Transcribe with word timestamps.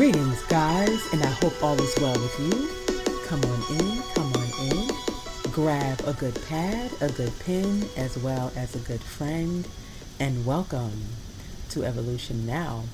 Greetings, 0.00 0.42
guys, 0.44 1.12
and 1.12 1.22
I 1.22 1.26
hope 1.26 1.62
all 1.62 1.78
is 1.78 1.94
well 1.98 2.18
with 2.18 2.40
you. 2.40 3.26
Come 3.26 3.44
on 3.44 3.78
in, 3.78 4.02
come 4.14 4.32
on 4.32 4.48
in. 4.72 5.52
Grab 5.52 6.00
a 6.06 6.14
good 6.14 6.40
pad, 6.48 6.90
a 7.02 7.12
good 7.12 7.38
pen, 7.40 7.84
as 7.98 8.16
well 8.16 8.50
as 8.56 8.74
a 8.74 8.78
good 8.78 9.02
friend, 9.02 9.68
and 10.18 10.46
welcome 10.46 11.02
to 11.68 11.84
Evolution 11.84 12.46
Now. 12.46 12.84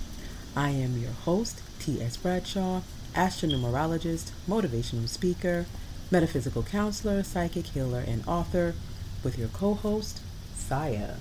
I 0.56 0.70
am 0.70 0.98
your 0.98 1.12
host, 1.12 1.62
T.S. 1.79 2.16
Bradshaw, 2.16 2.80
astronumerologist, 3.14 4.32
motivational 4.48 5.09
speaker, 5.09 5.66
metaphysical 6.11 6.64
counselor, 6.64 7.23
psychic 7.23 7.66
healer, 7.66 8.02
and 8.04 8.27
author, 8.27 8.75
with 9.23 9.38
your 9.38 9.48
co 9.50 9.75
host, 9.75 10.23
Saya. 10.57 11.18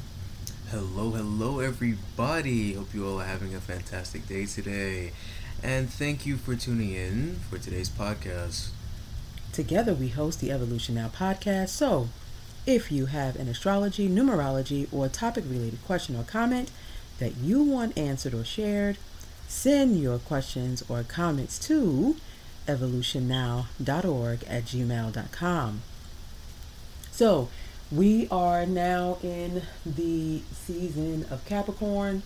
Hello, 0.71 1.11
hello, 1.11 1.59
everybody. 1.59 2.73
Hope 2.73 2.91
you 2.95 3.08
all 3.08 3.22
are 3.22 3.25
having 3.25 3.53
a 3.53 3.61
fantastic 3.61 4.27
day 4.27 4.47
today. 4.47 5.11
And 5.64 5.90
thank 5.90 6.26
you 6.26 6.38
for 6.38 6.55
tuning 6.55 6.91
in 6.94 7.40
for 7.50 7.58
today's 7.58 7.90
podcast. 7.90 8.70
Together, 9.52 9.94
we 9.94 10.09
host 10.09 10.41
the 10.41 10.52
Evolution 10.52 10.95
Now 10.95 11.08
podcast. 11.08 11.70
So, 11.70 12.09
if 12.66 12.91
you 12.91 13.08
have 13.08 13.36
an 13.36 13.48
astrology, 13.48 14.09
numerology, 14.09 14.88
or 14.91 15.08
topic 15.08 15.45
related 15.48 15.84
question 15.86 16.16
or 16.16 16.23
comment 16.23 16.72
that 17.20 17.38
you 17.38 17.64
want 17.64 17.98
answered 17.98 18.34
or 18.34 18.44
shared, 18.44 18.98
send 19.48 20.00
your 20.00 20.20
questions 20.20 20.84
or 20.90 21.04
comments 21.04 21.58
to 21.67 22.17
evolutionnow.org 22.67 24.44
at 24.44 24.66
gmail.com. 24.66 25.81
So, 27.12 27.50
we 27.92 28.28
are 28.30 28.66
now 28.66 29.20
in 29.22 29.62
the 29.86 30.42
season 30.52 31.26
of 31.30 31.45
Capricorn 31.45 32.23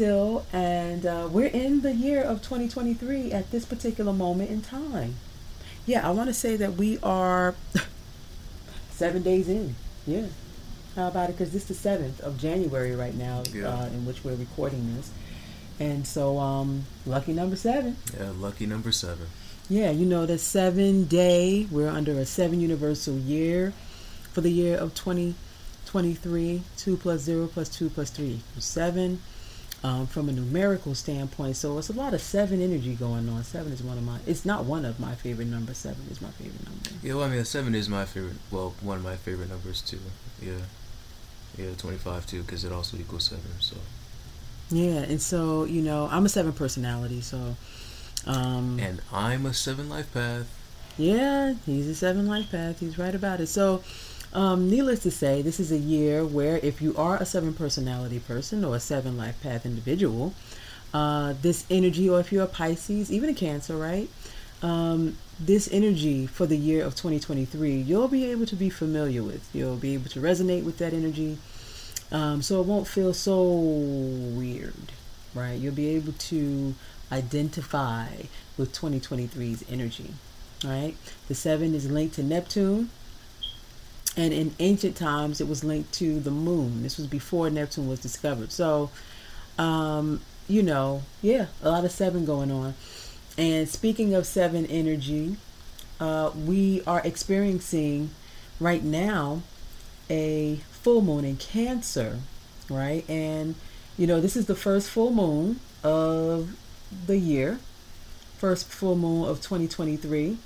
still, 0.00 0.44
and 0.52 1.06
uh, 1.06 1.26
we're 1.32 1.46
in 1.46 1.80
the 1.80 1.90
year 1.94 2.22
of 2.22 2.42
2023 2.42 3.32
at 3.32 3.50
this 3.50 3.64
particular 3.64 4.12
moment 4.12 4.50
in 4.50 4.60
time. 4.60 5.14
Yeah, 5.86 6.06
I 6.06 6.10
want 6.10 6.28
to 6.28 6.34
say 6.34 6.54
that 6.56 6.74
we 6.74 6.98
are 7.02 7.54
seven 8.90 9.22
days 9.22 9.48
in. 9.48 9.74
Yeah. 10.06 10.26
How 10.96 11.08
about 11.08 11.30
it? 11.30 11.38
Because 11.38 11.50
this 11.50 11.70
is 11.70 11.80
the 11.80 11.88
7th 11.88 12.20
of 12.20 12.36
January 12.38 12.94
right 12.94 13.14
now, 13.14 13.42
Yeah. 13.54 13.68
uh, 13.68 13.86
in 13.86 14.04
which 14.04 14.22
we're 14.22 14.34
recording 14.34 14.94
this. 14.96 15.10
And 15.80 16.06
so, 16.06 16.38
um, 16.40 16.84
lucky 17.06 17.32
number 17.32 17.56
seven. 17.56 17.96
Yeah, 18.18 18.32
lucky 18.36 18.66
number 18.66 18.92
seven. 18.92 19.28
Yeah, 19.70 19.90
you 19.92 20.04
know, 20.04 20.26
the 20.26 20.36
seven 20.38 21.04
day, 21.04 21.66
we're 21.70 21.88
under 21.88 22.12
a 22.18 22.26
seven 22.26 22.60
universal 22.60 23.14
year 23.16 23.72
for 24.34 24.42
the 24.42 24.50
year 24.52 24.76
of 24.76 24.94
2023. 24.94 26.62
2 26.76 26.96
plus 26.98 27.20
0 27.22 27.46
plus 27.46 27.70
2 27.70 27.88
plus 27.90 28.10
3 28.10 28.26
equals 28.26 28.64
7 28.64 29.20
um, 29.86 30.06
from 30.06 30.28
a 30.28 30.32
numerical 30.32 30.94
standpoint. 30.94 31.56
So 31.56 31.78
it's 31.78 31.88
a 31.88 31.92
lot 31.92 32.12
of 32.12 32.20
seven 32.20 32.60
energy 32.60 32.94
going 32.94 33.28
on. 33.28 33.44
Seven 33.44 33.72
is 33.72 33.82
one 33.82 33.96
of 33.96 34.04
my, 34.04 34.18
it's 34.26 34.44
not 34.44 34.64
one 34.64 34.84
of 34.84 34.98
my 34.98 35.14
favorite 35.14 35.48
numbers. 35.48 35.78
Seven 35.78 36.02
is 36.10 36.20
my 36.20 36.30
favorite 36.30 36.64
number. 36.64 36.90
Yeah, 37.02 37.14
well, 37.14 37.24
I 37.24 37.28
mean, 37.28 37.44
seven 37.44 37.74
is 37.74 37.88
my 37.88 38.04
favorite. 38.04 38.36
Well, 38.50 38.74
one 38.80 38.98
of 38.98 39.04
my 39.04 39.16
favorite 39.16 39.48
numbers 39.48 39.80
too. 39.80 40.00
Yeah, 40.42 40.64
yeah, 41.56 41.70
twenty-five 41.78 42.26
too, 42.26 42.42
because 42.42 42.64
it 42.64 42.72
also 42.72 42.96
equals 42.96 43.24
seven. 43.24 43.52
So. 43.60 43.76
Yeah, 44.70 45.02
and 45.12 45.22
so, 45.22 45.64
you 45.64 45.82
know, 45.82 46.08
I'm 46.10 46.26
a 46.26 46.28
seven 46.28 46.52
personality. 46.52 47.20
So, 47.20 47.54
um, 48.26 48.80
And 48.80 49.00
I'm 49.12 49.46
a 49.46 49.54
seven 49.54 49.88
life 49.88 50.12
path. 50.12 50.48
Yeah, 50.98 51.54
he's 51.64 51.86
a 51.86 51.94
seven 51.94 52.26
life 52.26 52.50
path. 52.50 52.80
He's 52.80 52.98
right 52.98 53.14
about 53.14 53.40
it. 53.40 53.46
So, 53.46 53.84
um, 54.32 54.68
needless 54.70 55.00
to 55.00 55.10
say, 55.10 55.42
this 55.42 55.58
is 55.60 55.72
a 55.72 55.78
year 55.78 56.24
where 56.24 56.58
if 56.58 56.82
you 56.82 56.94
are 56.96 57.16
a 57.16 57.24
seven 57.24 57.54
personality 57.54 58.18
person 58.18 58.64
or 58.64 58.76
a 58.76 58.80
seven 58.80 59.16
life 59.16 59.40
path 59.42 59.64
individual, 59.64 60.34
uh, 60.92 61.34
this 61.42 61.66
energy, 61.70 62.08
or 62.08 62.20
if 62.20 62.32
you're 62.32 62.44
a 62.44 62.48
Pisces, 62.48 63.10
even 63.10 63.28
a 63.28 63.34
Cancer, 63.34 63.76
right? 63.76 64.08
Um, 64.62 65.18
this 65.38 65.68
energy 65.70 66.26
for 66.26 66.46
the 66.46 66.56
year 66.56 66.84
of 66.84 66.94
2023, 66.94 67.76
you'll 67.76 68.08
be 68.08 68.30
able 68.30 68.46
to 68.46 68.56
be 68.56 68.70
familiar 68.70 69.22
with. 69.22 69.48
You'll 69.52 69.76
be 69.76 69.94
able 69.94 70.08
to 70.10 70.20
resonate 70.20 70.64
with 70.64 70.78
that 70.78 70.92
energy. 70.92 71.38
Um, 72.10 72.40
so 72.40 72.60
it 72.60 72.66
won't 72.66 72.86
feel 72.86 73.12
so 73.12 73.42
weird, 73.42 74.92
right? 75.34 75.58
You'll 75.58 75.74
be 75.74 75.90
able 75.90 76.12
to 76.12 76.74
identify 77.12 78.08
with 78.56 78.74
2023's 78.74 79.64
energy, 79.70 80.14
right? 80.64 80.96
The 81.28 81.34
seven 81.34 81.74
is 81.74 81.90
linked 81.90 82.14
to 82.14 82.22
Neptune, 82.22 82.90
and 84.16 84.32
in 84.32 84.54
ancient 84.58 84.96
times 84.96 85.40
it 85.40 85.48
was 85.48 85.62
linked 85.62 85.92
to 85.94 86.20
the 86.20 86.30
moon. 86.30 86.82
This 86.82 86.96
was 86.96 87.06
before 87.06 87.50
Neptune 87.50 87.88
was 87.88 88.00
discovered. 88.00 88.50
So, 88.50 88.90
um, 89.58 90.20
you 90.48 90.62
know, 90.62 91.02
yeah, 91.22 91.46
a 91.62 91.70
lot 91.70 91.84
of 91.84 91.90
seven 91.90 92.24
going 92.24 92.50
on. 92.50 92.74
And 93.36 93.68
speaking 93.68 94.14
of 94.14 94.26
seven 94.26 94.64
energy, 94.66 95.36
uh, 96.00 96.30
we 96.34 96.82
are 96.86 97.02
experiencing 97.04 98.10
right 98.58 98.82
now 98.82 99.42
a 100.08 100.56
full 100.70 101.02
moon 101.02 101.24
in 101.24 101.36
Cancer, 101.36 102.20
right? 102.70 103.08
And 103.08 103.54
you 103.98 104.06
know, 104.06 104.20
this 104.20 104.36
is 104.36 104.46
the 104.46 104.54
first 104.54 104.90
full 104.90 105.12
moon 105.12 105.60
of 105.82 106.56
the 107.06 107.18
year, 107.18 107.58
first 108.38 108.66
full 108.66 108.96
moon 108.96 109.28
of 109.28 109.38
2023, 109.38 110.36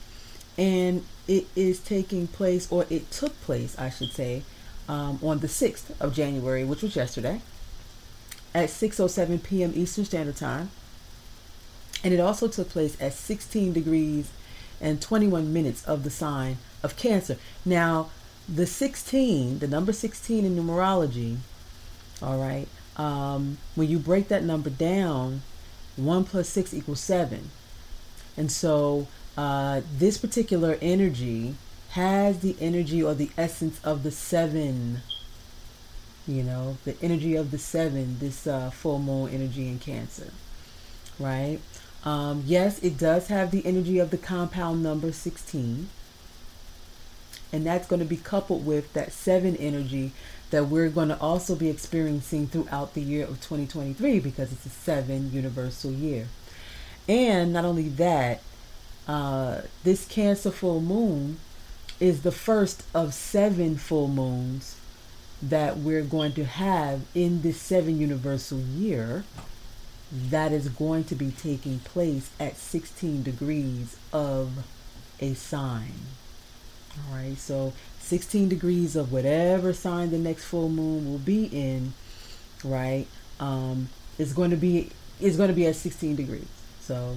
and 0.58 1.04
it 1.28 1.46
is 1.54 1.80
taking 1.80 2.26
place, 2.26 2.70
or 2.70 2.86
it 2.90 3.10
took 3.10 3.40
place, 3.42 3.78
I 3.78 3.90
should 3.90 4.12
say, 4.12 4.42
um, 4.88 5.18
on 5.22 5.38
the 5.38 5.46
6th 5.46 5.98
of 6.00 6.14
January, 6.14 6.64
which 6.64 6.82
was 6.82 6.96
yesterday, 6.96 7.40
at 8.54 8.68
6:07 8.68 9.42
p.m. 9.42 9.72
Eastern 9.74 10.04
Standard 10.04 10.36
Time, 10.36 10.70
and 12.02 12.12
it 12.12 12.20
also 12.20 12.48
took 12.48 12.68
place 12.68 12.96
at 13.00 13.12
16 13.12 13.72
degrees 13.72 14.30
and 14.80 15.00
21 15.00 15.52
minutes 15.52 15.84
of 15.84 16.02
the 16.02 16.10
sign 16.10 16.58
of 16.82 16.96
Cancer. 16.96 17.36
Now, 17.64 18.10
the 18.48 18.66
16, 18.66 19.60
the 19.60 19.68
number 19.68 19.92
16 19.92 20.44
in 20.44 20.56
numerology, 20.56 21.36
all 22.22 22.38
right, 22.38 22.66
um, 22.96 23.58
when 23.74 23.88
you 23.88 23.98
break 23.98 24.28
that 24.28 24.42
number 24.42 24.70
down, 24.70 25.42
1 25.96 26.24
plus 26.24 26.48
6 26.48 26.74
equals 26.74 27.00
7. 27.00 27.50
And 28.36 28.50
so 28.50 29.06
uh, 29.36 29.80
this 29.96 30.18
particular 30.18 30.78
energy 30.80 31.54
has 31.90 32.40
the 32.40 32.56
energy 32.60 33.02
or 33.02 33.14
the 33.14 33.30
essence 33.36 33.80
of 33.84 34.02
the 34.02 34.10
7. 34.10 35.00
You 36.26 36.42
know, 36.42 36.76
the 36.84 36.96
energy 37.02 37.34
of 37.34 37.50
the 37.50 37.58
7, 37.58 38.18
this 38.18 38.46
uh, 38.46 38.70
full 38.70 38.98
moon 38.98 39.30
energy 39.30 39.68
in 39.68 39.78
Cancer, 39.78 40.32
right? 41.18 41.58
Um, 42.04 42.44
yes, 42.46 42.78
it 42.80 42.98
does 42.98 43.28
have 43.28 43.50
the 43.50 43.64
energy 43.66 43.98
of 43.98 44.10
the 44.10 44.18
compound 44.18 44.82
number 44.82 45.12
16 45.12 45.88
and 47.52 47.66
that's 47.66 47.86
going 47.86 48.00
to 48.00 48.06
be 48.06 48.16
coupled 48.16 48.64
with 48.64 48.92
that 48.92 49.12
seven 49.12 49.56
energy 49.56 50.12
that 50.50 50.66
we're 50.66 50.88
going 50.88 51.08
to 51.08 51.20
also 51.20 51.54
be 51.54 51.68
experiencing 51.68 52.46
throughout 52.46 52.94
the 52.94 53.00
year 53.00 53.24
of 53.24 53.40
2023 53.40 54.20
because 54.20 54.52
it's 54.52 54.66
a 54.66 54.70
seven 54.70 55.32
universal 55.32 55.90
year. 55.90 56.28
And 57.08 57.52
not 57.52 57.64
only 57.64 57.88
that, 57.90 58.40
uh, 59.06 59.62
this 59.84 60.06
Cancer 60.06 60.50
full 60.50 60.80
moon 60.80 61.38
is 61.98 62.22
the 62.22 62.32
first 62.32 62.82
of 62.94 63.12
seven 63.12 63.76
full 63.76 64.08
moons 64.08 64.76
that 65.42 65.78
we're 65.78 66.02
going 66.02 66.32
to 66.32 66.44
have 66.44 67.02
in 67.14 67.42
this 67.42 67.60
seven 67.60 67.98
universal 67.98 68.58
year 68.58 69.24
that 70.12 70.52
is 70.52 70.68
going 70.68 71.04
to 71.04 71.14
be 71.14 71.30
taking 71.30 71.78
place 71.80 72.30
at 72.40 72.56
16 72.56 73.22
degrees 73.22 73.96
of 74.12 74.64
a 75.20 75.34
sign. 75.34 75.92
All 76.98 77.16
right, 77.16 77.38
so 77.38 77.72
16 78.00 78.48
degrees 78.48 78.96
of 78.96 79.12
whatever 79.12 79.72
sign 79.72 80.10
the 80.10 80.18
next 80.18 80.44
full 80.44 80.68
moon 80.68 81.08
will 81.10 81.18
be 81.18 81.44
in, 81.44 81.92
right? 82.64 83.06
Um, 83.38 83.88
is 84.18 84.32
going 84.32 84.50
to 84.50 84.56
be 84.56 84.90
is 85.20 85.36
going 85.36 85.48
to 85.48 85.54
be 85.54 85.66
at 85.66 85.76
16 85.76 86.16
degrees. 86.16 86.48
So 86.80 87.16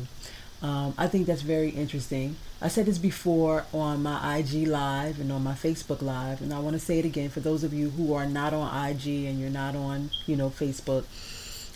um, 0.64 0.94
I 0.98 1.08
think 1.08 1.28
that's 1.28 1.42
very 1.42 1.70
interesting. 1.70 2.38
I 2.62 2.70
said 2.70 2.86
this 2.86 2.98
before 2.98 3.66
on 3.74 4.02
my 4.02 4.38
IG 4.38 4.66
live 4.66 5.20
and 5.20 5.30
on 5.30 5.44
my 5.44 5.56
Facebook 5.56 6.02
live, 6.02 6.42
and 6.42 6.54
I 6.54 6.60
want 6.60 6.76
to 6.76 6.80
say 6.80 7.00
it 7.00 7.06
again 7.06 7.30
for 7.30 7.42
those 7.42 7.66
of 7.66 7.74
you 7.74 7.90
who 7.90 8.14
are 8.14 8.26
not 8.26 8.54
on 8.54 8.90
IG 8.90 9.26
and 9.26 9.38
you're 9.42 9.50
not 9.50 9.76
on, 9.76 10.10
you 10.26 10.38
know, 10.38 10.50
Facebook. 10.50 11.04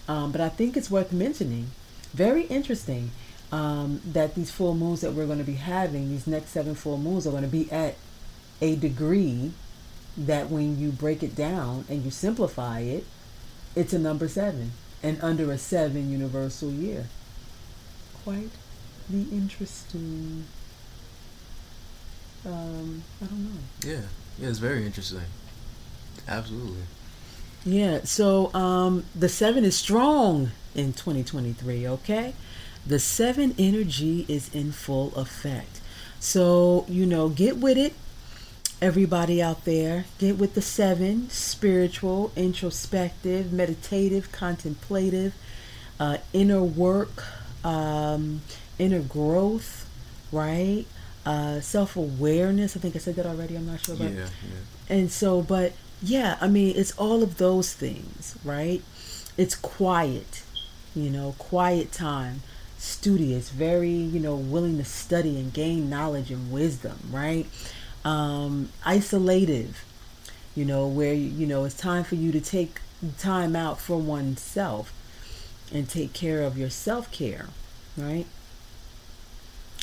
Um, 0.08 0.32
but 0.32 0.40
I 0.40 0.48
think 0.48 0.78
it's 0.78 0.90
worth 0.90 1.12
mentioning. 1.12 1.72
Very 2.14 2.44
interesting 2.44 3.12
um, 3.52 4.00
that 4.06 4.36
these 4.36 4.52
full 4.52 4.74
moons 4.74 5.02
that 5.02 5.12
we're 5.12 5.26
going 5.26 5.40
to 5.40 5.44
be 5.44 5.56
having, 5.56 6.08
these 6.08 6.26
next 6.26 6.52
seven 6.52 6.74
full 6.74 6.98
moons, 6.98 7.28
are 7.28 7.32
going 7.32 7.44
to 7.44 7.50
be 7.50 7.70
at 7.70 7.96
a 8.62 8.78
degree 8.78 9.52
that 10.16 10.50
when 10.50 10.80
you 10.80 10.94
break 10.94 11.22
it 11.22 11.36
down 11.36 11.84
and 11.90 12.06
you 12.06 12.10
simplify 12.10 12.80
it, 12.80 13.06
it's 13.76 13.92
a 13.92 14.00
number 14.00 14.30
seven 14.30 14.72
and 15.04 15.22
under 15.22 15.52
a 15.52 15.58
seven 15.58 16.10
universal 16.10 16.72
year. 16.72 17.08
Quite 18.24 18.50
the 19.10 19.22
interesting. 19.32 20.46
Um, 22.46 23.04
I 23.22 23.26
don't 23.26 23.46
know. 23.46 23.60
Yeah, 23.84 24.02
yeah, 24.40 24.50
it's 24.50 24.60
very 24.60 24.86
interesting. 24.86 25.22
Absolutely. 26.28 26.84
Yeah, 27.66 28.02
so 28.04 28.54
um, 28.54 29.06
the 29.14 29.28
seven 29.28 29.66
is 29.66 29.76
strong 29.76 30.52
in 30.74 30.94
2023, 30.94 31.88
okay? 31.88 32.34
the 32.88 33.00
seven 33.00 33.54
energy 33.60 34.26
is 34.30 34.54
in 34.56 34.72
full 34.72 35.14
effect. 35.16 35.82
So, 36.20 36.86
you 36.88 37.06
know, 37.06 37.28
get 37.28 37.58
with 37.58 37.78
it, 37.78 37.94
everybody 38.82 39.42
out 39.42 39.66
there. 39.66 40.06
Get 40.20 40.38
with 40.38 40.54
the 40.54 40.62
seven 40.62 41.30
spiritual, 41.30 42.32
introspective, 42.36 43.52
meditative, 43.52 44.32
contemplative, 44.32 45.34
uh, 46.00 46.18
inner 46.32 46.64
work, 46.64 47.26
um, 47.68 48.42
inner 48.80 49.02
growth, 49.02 49.90
right? 50.32 50.86
Uh, 51.26 51.60
Self 51.60 51.98
awareness. 51.98 52.78
I 52.78 52.80
think 52.80 52.96
I 52.96 53.00
said 53.00 53.16
that 53.16 53.26
already. 53.26 53.56
I'm 53.56 53.68
not 53.68 53.82
sure 53.82 53.96
about. 53.96 54.14
Yeah, 54.14 54.20
yeah. 54.22 54.96
And 54.96 55.12
so, 55.12 55.42
but 55.42 55.74
yeah, 56.02 56.38
I 56.40 56.48
mean, 56.48 56.74
it's 56.78 56.98
all 56.98 57.22
of 57.24 57.38
those 57.38 57.74
things, 57.74 58.38
right? 58.46 58.82
It's 59.36 59.56
quiet, 59.56 60.44
you 60.96 61.10
know, 61.10 61.36
quiet 61.38 61.92
time, 61.92 62.42
studious, 62.78 63.50
very, 63.50 63.90
you 63.90 64.20
know, 64.20 64.36
willing 64.36 64.78
to 64.78 64.86
study 64.86 65.38
and 65.38 65.54
gain 65.54 65.90
knowledge 65.90 66.32
and 66.32 66.52
wisdom, 66.52 66.98
right? 67.12 67.46
Um, 68.06 68.70
isolative, 68.86 69.82
you 70.56 70.64
know, 70.64 70.88
where, 70.88 71.14
you 71.14 71.46
know, 71.46 71.66
it's 71.66 71.76
time 71.76 72.06
for 72.06 72.16
you 72.16 72.32
to 72.32 72.40
take 72.40 72.80
time 73.20 73.56
out 73.56 73.80
for 73.80 73.98
oneself 73.98 74.94
and 75.74 75.90
take 75.90 76.14
care 76.14 76.44
of 76.44 76.58
your 76.58 76.70
self 76.70 77.12
care, 77.12 77.48
right? 77.98 78.26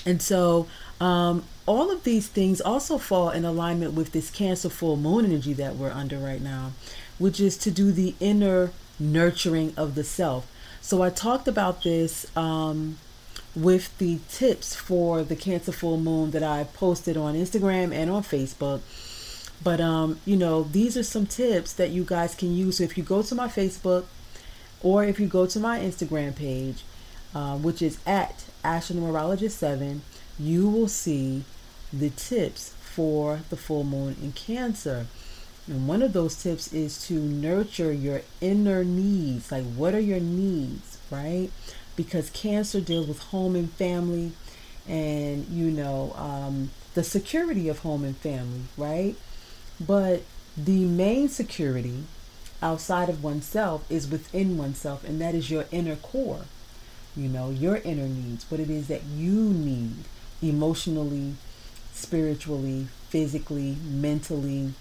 And 0.07 0.21
so, 0.21 0.67
um, 1.01 1.45
all 1.67 1.91
of 1.91 2.05
these 2.05 2.29
things 2.29 2.61
also 2.61 2.99
fall 2.99 3.31
in 3.31 3.45
alignment 3.45 3.95
with 3.95 4.13
this 4.13 4.31
Cancer 4.31 4.69
full 4.69 4.97
moon 4.97 5.25
energy 5.25 5.55
that 5.55 5.77
we're 5.77 5.91
under 5.91 6.19
right 6.19 6.43
now, 6.43 6.73
which 7.19 7.41
is 7.41 7.57
to 7.59 7.71
do 7.71 7.91
the 7.91 8.15
inner 8.21 8.71
nurturing 8.99 9.73
of 9.77 9.95
the 9.95 10.05
self. 10.05 10.51
So 10.81 11.03
I 11.03 11.11
talked 11.11 11.49
about 11.49 11.83
this 11.83 12.27
um, 12.37 12.99
with 13.57 13.97
the 13.99 14.19
tips 14.29 14.75
for 14.75 15.23
the 15.23 15.37
Cancer 15.37 15.73
full 15.73 15.99
moon 15.99 16.33
that 16.33 16.43
I 16.43 16.65
posted 16.65 17.17
on 17.17 17.35
Instagram 17.35 17.95
and 17.95 18.11
on 18.11 18.23
Facebook. 18.23 18.81
But 19.63 19.81
um, 19.81 20.21
you 20.27 20.37
know, 20.37 20.65
these 20.65 20.97
are 20.97 21.03
some 21.03 21.27
tips 21.27 21.73
that 21.73 21.91
you 21.91 22.05
guys 22.05 22.35
can 22.35 22.55
use. 22.55 22.77
So 22.77 22.85
if 22.85 22.99
you 22.99 23.05
go 23.05 23.23
to 23.23 23.35
my 23.35 23.49
Facebook 23.49 24.05
or 24.83 25.05
if 25.05 25.19
you 25.19 25.27
go 25.27 25.47
to 25.47 25.61
my 25.61 25.79
Instagram 25.79 26.35
page, 26.35 26.85
uh, 27.35 27.57
which 27.57 27.83
is 27.83 27.99
at 28.07 28.45
Astronumerologist7, 28.65 30.01
you 30.39 30.69
will 30.69 30.89
see 30.89 31.45
the 31.93 32.11
tips 32.11 32.75
for 32.81 33.41
the 33.51 33.57
full 33.57 33.85
moon 33.85 34.17
in 34.23 34.33
Cancer. 34.33 35.07
And 35.67 35.89
one 35.89 36.03
of 36.03 36.13
those 36.13 36.41
tips 36.41 36.73
is 36.73 37.07
to 37.07 37.15
nurture 37.15 37.93
your 37.93 38.23
inner 38.41 38.85
needs. 38.85 39.51
Like, 39.51 39.65
what 39.65 39.95
are 39.95 40.01
your 40.01 40.21
needs, 40.21 40.99
right? 41.11 41.51
Because 41.97 42.31
Cancer 42.31 42.81
deals 42.81 43.07
with 43.09 43.19
home 43.19 43.57
and 43.57 43.71
family 43.73 44.33
and, 44.87 45.47
you 45.49 45.71
know, 45.71 46.13
um, 46.17 46.71
the 46.95 47.03
security 47.03 47.69
of 47.69 47.81
home 47.81 48.05
and 48.05 48.17
family, 48.17 48.63
right? 48.77 49.17
But 49.81 50.23
the 50.57 50.85
main 50.85 51.29
security 51.29 52.05
outside 52.65 53.11
of 53.11 53.23
oneself 53.23 53.85
is 53.91 54.11
within 54.11 54.57
oneself, 54.57 55.05
and 55.05 55.21
that 55.21 55.35
is 55.35 55.51
your 55.51 55.67
inner 55.71 55.97
core. 55.97 56.47
You 57.15 57.29
know, 57.29 57.51
your 57.51 57.77
inner 57.77 58.09
needs, 58.09 58.51
what 58.51 58.59
it 58.59 58.71
is 58.71 58.89
that 58.89 59.05
you 59.05 59.51
need 59.51 60.05
emotionally, 60.43 61.35
spiritually, 61.93 62.89
physically, 63.11 63.77
mentally, 63.85 64.73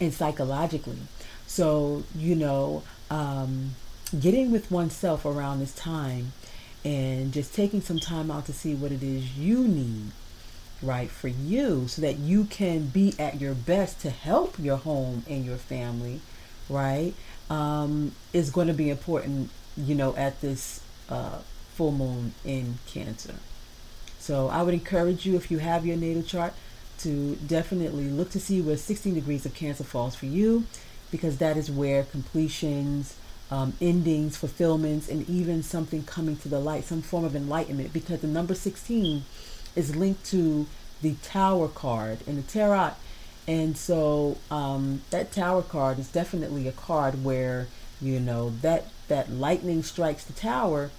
and 0.00 0.14
psychologically. 0.14 0.98
So, 1.46 2.04
you 2.16 2.34
know, 2.34 2.82
um, 3.10 3.74
getting 4.18 4.50
with 4.50 4.70
oneself 4.70 5.26
around 5.26 5.58
this 5.58 5.74
time 5.74 6.32
and 6.84 7.32
just 7.32 7.54
taking 7.54 7.80
some 7.80 7.98
time 7.98 8.30
out 8.30 8.46
to 8.46 8.52
see 8.52 8.74
what 8.74 8.92
it 8.92 9.02
is 9.02 9.36
you 9.36 9.66
need, 9.68 10.12
right, 10.80 11.10
for 11.10 11.28
you 11.28 11.88
so 11.88 12.00
that 12.02 12.18
you 12.18 12.44
can 12.44 12.86
be 12.86 13.14
at 13.18 13.40
your 13.40 13.54
best 13.54 14.00
to 14.00 14.10
help 14.10 14.58
your 14.58 14.78
home 14.78 15.24
and 15.28 15.44
your 15.44 15.58
family, 15.58 16.20
right, 16.68 17.14
um, 17.50 18.12
is 18.32 18.50
going 18.50 18.68
to 18.68 18.74
be 18.74 18.90
important, 18.90 19.50
you 19.76 19.94
know, 19.94 20.14
at 20.16 20.40
this 20.40 20.80
uh, 21.08 21.38
full 21.74 21.92
moon 21.92 22.34
in 22.44 22.78
Cancer. 22.86 23.34
So 24.18 24.48
I 24.48 24.62
would 24.62 24.74
encourage 24.74 25.26
you, 25.26 25.36
if 25.36 25.50
you 25.50 25.58
have 25.58 25.84
your 25.84 25.96
natal 25.96 26.22
chart, 26.22 26.54
to 27.00 27.36
definitely 27.36 28.08
look 28.08 28.30
to 28.30 28.40
see 28.40 28.60
where 28.60 28.76
16 28.76 29.14
degrees 29.14 29.44
of 29.44 29.54
Cancer 29.54 29.84
falls 29.84 30.14
for 30.14 30.26
you, 30.26 30.64
because 31.10 31.38
that 31.38 31.56
is 31.56 31.70
where 31.70 32.04
completions, 32.04 33.16
um, 33.50 33.74
endings, 33.80 34.36
fulfillments, 34.36 35.08
and 35.08 35.28
even 35.28 35.62
something 35.62 36.04
coming 36.04 36.36
to 36.36 36.48
the 36.48 36.60
light, 36.60 36.84
some 36.84 37.02
form 37.02 37.24
of 37.24 37.34
enlightenment, 37.34 37.92
because 37.92 38.20
the 38.20 38.26
number 38.26 38.54
16 38.54 39.24
is 39.74 39.96
linked 39.96 40.24
to 40.26 40.66
the 41.02 41.14
Tower 41.22 41.68
card 41.68 42.18
in 42.26 42.36
the 42.36 42.42
Tarot. 42.42 42.92
And 43.46 43.76
so 43.76 44.38
um, 44.50 45.02
that 45.10 45.32
Tower 45.32 45.62
card 45.62 45.98
is 45.98 46.08
definitely 46.08 46.68
a 46.68 46.72
card 46.72 47.24
where, 47.24 47.66
you 48.00 48.20
know, 48.20 48.50
that, 48.62 48.86
that 49.08 49.30
lightning 49.30 49.82
strikes 49.82 50.24
the 50.24 50.32
tower. 50.32 50.90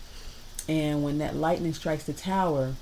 And 0.68 1.04
when 1.04 1.18
that 1.20 1.36
lightning 1.36 1.74
strikes 1.74 2.04
the 2.04 2.14
tower, 2.14 2.74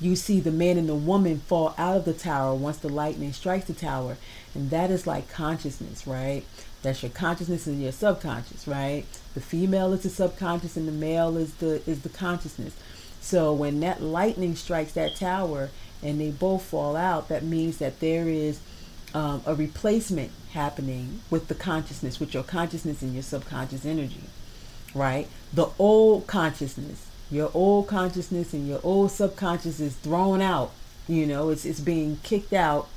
you 0.00 0.16
see 0.16 0.40
the 0.40 0.50
man 0.50 0.76
and 0.76 0.88
the 0.88 0.94
woman 0.94 1.38
fall 1.38 1.74
out 1.78 1.96
of 1.96 2.04
the 2.04 2.12
tower 2.12 2.54
once 2.54 2.78
the 2.78 2.88
lightning 2.88 3.32
strikes 3.32 3.66
the 3.66 3.72
tower. 3.72 4.16
And 4.54 4.70
that 4.70 4.90
is 4.90 5.06
like 5.06 5.30
consciousness, 5.30 6.06
right? 6.06 6.44
That's 6.82 7.02
your 7.02 7.12
consciousness 7.12 7.66
and 7.68 7.80
your 7.80 7.92
subconscious, 7.92 8.66
right? 8.66 9.04
The 9.34 9.40
female 9.40 9.92
is 9.92 10.02
the 10.02 10.10
subconscious 10.10 10.76
and 10.76 10.88
the 10.88 10.92
male 10.92 11.36
is 11.36 11.54
the 11.54 11.88
is 11.88 12.02
the 12.02 12.08
consciousness. 12.08 12.74
So 13.20 13.52
when 13.52 13.78
that 13.80 14.02
lightning 14.02 14.56
strikes 14.56 14.92
that 14.92 15.14
tower 15.14 15.70
and 16.02 16.20
they 16.20 16.30
both 16.30 16.62
fall 16.62 16.96
out, 16.96 17.28
that 17.28 17.42
means 17.42 17.78
that 17.78 18.00
there 18.00 18.28
is 18.28 18.60
um, 19.14 19.42
a 19.46 19.54
replacement 19.54 20.32
happening 20.52 21.20
with 21.30 21.48
the 21.48 21.54
consciousness, 21.54 22.18
with 22.18 22.34
your 22.34 22.42
consciousness 22.42 23.02
and 23.02 23.12
your 23.14 23.22
subconscious 23.22 23.84
energy, 23.84 24.24
right? 24.94 25.28
The 25.52 25.68
old 25.78 26.26
consciousness 26.26 27.06
your 27.32 27.50
old 27.54 27.88
consciousness 27.88 28.52
and 28.52 28.68
your 28.68 28.80
old 28.82 29.10
subconscious 29.10 29.80
is 29.80 29.96
thrown 29.96 30.42
out. 30.42 30.70
You 31.08 31.26
know, 31.26 31.48
it's 31.48 31.64
it's 31.64 31.80
being 31.80 32.18
kicked 32.22 32.52
out, 32.52 32.88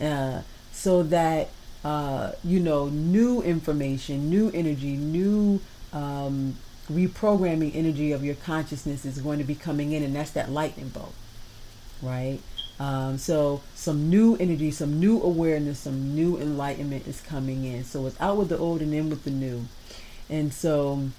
uh, 0.00 0.42
so 0.72 1.04
that 1.04 1.48
uh, 1.84 2.32
you 2.42 2.58
know 2.58 2.88
new 2.88 3.40
information, 3.40 4.28
new 4.28 4.50
energy, 4.52 4.96
new 4.96 5.60
um, 5.92 6.56
reprogramming 6.92 7.74
energy 7.74 8.10
of 8.12 8.24
your 8.24 8.34
consciousness 8.34 9.04
is 9.04 9.20
going 9.20 9.38
to 9.38 9.44
be 9.44 9.54
coming 9.54 9.92
in, 9.92 10.02
and 10.02 10.16
that's 10.16 10.32
that 10.32 10.50
lightning 10.50 10.88
bolt, 10.88 11.14
right? 12.02 12.40
Um, 12.78 13.18
so 13.18 13.60
some 13.74 14.08
new 14.08 14.36
energy, 14.36 14.70
some 14.70 14.98
new 14.98 15.20
awareness, 15.22 15.80
some 15.80 16.14
new 16.14 16.38
enlightenment 16.38 17.06
is 17.06 17.20
coming 17.20 17.64
in. 17.64 17.84
So 17.84 18.06
it's 18.06 18.18
out 18.20 18.38
with 18.38 18.48
the 18.48 18.58
old 18.58 18.80
and 18.80 18.94
in 18.94 19.10
with 19.10 19.24
the 19.24 19.30
new, 19.30 19.66
and 20.28 20.52
so 20.52 21.10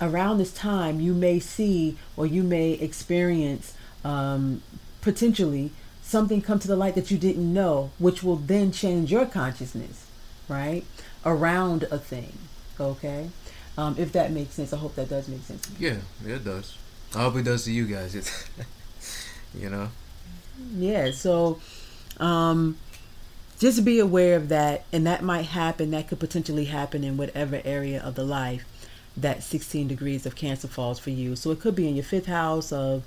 around 0.00 0.38
this 0.38 0.52
time, 0.52 1.00
you 1.00 1.14
may 1.14 1.38
see 1.38 1.96
or 2.16 2.26
you 2.26 2.42
may 2.42 2.72
experience 2.72 3.74
um, 4.04 4.62
potentially 5.00 5.72
something 6.02 6.40
come 6.40 6.58
to 6.60 6.68
the 6.68 6.76
light 6.76 6.94
that 6.94 7.10
you 7.10 7.18
didn't 7.18 7.52
know, 7.52 7.90
which 7.98 8.22
will 8.22 8.36
then 8.36 8.70
change 8.72 9.10
your 9.10 9.26
consciousness, 9.26 10.06
right? 10.48 10.84
Around 11.24 11.84
a 11.90 11.98
thing, 11.98 12.32
okay? 12.78 13.30
Um, 13.76 13.96
if 13.98 14.12
that 14.12 14.30
makes 14.30 14.54
sense, 14.54 14.72
I 14.72 14.76
hope 14.76 14.94
that 14.94 15.08
does 15.08 15.28
make 15.28 15.42
sense. 15.42 15.68
Yeah, 15.78 15.96
it 16.24 16.44
does. 16.44 16.76
I 17.14 17.22
hope 17.22 17.36
it 17.36 17.42
does 17.42 17.64
to 17.64 17.72
you 17.72 17.86
guys. 17.86 18.14
You 19.54 19.70
know. 19.70 19.88
Yeah. 20.74 21.10
So, 21.12 21.60
um, 22.18 22.78
just 23.58 23.84
be 23.84 23.98
aware 23.98 24.36
of 24.36 24.48
that, 24.48 24.84
and 24.92 25.06
that 25.06 25.22
might 25.22 25.46
happen. 25.46 25.90
That 25.90 26.08
could 26.08 26.20
potentially 26.20 26.66
happen 26.66 27.04
in 27.04 27.16
whatever 27.16 27.60
area 27.64 28.02
of 28.02 28.14
the 28.14 28.24
life 28.24 28.64
that 29.16 29.42
16 29.42 29.88
degrees 29.88 30.26
of 30.26 30.36
Cancer 30.36 30.68
falls 30.68 30.98
for 30.98 31.10
you. 31.10 31.36
So 31.36 31.50
it 31.50 31.60
could 31.60 31.74
be 31.74 31.88
in 31.88 31.94
your 31.94 32.04
fifth 32.04 32.26
house 32.26 32.70
of 32.70 33.04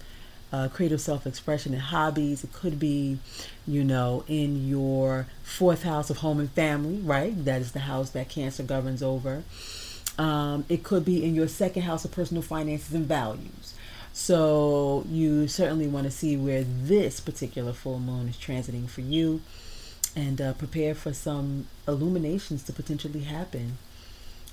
uh, 0.51 0.67
creative 0.69 0.99
self 0.99 1.27
expression 1.27 1.73
and 1.73 1.81
hobbies. 1.81 2.43
It 2.43 2.51
could 2.51 2.79
be, 2.79 3.19
you 3.67 3.83
know, 3.83 4.23
in 4.27 4.67
your 4.67 5.27
fourth 5.43 5.83
house 5.83 6.09
of 6.09 6.17
home 6.17 6.39
and 6.39 6.49
family, 6.51 6.97
right? 6.97 7.33
That 7.45 7.61
is 7.61 7.73
the 7.73 7.79
house 7.79 8.09
that 8.11 8.29
Cancer 8.29 8.63
governs 8.63 9.03
over. 9.03 9.43
Um, 10.17 10.65
it 10.67 10.83
could 10.83 11.05
be 11.05 11.23
in 11.23 11.35
your 11.35 11.47
second 11.47 11.83
house 11.83 12.03
of 12.03 12.11
personal 12.11 12.43
finances 12.43 12.93
and 12.93 13.05
values. 13.05 13.75
So 14.13 15.05
you 15.09 15.47
certainly 15.47 15.87
want 15.87 16.05
to 16.05 16.11
see 16.11 16.35
where 16.35 16.63
this 16.63 17.19
particular 17.19 17.73
full 17.73 17.99
moon 17.99 18.27
is 18.27 18.37
transiting 18.37 18.89
for 18.89 19.01
you 19.01 19.41
and 20.15 20.41
uh, 20.41 20.53
prepare 20.53 20.95
for 20.95 21.13
some 21.13 21.67
illuminations 21.87 22.63
to 22.63 22.73
potentially 22.73 23.21
happen. 23.21 23.77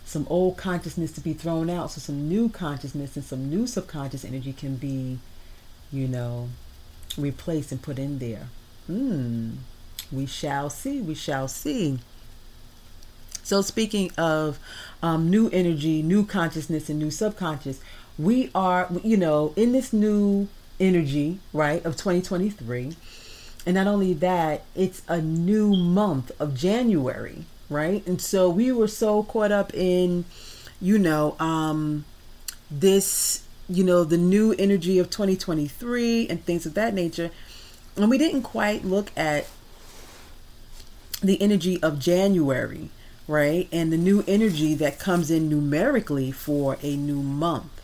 Some 0.05 0.27
old 0.31 0.57
consciousness 0.57 1.11
to 1.13 1.21
be 1.21 1.33
thrown 1.33 1.69
out 1.69 1.91
so 1.91 2.01
some 2.01 2.29
new 2.29 2.49
consciousness 2.49 3.17
and 3.17 3.25
some 3.25 3.51
new 3.51 3.67
subconscious 3.67 4.25
energy 4.25 4.53
can 4.53 4.77
be 4.77 5.19
you 5.91 6.07
know 6.07 6.49
replaced 7.17 7.73
and 7.73 7.83
put 7.83 7.99
in 7.99 8.19
there. 8.19 8.49
Hmm. 8.87 9.55
We 10.13 10.27
shall 10.27 10.71
see 10.71 11.01
we 11.01 11.15
shall 11.15 11.49
see. 11.49 11.99
So 13.43 13.63
speaking 13.63 14.13
of 14.17 14.59
um, 15.03 15.29
new 15.29 15.49
energy 15.51 16.03
new 16.03 16.25
consciousness 16.25 16.89
and 16.89 16.99
new 16.99 17.11
subconscious 17.11 17.81
we 18.19 18.51
are, 18.55 18.89
you 19.03 19.17
know, 19.17 19.53
in 19.57 19.73
this 19.73 19.93
new 19.93 20.49
energy, 20.81 21.39
right, 21.53 21.85
of 21.85 21.97
2023. 21.97 22.97
And 23.67 23.75
not 23.75 23.87
only 23.87 24.15
that, 24.15 24.63
it's 24.75 25.03
a 25.09 25.21
new 25.21 25.75
month 25.75 26.31
of 26.41 26.55
January, 26.55 27.45
right? 27.69 28.07
And 28.07 28.21
so 28.21 28.49
we 28.49 28.71
were 28.73 28.89
so 28.89 29.25
caught 29.25 29.53
up 29.53 29.75
in, 29.75 30.25
you 30.81 30.99
know, 30.99 31.37
um, 31.41 32.05
this, 32.71 33.43
you 33.69 33.83
know, 33.83 34.05
the 34.05 34.19
new 34.19 34.55
energy 34.59 34.99
of 34.99 35.11
2023 35.11 36.29
and 36.29 36.45
things 36.45 36.65
of 36.65 36.75
that 36.75 36.95
nature. 36.95 37.31
And 37.97 38.09
we 38.09 38.19
didn't 38.19 38.43
quite 38.43 38.85
look 38.85 39.11
at 39.17 39.47
the 41.23 41.41
energy 41.43 41.83
of 41.83 41.99
January, 41.99 42.91
right? 43.27 43.69
And 43.73 43.93
the 43.93 43.97
new 43.97 44.23
energy 44.29 44.75
that 44.75 44.99
comes 44.99 45.31
in 45.31 45.49
numerically 45.49 46.31
for 46.31 46.79
a 46.83 46.97
new 46.97 47.23
month. 47.23 47.76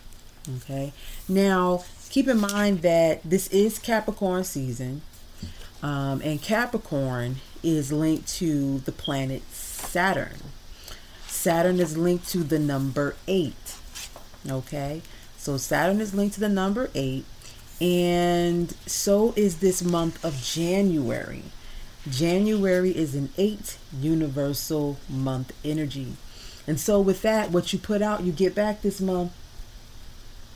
Okay. 0.57 0.93
Now, 1.27 1.83
keep 2.09 2.27
in 2.27 2.39
mind 2.39 2.81
that 2.81 3.21
this 3.23 3.47
is 3.47 3.79
Capricorn 3.79 4.43
season. 4.43 5.01
Um, 5.81 6.21
and 6.23 6.41
Capricorn 6.41 7.37
is 7.61 7.91
linked 7.91 8.27
to 8.35 8.79
the 8.79 8.91
planet 8.91 9.43
Saturn. 9.51 10.37
Saturn 11.27 11.79
is 11.79 11.97
linked 11.97 12.29
to 12.29 12.39
the 12.39 12.59
number 12.59 13.15
eight. 13.27 13.75
Okay. 14.49 15.01
So 15.37 15.57
Saturn 15.57 15.99
is 15.99 16.13
linked 16.13 16.35
to 16.35 16.39
the 16.39 16.49
number 16.49 16.89
eight. 16.95 17.25
And 17.81 18.71
so 18.85 19.33
is 19.35 19.57
this 19.59 19.83
month 19.83 20.23
of 20.23 20.41
January. 20.41 21.43
January 22.09 22.95
is 22.95 23.15
an 23.15 23.29
eight 23.37 23.77
universal 23.97 24.97
month 25.09 25.53
energy. 25.63 26.15
And 26.67 26.79
so, 26.79 26.99
with 26.99 27.21
that, 27.23 27.51
what 27.51 27.73
you 27.73 27.79
put 27.79 28.01
out, 28.01 28.23
you 28.23 28.31
get 28.31 28.55
back 28.55 28.81
this 28.81 29.01
month. 29.01 29.33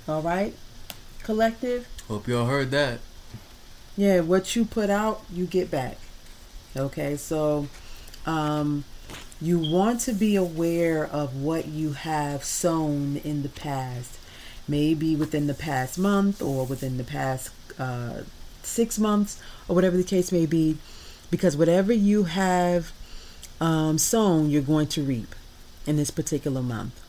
All 0.07 0.21
right, 0.21 0.53
collective? 1.23 1.85
Hope 2.07 2.29
y'all 2.29 2.45
heard 2.45 2.71
that. 2.71 2.99
Yeah, 3.97 4.21
what 4.21 4.55
you 4.55 4.63
put 4.63 4.89
out, 4.89 5.23
you 5.29 5.45
get 5.45 5.69
back. 5.69 5.97
Okay, 6.77 7.17
so 7.17 7.67
um, 8.25 8.85
you 9.41 9.59
want 9.59 9.99
to 10.01 10.13
be 10.13 10.37
aware 10.37 11.05
of 11.05 11.35
what 11.35 11.67
you 11.67 11.91
have 11.91 12.45
sown 12.45 13.17
in 13.17 13.43
the 13.43 13.49
past, 13.49 14.17
maybe 14.65 15.13
within 15.13 15.47
the 15.47 15.53
past 15.53 15.99
month 15.99 16.41
or 16.41 16.65
within 16.65 16.97
the 16.97 17.03
past 17.03 17.49
uh, 17.77 18.21
six 18.63 18.97
months 18.97 19.41
or 19.67 19.75
whatever 19.75 19.97
the 19.97 20.03
case 20.05 20.31
may 20.31 20.45
be 20.45 20.77
because 21.29 21.57
whatever 21.57 21.91
you 21.91 22.23
have 22.23 22.93
um, 23.59 23.97
sown, 23.97 24.49
you're 24.49 24.61
going 24.61 24.87
to 24.87 25.03
reap 25.03 25.35
in 25.85 25.97
this 25.97 26.11
particular 26.11 26.61
month. 26.61 27.03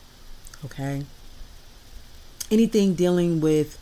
Okay. 0.65 1.05
Anything 2.51 2.93
dealing 2.95 3.41
with, 3.41 3.77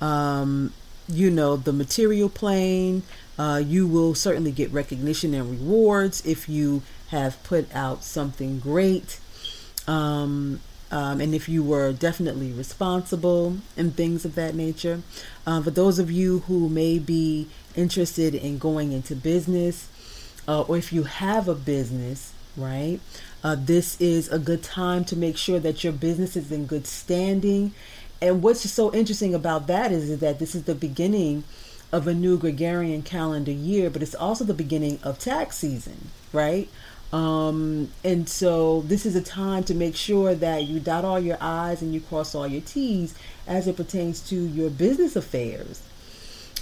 um, 0.00 0.72
you 1.08 1.30
know, 1.30 1.56
the 1.56 1.72
material 1.72 2.28
plane, 2.28 3.02
uh, 3.38 3.62
you 3.64 3.86
will 3.86 4.14
certainly 4.14 4.52
get 4.52 4.70
recognition 4.72 5.34
and 5.34 5.50
rewards 5.50 6.24
if 6.26 6.48
you 6.48 6.82
have 7.08 7.42
put 7.42 7.74
out 7.74 8.04
something 8.04 8.58
great. 8.58 9.18
Um, 9.86 10.60
um, 10.92 11.22
and 11.22 11.34
if 11.34 11.48
you 11.48 11.62
were 11.62 11.92
definitely 11.92 12.52
responsible 12.52 13.56
and 13.78 13.96
things 13.96 14.26
of 14.26 14.34
that 14.34 14.54
nature. 14.54 15.00
Uh, 15.46 15.62
for 15.62 15.70
those 15.70 15.98
of 15.98 16.10
you 16.10 16.40
who 16.40 16.68
may 16.68 16.98
be 16.98 17.48
interested 17.74 18.34
in 18.34 18.58
going 18.58 18.92
into 18.92 19.16
business, 19.16 19.88
uh, 20.46 20.60
or 20.62 20.76
if 20.76 20.92
you 20.92 21.04
have 21.04 21.48
a 21.48 21.54
business, 21.54 22.34
right, 22.58 23.00
uh, 23.42 23.56
this 23.58 23.98
is 24.00 24.28
a 24.28 24.38
good 24.38 24.62
time 24.62 25.04
to 25.06 25.16
make 25.16 25.38
sure 25.38 25.58
that 25.58 25.82
your 25.82 25.94
business 25.94 26.36
is 26.36 26.52
in 26.52 26.66
good 26.66 26.86
standing. 26.86 27.72
And 28.22 28.40
what's 28.40 28.70
so 28.70 28.94
interesting 28.94 29.34
about 29.34 29.66
that 29.66 29.90
is, 29.90 30.08
is 30.08 30.20
that 30.20 30.38
this 30.38 30.54
is 30.54 30.62
the 30.62 30.76
beginning 30.76 31.42
of 31.90 32.06
a 32.06 32.14
new 32.14 32.38
Gregorian 32.38 33.02
calendar 33.02 33.50
year, 33.50 33.90
but 33.90 34.00
it's 34.00 34.14
also 34.14 34.44
the 34.44 34.54
beginning 34.54 35.00
of 35.02 35.18
tax 35.18 35.58
season, 35.58 36.08
right? 36.32 36.68
Um, 37.12 37.90
and 38.04 38.28
so 38.28 38.82
this 38.82 39.04
is 39.04 39.16
a 39.16 39.20
time 39.20 39.64
to 39.64 39.74
make 39.74 39.96
sure 39.96 40.36
that 40.36 40.64
you 40.64 40.78
dot 40.78 41.04
all 41.04 41.18
your 41.18 41.36
I's 41.40 41.82
and 41.82 41.92
you 41.92 42.00
cross 42.00 42.34
all 42.34 42.46
your 42.46 42.62
T's 42.62 43.14
as 43.46 43.66
it 43.66 43.76
pertains 43.76 44.20
to 44.30 44.36
your 44.36 44.70
business 44.70 45.16
affairs. 45.16 45.82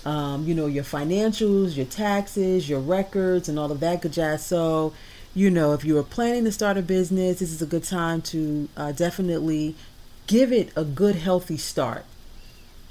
Um, 0.06 0.46
you 0.46 0.54
know, 0.54 0.66
your 0.66 0.82
financials, 0.82 1.76
your 1.76 1.84
taxes, 1.84 2.70
your 2.70 2.80
records, 2.80 3.50
and 3.50 3.58
all 3.58 3.70
of 3.70 3.80
that 3.80 4.00
good 4.00 4.14
jazz. 4.14 4.44
So, 4.46 4.94
you 5.34 5.50
know, 5.50 5.74
if 5.74 5.84
you 5.84 5.98
are 5.98 6.02
planning 6.02 6.44
to 6.44 6.52
start 6.52 6.78
a 6.78 6.82
business, 6.82 7.40
this 7.40 7.52
is 7.52 7.60
a 7.60 7.66
good 7.66 7.84
time 7.84 8.22
to 8.22 8.68
uh, 8.78 8.92
definitely 8.92 9.76
give 10.30 10.52
it 10.52 10.70
a 10.76 10.84
good, 10.84 11.16
healthy 11.16 11.56
start, 11.56 12.04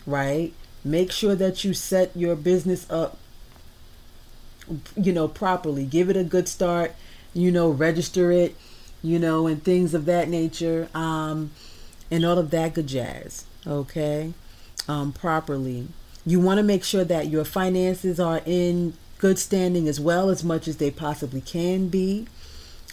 right? 0.05 0.53
Make 0.83 1.11
sure 1.11 1.35
that 1.35 1.63
you 1.63 1.73
set 1.73 2.15
your 2.15 2.35
business 2.35 2.89
up, 2.89 3.17
you 4.95 5.13
know, 5.13 5.27
properly. 5.27 5.85
Give 5.85 6.09
it 6.09 6.17
a 6.17 6.23
good 6.23 6.47
start 6.47 6.93
you 7.33 7.51
know, 7.51 7.69
register 7.69 8.31
it, 8.31 8.55
you 9.01 9.19
know, 9.19 9.47
and 9.47 9.63
things 9.63 9.93
of 9.93 10.05
that 10.05 10.29
nature, 10.29 10.89
um, 10.93 11.51
and 12.11 12.25
all 12.25 12.37
of 12.37 12.49
that 12.51 12.73
good 12.73 12.87
jazz, 12.87 13.45
okay, 13.65 14.33
um, 14.87 15.11
properly. 15.13 15.87
You 16.25 16.39
want 16.39 16.57
to 16.57 16.63
make 16.63 16.83
sure 16.83 17.03
that 17.03 17.27
your 17.27 17.45
finances 17.45 18.19
are 18.19 18.41
in 18.45 18.93
good 19.19 19.37
standing 19.37 19.87
as 19.87 19.99
well 19.99 20.29
as 20.29 20.43
much 20.43 20.67
as 20.67 20.77
they 20.77 20.91
possibly 20.91 21.41
can 21.41 21.87
be 21.87 22.27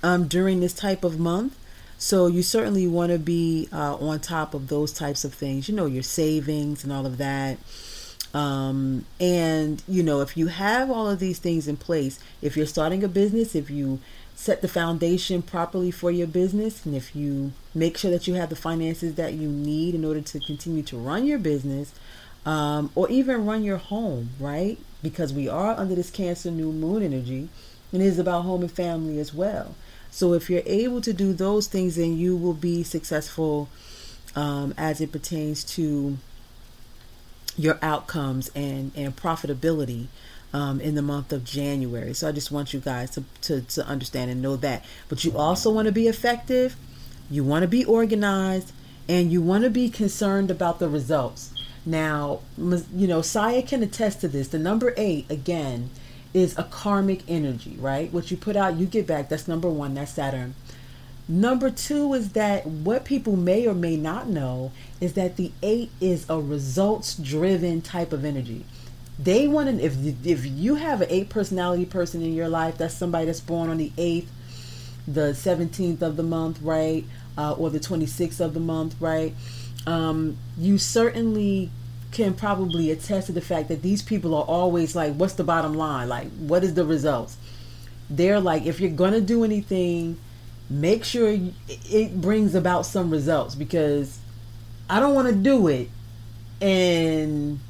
um, 0.03 0.29
during 0.29 0.61
this 0.61 0.75
type 0.75 1.05
of 1.05 1.19
month. 1.19 1.57
So 1.99 2.27
you 2.27 2.43
certainly 2.43 2.87
want 2.87 3.13
to 3.13 3.19
be 3.19 3.69
uh, 3.73 3.97
on 3.97 4.21
top 4.21 4.55
of 4.55 4.69
those 4.69 4.93
types 4.93 5.25
of 5.25 5.33
things, 5.33 5.69
you 5.69 5.75
know, 5.75 5.87
your 5.87 6.03
savings 6.03 6.85
and 6.85 6.93
all 6.93 7.07
of 7.07 7.17
that. 7.19 7.59
Um, 8.35 9.07
and 9.19 9.83
you 9.89 10.03
know, 10.03 10.21
if 10.21 10.37
you 10.37 10.49
have 10.49 10.91
all 10.91 11.09
of 11.09 11.21
these 11.21 11.39
things 11.39 11.67
in 11.67 11.79
place, 11.79 12.19
if 12.43 12.57
you're 12.57 12.67
starting 12.67 13.03
a 13.03 13.09
business, 13.09 13.55
if 13.55 13.71
you 13.71 13.99
set 14.37 14.61
the 14.61 14.69
foundation 14.69 15.41
properly 15.41 15.91
for 15.91 16.11
your 16.11 16.27
business 16.27 16.85
and 16.85 16.95
if 16.95 17.17
you 17.17 17.53
make 17.75 17.97
sure 17.97 18.11
that 18.11 18.29
you 18.29 18.35
have 18.35 18.51
the 18.51 18.57
finances 18.57 19.15
that 19.15 19.33
you 19.33 19.49
need 19.49 19.95
in 19.95 20.05
order 20.05 20.21
to 20.21 20.39
continue 20.41 20.83
to 20.83 20.99
run 20.99 21.25
your 21.25 21.39
business 21.39 21.95
um, 22.45 22.91
or 22.95 23.09
even 23.09 23.47
run 23.47 23.65
your 23.65 23.79
home 23.79 24.29
right 24.39 24.79
because 25.03 25.33
we 25.33 25.49
are 25.49 25.75
under 25.79 25.95
this 25.95 26.11
cancer 26.11 26.51
new 26.51 26.71
moon 26.71 27.03
energy 27.03 27.49
and 27.93 28.03
it 28.03 28.05
is 28.05 28.19
about 28.19 28.43
home 28.43 28.61
and 28.61 28.71
family 28.71 29.19
as 29.19 29.33
well 29.33 29.75
so 30.17 30.33
if 30.33 30.49
you're 30.49 30.63
able 30.65 31.01
to 31.01 31.13
do 31.13 31.33
those 31.33 31.67
things 31.67 31.97
then 31.97 32.17
you 32.17 32.37
will 32.37 32.55
be 32.55 32.83
successful 32.83 33.69
um, 34.35 34.73
as 34.77 35.01
it 35.01 35.13
pertains 35.13 35.63
to 35.63 36.17
your 37.57 37.79
outcomes 37.83 38.51
and 38.55 38.93
and 38.97 39.17
profitability 39.17 40.07
um, 40.57 40.81
in 40.81 40.95
the 40.95 41.03
month 41.03 41.33
of 41.33 41.45
January. 41.45 42.15
So 42.15 42.29
I 42.29 42.33
just 42.33 42.51
want 42.51 42.73
you 42.73 42.81
guys 42.81 43.11
to, 43.11 43.25
to, 43.43 43.61
to 43.61 43.87
understand 43.87 44.31
and 44.31 44.41
know 44.41 44.57
that. 44.57 44.85
But 45.09 45.23
you 45.25 45.37
also 45.37 45.71
want 45.71 45.87
to 45.87 45.93
be 45.93 46.09
effective, 46.09 46.77
you 47.31 47.45
want 47.45 47.63
to 47.63 47.69
be 47.69 47.85
organized, 47.85 48.73
and 49.09 49.31
you 49.31 49.43
want 49.43 49.65
to 49.65 49.71
be 49.71 49.91
concerned 49.91 50.51
about 50.51 50.79
the 50.79 50.89
results. 50.89 51.53
Now, 51.85 52.41
you 52.57 53.07
know, 53.07 53.23
Saya 53.23 53.63
can 53.63 53.83
attest 53.83 54.21
to 54.23 54.29
this. 54.29 54.49
The 54.49 54.59
number 54.59 54.95
eight, 54.97 55.31
again, 55.31 55.91
is 56.37 56.57
a 56.59 56.65
karmic 56.65 57.23
energy, 57.29 57.77
right? 57.81 58.13
What 58.13 58.31
you 58.31 58.37
put 58.37 58.57
out, 58.57 58.77
you 58.77 58.87
get 58.87 59.07
back. 59.07 59.29
That's 59.29 59.49
number 59.49 59.69
one. 59.69 59.95
That's 59.95 60.13
Saturn. 60.13 60.55
Number 61.29 61.71
two 61.71 62.13
is 62.15 62.33
that 62.33 62.67
what 62.67 63.05
people 63.05 63.37
may 63.37 63.67
or 63.67 63.75
may 63.75 63.97
not 63.97 64.29
know 64.29 64.71
is 65.01 65.15
that 65.15 65.37
the 65.37 65.51
eight 65.63 65.91
is 66.01 66.27
a 66.29 66.39
results 66.39 67.17
driven 67.17 67.81
type 67.81 68.13
of 68.13 68.25
energy 68.25 68.65
they 69.19 69.49
want 69.49 69.69
to 69.69 69.85
if 69.85 69.97
if 70.27 70.45
you 70.45 70.75
have 70.75 71.01
an 71.01 71.09
eight 71.11 71.29
personality 71.29 71.87
person 71.87 72.23
in 72.23 72.35
your 72.35 72.49
life 72.49 72.77
that's 72.77 72.95
somebody 72.95 73.25
that's 73.27 73.41
born 73.41 73.71
on 73.71 73.79
the 73.79 73.91
8th 73.97 74.27
the 75.09 75.33
17th 75.33 76.03
of 76.03 76.17
the 76.17 76.23
month 76.23 76.61
right 76.61 77.05
uh, 77.39 77.53
or 77.53 77.71
the 77.71 77.81
26th 77.81 78.41
of 78.41 78.53
the 78.55 78.61
month 78.61 78.95
right 79.01 79.35
um, 79.87 80.37
you 80.59 80.77
certainly 80.79 81.71
can 82.17 82.33
probably 82.33 82.91
attest 82.91 83.27
to 83.27 83.33
the 83.33 83.41
fact 83.43 83.69
that 83.69 83.83
these 83.83 84.01
people 84.01 84.35
are 84.35 84.45
always 84.45 84.97
like 84.97 85.13
what's 85.15 85.35
the 85.35 85.45
bottom 85.45 85.75
line 85.75 86.09
like 86.09 86.27
what 86.39 86.65
is 86.65 86.73
the 86.73 86.85
results 86.85 87.37
they're 88.09 88.41
like 88.41 88.65
if 88.65 88.81
you're 88.81 88.91
gonna 88.91 89.21
do 89.21 89.45
anything 89.45 90.19
make 90.71 91.05
sure 91.05 91.39
it 91.69 92.19
brings 92.21 92.55
about 92.55 92.87
some 92.87 93.11
results 93.11 93.55
because 93.55 94.19
i 94.89 94.99
don't 94.99 95.15
want 95.15 95.29
to 95.29 95.35
do 95.35 95.69
it 95.69 95.91
and 96.63 97.61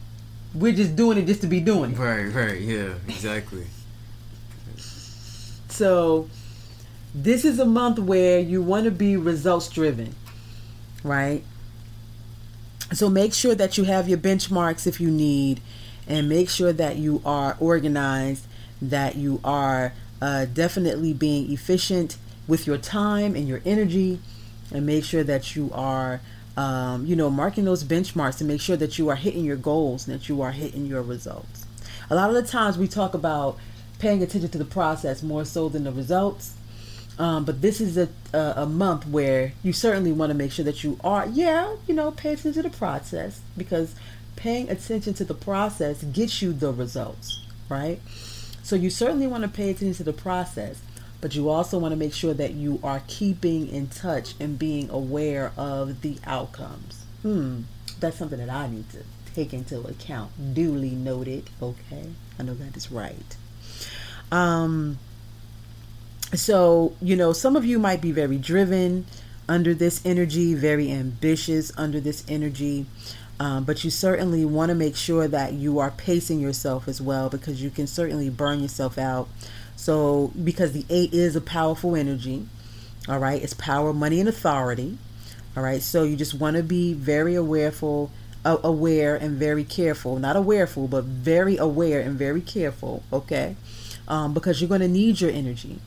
we're 0.54 0.72
just 0.72 0.94
doing 0.94 1.18
it 1.18 1.26
just 1.26 1.40
to 1.42 1.46
be 1.46 1.60
doing 1.60 1.92
it. 1.92 1.98
Right, 1.98 2.26
right, 2.26 2.60
yeah, 2.60 2.94
exactly. 3.08 3.66
so 5.68 6.28
this 7.14 7.44
is 7.44 7.58
a 7.58 7.64
month 7.64 7.98
where 7.98 8.38
you 8.38 8.62
want 8.62 8.84
to 8.84 8.90
be 8.90 9.16
results 9.16 9.68
driven, 9.68 10.14
right? 11.02 11.44
So 12.92 13.08
make 13.08 13.34
sure 13.34 13.54
that 13.54 13.76
you 13.76 13.84
have 13.84 14.08
your 14.08 14.18
benchmarks 14.18 14.86
if 14.86 15.00
you 15.00 15.10
need, 15.10 15.60
and 16.08 16.28
make 16.28 16.48
sure 16.48 16.72
that 16.72 16.96
you 16.96 17.20
are 17.24 17.56
organized, 17.58 18.46
that 18.80 19.16
you 19.16 19.40
are 19.42 19.92
uh, 20.22 20.46
definitely 20.46 21.12
being 21.12 21.52
efficient 21.52 22.16
with 22.46 22.66
your 22.66 22.78
time 22.78 23.34
and 23.34 23.48
your 23.48 23.60
energy, 23.64 24.20
and 24.72 24.86
make 24.86 25.04
sure 25.04 25.24
that 25.24 25.56
you 25.56 25.70
are 25.72 26.20
um, 26.56 27.04
you 27.04 27.14
know, 27.14 27.28
marking 27.28 27.64
those 27.64 27.84
benchmarks 27.84 28.38
to 28.38 28.44
make 28.44 28.60
sure 28.60 28.76
that 28.76 28.98
you 28.98 29.08
are 29.10 29.16
hitting 29.16 29.44
your 29.44 29.56
goals 29.56 30.08
and 30.08 30.18
that 30.18 30.28
you 30.28 30.40
are 30.40 30.52
hitting 30.52 30.86
your 30.86 31.02
results. 31.02 31.66
A 32.08 32.14
lot 32.14 32.30
of 32.30 32.34
the 32.34 32.42
times 32.42 32.78
we 32.78 32.88
talk 32.88 33.14
about 33.14 33.58
paying 33.98 34.22
attention 34.22 34.50
to 34.50 34.58
the 34.58 34.64
process 34.64 35.22
more 35.22 35.44
so 35.44 35.68
than 35.68 35.84
the 35.84 35.92
results. 35.92 36.54
Um, 37.18 37.44
but 37.44 37.62
this 37.62 37.80
is 37.80 37.96
a, 37.96 38.08
a, 38.34 38.54
a 38.56 38.66
month 38.66 39.06
where 39.06 39.52
you 39.62 39.72
certainly 39.72 40.12
want 40.12 40.30
to 40.30 40.34
make 40.34 40.52
sure 40.52 40.64
that 40.64 40.84
you 40.84 40.98
are, 41.02 41.26
yeah, 41.26 41.76
you 41.86 41.94
know, 41.94 42.10
pay 42.10 42.32
attention 42.34 42.62
to 42.62 42.68
the 42.68 42.76
process 42.76 43.40
because 43.56 43.94
paying 44.36 44.68
attention 44.68 45.14
to 45.14 45.24
the 45.24 45.34
process 45.34 46.02
gets 46.04 46.42
you 46.42 46.52
the 46.52 46.72
results, 46.72 47.42
right? 47.70 48.00
So 48.62 48.76
you 48.76 48.90
certainly 48.90 49.26
want 49.26 49.44
to 49.44 49.48
pay 49.48 49.70
attention 49.70 49.94
to 49.94 50.04
the 50.04 50.12
process, 50.12 50.82
but 51.20 51.34
you 51.34 51.48
also 51.48 51.78
want 51.78 51.92
to 51.92 51.96
make 51.96 52.12
sure 52.12 52.34
that 52.34 52.52
you 52.52 52.80
are 52.82 53.02
keeping 53.06 53.68
in 53.68 53.86
touch 53.86 54.34
and 54.38 54.58
being 54.58 54.90
aware 54.90 55.52
of 55.56 56.02
the 56.02 56.18
outcomes. 56.26 57.04
Hmm, 57.22 57.62
that's 57.98 58.18
something 58.18 58.38
that 58.38 58.50
I 58.50 58.68
need 58.68 58.90
to 58.90 58.98
take 59.34 59.54
into 59.54 59.80
account. 59.80 60.54
Duly 60.54 60.90
noted. 60.90 61.48
Okay, 61.62 62.10
I 62.38 62.42
know 62.42 62.54
that 62.54 62.76
is 62.76 62.92
right. 62.92 63.36
Um, 64.30 64.98
so, 66.38 66.94
you 67.00 67.16
know, 67.16 67.32
some 67.32 67.56
of 67.56 67.64
you 67.64 67.78
might 67.78 68.00
be 68.00 68.12
very 68.12 68.38
driven 68.38 69.06
under 69.48 69.74
this 69.74 70.04
energy, 70.04 70.54
very 70.54 70.90
ambitious 70.90 71.72
under 71.76 72.00
this 72.00 72.24
energy. 72.28 72.86
Um, 73.38 73.64
but 73.64 73.84
you 73.84 73.90
certainly 73.90 74.44
want 74.44 74.70
to 74.70 74.74
make 74.74 74.96
sure 74.96 75.28
that 75.28 75.52
you 75.52 75.78
are 75.78 75.90
pacing 75.90 76.40
yourself 76.40 76.88
as 76.88 77.02
well 77.02 77.28
because 77.28 77.62
you 77.62 77.70
can 77.70 77.86
certainly 77.86 78.30
burn 78.30 78.60
yourself 78.60 78.96
out. 78.96 79.28
So, 79.76 80.32
because 80.42 80.72
the 80.72 80.86
eight 80.88 81.12
is 81.12 81.36
a 81.36 81.40
powerful 81.40 81.94
energy, 81.94 82.48
all 83.08 83.18
right, 83.18 83.42
it's 83.42 83.52
power, 83.54 83.92
money, 83.92 84.20
and 84.20 84.28
authority, 84.28 84.96
all 85.54 85.62
right. 85.62 85.82
So, 85.82 86.02
you 86.02 86.16
just 86.16 86.32
want 86.32 86.56
to 86.56 86.62
be 86.62 86.94
very 86.94 87.34
awareful, 87.34 88.10
uh, 88.44 88.56
aware, 88.64 89.14
and 89.14 89.36
very 89.36 89.64
careful. 89.64 90.18
Not 90.18 90.34
awareful, 90.34 90.88
but 90.88 91.04
very 91.04 91.58
aware 91.58 92.00
and 92.00 92.18
very 92.18 92.40
careful, 92.40 93.02
okay, 93.12 93.54
um, 94.08 94.32
because 94.32 94.62
you're 94.62 94.68
going 94.68 94.80
to 94.80 94.88
need 94.88 95.20
your 95.20 95.30
energy, 95.30 95.78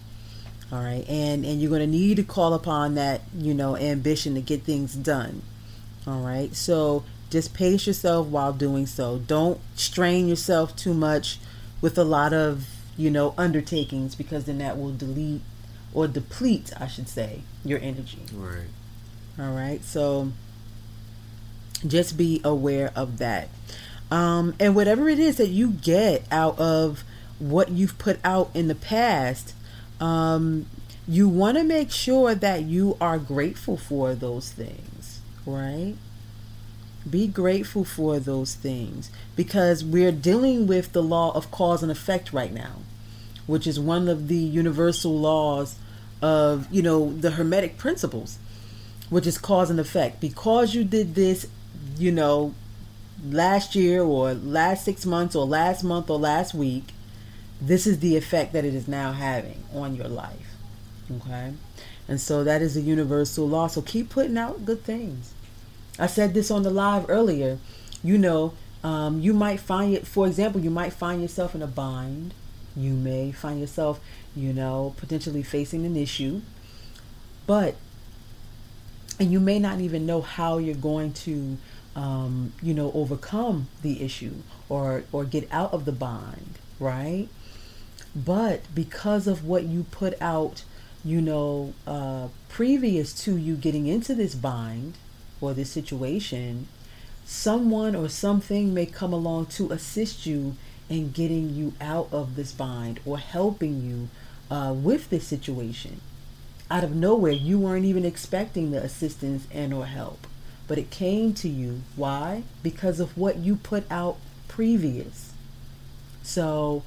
all 0.72 0.84
right, 0.84 1.08
and 1.10 1.46
and 1.46 1.62
you're 1.62 1.70
going 1.70 1.82
to 1.82 1.88
need 1.88 2.18
to 2.18 2.24
call 2.24 2.54
upon 2.54 2.96
that, 2.96 3.22
you 3.36 3.54
know, 3.54 3.76
ambition 3.76 4.36
to 4.36 4.42
get 4.42 4.64
things 4.64 4.94
done, 4.94 5.42
all 6.06 6.22
right. 6.22 6.56
So, 6.56 7.04
just 7.30 7.54
pace 7.54 7.88
yourself 7.88 8.28
while 8.28 8.54
doing 8.54 8.86
so. 8.86 9.20
Don't 9.20 9.60
strain 9.76 10.28
yourself 10.28 10.76
too 10.76 10.94
much 10.94 11.40
with 11.82 11.98
a 11.98 12.04
lot 12.04 12.34
of, 12.34 12.68
you 12.98 13.10
know, 13.10 13.34
undertakings 13.38 14.16
because 14.16 14.46
then 14.46 14.58
that 14.60 14.78
will 14.78 14.94
delete 14.94 15.42
or 15.94 16.08
deplete, 16.08 16.72
I 16.80 16.88
should 16.88 17.08
say, 17.08 17.42
your 17.64 17.80
energy. 17.80 18.20
Right. 18.34 18.68
All 19.40 19.54
right. 19.54 19.84
So 19.84 20.32
just 21.86 22.18
be 22.18 22.42
aware 22.44 22.92
of 22.96 23.18
that. 23.20 23.50
Um, 24.12 24.56
and 24.60 24.76
whatever 24.76 25.08
it 25.08 25.20
is 25.20 25.38
that 25.38 25.50
you 25.50 25.72
get 25.72 26.26
out 26.32 26.58
of 26.60 27.04
what 27.38 27.70
you've 27.70 27.98
put 27.98 28.20
out 28.24 28.50
in 28.54 28.68
the 28.68 28.76
past, 28.76 29.54
um, 30.00 30.66
you 31.08 31.28
want 31.28 31.58
to 31.58 31.64
make 31.64 31.92
sure 31.92 32.36
that 32.36 32.64
you 32.64 32.96
are 33.02 33.18
grateful 33.18 33.78
for 33.78 34.14
those 34.14 34.52
things, 34.52 35.22
right? 35.46 35.96
Be 37.10 37.28
grateful 37.28 37.84
for 37.84 38.20
those 38.20 38.54
things 38.54 39.10
because 39.36 39.84
we're 39.84 40.12
dealing 40.12 40.68
with 40.68 40.92
the 40.92 41.02
law 41.02 41.32
of 41.32 41.50
cause 41.50 41.82
and 41.82 41.92
effect 41.92 42.32
right 42.32 42.54
now, 42.54 42.78
which 43.48 43.66
is 43.66 43.80
one 43.80 44.08
of 44.08 44.28
the 44.28 44.36
universal 44.36 45.18
laws 45.18 45.78
of, 46.22 46.68
you 46.72 46.82
know, 46.82 47.12
the 47.14 47.32
Hermetic 47.32 47.78
principles, 47.78 48.38
which 49.10 49.26
is 49.26 49.38
cause 49.38 49.70
and 49.70 49.80
effect. 49.80 50.20
Because 50.20 50.76
you 50.76 50.84
did 50.84 51.16
this, 51.16 51.48
you 51.98 52.12
know, 52.12 52.54
last 53.26 53.76
year 53.76 54.04
or 54.04 54.34
last 54.34 54.86
six 54.86 55.06
months 55.06 55.36
or 55.36 55.46
last 55.46 55.84
month 55.84 56.10
or 56.10 56.20
last 56.20 56.54
week, 56.54 56.90
this 57.62 57.86
is 57.86 58.00
the 58.00 58.16
effect 58.16 58.54
that 58.54 58.66
it 58.66 58.74
is 58.74 58.88
now 58.88 59.12
having 59.12 59.64
on 59.74 59.96
your 59.96 60.08
life. 60.08 60.56
Okay? 61.12 61.54
And 62.08 62.20
so 62.20 62.44
that 62.44 62.62
is 62.62 62.76
a 62.78 62.82
universal 62.82 63.48
law. 63.48 63.68
So 63.68 63.82
keep 63.82 64.10
putting 64.10 64.38
out 64.38 64.66
good 64.66 64.84
things. 64.84 65.34
I 66.00 66.08
said 66.08 66.34
this 66.34 66.50
on 66.50 66.64
the 66.64 66.70
live 66.70 67.10
earlier. 67.10 67.60
You 68.04 68.18
know, 68.18 68.54
um, 68.84 69.20
you 69.20 69.34
might 69.34 69.60
find 69.60 69.94
it, 69.94 70.08
for 70.08 70.26
example, 70.26 70.62
you 70.62 70.70
might 70.70 70.94
find 70.94 71.22
yourself 71.22 71.54
in 71.54 71.62
a 71.62 71.68
bind. 71.68 72.34
You 72.76 72.94
may 72.94 73.32
find 73.32 73.60
yourself, 73.60 74.00
you 74.36 74.54
know, 74.54 74.96
potentially 74.98 75.44
facing 75.44 75.86
an 75.86 75.98
issue. 75.98 76.42
But, 77.46 77.76
and 79.20 79.32
you 79.32 79.40
may 79.40 79.60
not 79.60 79.82
even 79.82 80.06
know 80.06 80.22
how 80.22 80.60
you're 80.60 80.76
going 80.76 81.14
to, 81.14 81.58
um, 81.96 82.54
you 82.62 82.74
know, 82.74 82.92
overcome 82.94 83.68
the 83.82 84.02
issue 84.02 84.36
or, 84.70 85.04
or 85.12 85.26
get 85.26 85.48
out 85.52 85.74
of 85.74 85.86
the 85.86 85.92
bind, 85.92 86.60
right? 86.80 87.28
But 88.16 88.62
because 88.74 89.28
of 89.28 89.46
what 89.46 89.64
you 89.64 89.84
put 89.92 90.20
out, 90.22 90.64
you 91.06 91.22
know, 91.22 91.74
uh, 91.88 92.28
previous 92.50 93.14
to 93.24 93.38
you 93.38 93.56
getting 93.56 93.88
into 93.88 94.14
this 94.16 94.36
bind, 94.36 94.96
or 95.42 95.54
this 95.54 95.72
situation, 95.72 96.68
someone 97.26 97.96
or 97.96 98.10
something 98.10 98.74
may 98.74 98.86
come 98.86 99.14
along 99.14 99.46
to 99.48 99.72
assist 99.72 100.26
you 100.26 100.56
in 100.90 101.12
getting 101.12 101.54
you 101.54 101.74
out 101.80 102.10
of 102.12 102.36
this 102.36 102.52
bind 102.52 103.00
or 103.06 103.18
helping 103.20 103.82
you 103.82 104.10
uh, 104.54 104.74
with 104.74 105.10
this 105.10 105.28
situation. 105.28 106.02
Out 106.72 106.84
of 106.84 106.96
nowhere, 106.96 107.32
you 107.32 107.60
weren't 107.60 107.86
even 107.86 108.06
expecting 108.06 108.72
the 108.72 108.84
assistance 108.84 109.48
and 109.52 109.74
or 109.74 109.86
help, 109.86 110.28
but 110.68 110.78
it 110.78 110.90
came 110.90 111.34
to 111.36 111.48
you. 111.48 111.82
Why? 111.96 112.44
Because 112.62 113.00
of 113.00 113.18
what 113.18 113.38
you 113.38 113.56
put 113.56 113.90
out 113.92 114.18
previous. 114.48 115.34
So 116.22 116.84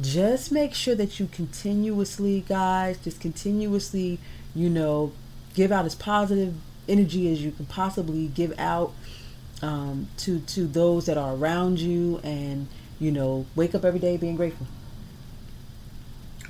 just 0.00 0.52
make 0.52 0.74
sure 0.74 0.94
that 0.94 1.18
you 1.18 1.26
continuously, 1.26 2.44
guys, 2.46 2.98
just 2.98 3.20
continuously, 3.20 4.18
you 4.54 4.68
know, 4.68 5.12
give 5.54 5.72
out 5.72 5.86
as 5.86 5.94
positive 5.94 6.54
energy 6.88 7.32
as 7.32 7.42
you 7.42 7.50
can 7.50 7.66
possibly 7.66 8.26
give 8.28 8.52
out 8.58 8.92
um, 9.62 10.08
to 10.18 10.40
to 10.40 10.66
those 10.66 11.06
that 11.06 11.16
are 11.16 11.34
around 11.34 11.80
you, 11.80 12.20
and 12.22 12.68
you 12.98 13.10
know, 13.10 13.46
wake 13.54 13.74
up 13.74 13.84
every 13.84 14.00
day 14.00 14.16
being 14.16 14.36
grateful. 14.36 14.66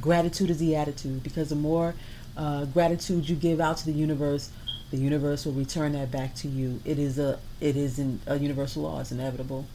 Gratitude 0.01 0.51
is 0.51 0.59
the 0.59 0.77
attitude 0.77 1.23
because 1.23 1.49
the 1.49 1.57
more 1.57 1.95
uh, 2.37 2.65
gratitude 2.67 3.29
you 3.29 3.37
give 3.37 3.61
out 3.61 3.77
to 3.79 3.87
the 3.87 3.93
universe, 3.93 4.51
the 4.91 4.97
universe 4.97 5.47
will 5.47 5.53
return 5.53 5.93
that 5.93 6.11
back 6.11 6.35
to 6.37 6.49
you. 6.49 6.81
It 6.85 6.99
is 6.99 7.19
a 7.19 7.39
it 7.61 7.77
is 7.77 7.99
an, 7.99 8.21
a 8.27 8.39
universal 8.39 8.83
law. 8.83 9.01
It's 9.01 9.13
inevitable. 9.13 9.67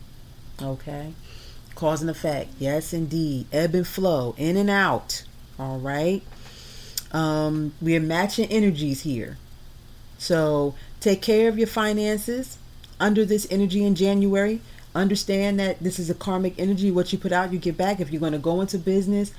Okay, 0.61 1.13
cause 1.75 2.01
and 2.01 2.09
effect. 2.09 2.49
Yes, 2.59 2.93
indeed. 2.93 3.47
Ebb 3.51 3.75
and 3.75 3.87
flow, 3.87 4.35
in 4.37 4.57
and 4.57 4.69
out. 4.69 5.23
All 5.59 5.79
right. 5.79 6.21
Um, 7.11 7.73
we 7.81 7.95
are 7.95 8.01
matching 8.01 8.49
energies 8.49 9.01
here. 9.01 9.37
So 10.17 10.75
take 10.99 11.21
care 11.21 11.49
of 11.49 11.57
your 11.57 11.67
finances 11.67 12.57
under 12.99 13.25
this 13.25 13.47
energy 13.49 13.83
in 13.83 13.95
January. 13.95 14.61
Understand 14.93 15.59
that 15.59 15.79
this 15.79 15.99
is 15.99 16.09
a 16.09 16.13
karmic 16.13 16.57
energy. 16.59 16.91
What 16.91 17.11
you 17.11 17.19
put 17.19 17.31
out, 17.31 17.51
you 17.51 17.59
get 17.59 17.77
back. 17.77 17.99
If 17.99 18.11
you're 18.11 18.19
going 18.19 18.33
to 18.33 18.39
go 18.39 18.61
into 18.61 18.77
business, 18.77 19.33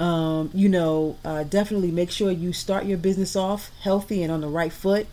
um, 0.00 0.50
you 0.54 0.68
know, 0.68 1.16
uh, 1.24 1.44
definitely 1.44 1.90
make 1.90 2.10
sure 2.10 2.30
you 2.30 2.52
start 2.52 2.86
your 2.86 2.98
business 2.98 3.36
off 3.36 3.70
healthy 3.82 4.22
and 4.22 4.32
on 4.32 4.40
the 4.40 4.48
right 4.48 4.72
foot. 4.72 5.06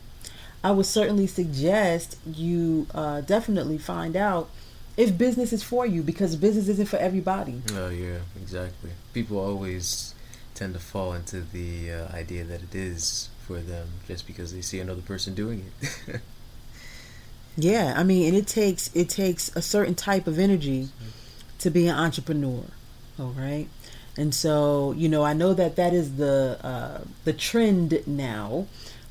I 0.64 0.72
would 0.72 0.86
certainly 0.86 1.28
suggest 1.28 2.18
you 2.26 2.88
uh, 2.94 3.22
definitely 3.22 3.78
find 3.78 4.16
out 4.16 4.50
if 4.98 5.18
business 5.18 5.54
is 5.54 5.64
for 5.64 5.86
you 5.86 6.02
because 6.02 6.36
business 6.36 6.68
isn't 6.68 6.88
for 6.88 6.98
everybody. 6.98 7.62
Oh 7.74 7.90
yeah, 7.90 8.20
exactly. 8.42 8.92
People 9.14 9.40
always 9.40 10.14
tend 10.54 10.74
to 10.74 10.80
fall 10.80 11.14
into 11.14 11.42
the 11.42 11.92
uh, 11.92 12.08
idea 12.16 12.44
that 12.46 12.64
it 12.64 12.74
is 12.74 13.30
for 13.46 13.60
them 13.60 13.88
just 14.08 14.26
because 14.26 14.54
they 14.54 14.62
see 14.62 14.80
another 14.80 15.02
person 15.02 15.34
doing 15.34 15.72
it. 15.82 16.22
yeah, 17.58 17.94
I 17.96 18.04
mean, 18.04 18.28
and 18.28 18.36
it 18.36 18.48
takes 18.48 18.90
it 18.96 19.10
takes 19.10 19.56
a 19.56 19.62
certain 19.62 19.96
type 19.96 20.28
of 20.28 20.40
energy 20.40 20.90
to 21.60 21.70
be 21.70 21.88
an 21.88 21.96
entrepreneur. 21.96 22.64
All 23.20 23.34
right. 23.38 23.68
And 24.18 24.34
so, 24.34 24.94
you 24.94 25.10
know, 25.10 25.24
I 25.24 25.34
know 25.34 25.54
that 25.54 25.76
that 25.76 25.94
is 25.94 26.16
the 26.16 26.58
uh, 26.64 27.02
the 27.26 27.34
trend 27.34 28.02
now 28.08 28.68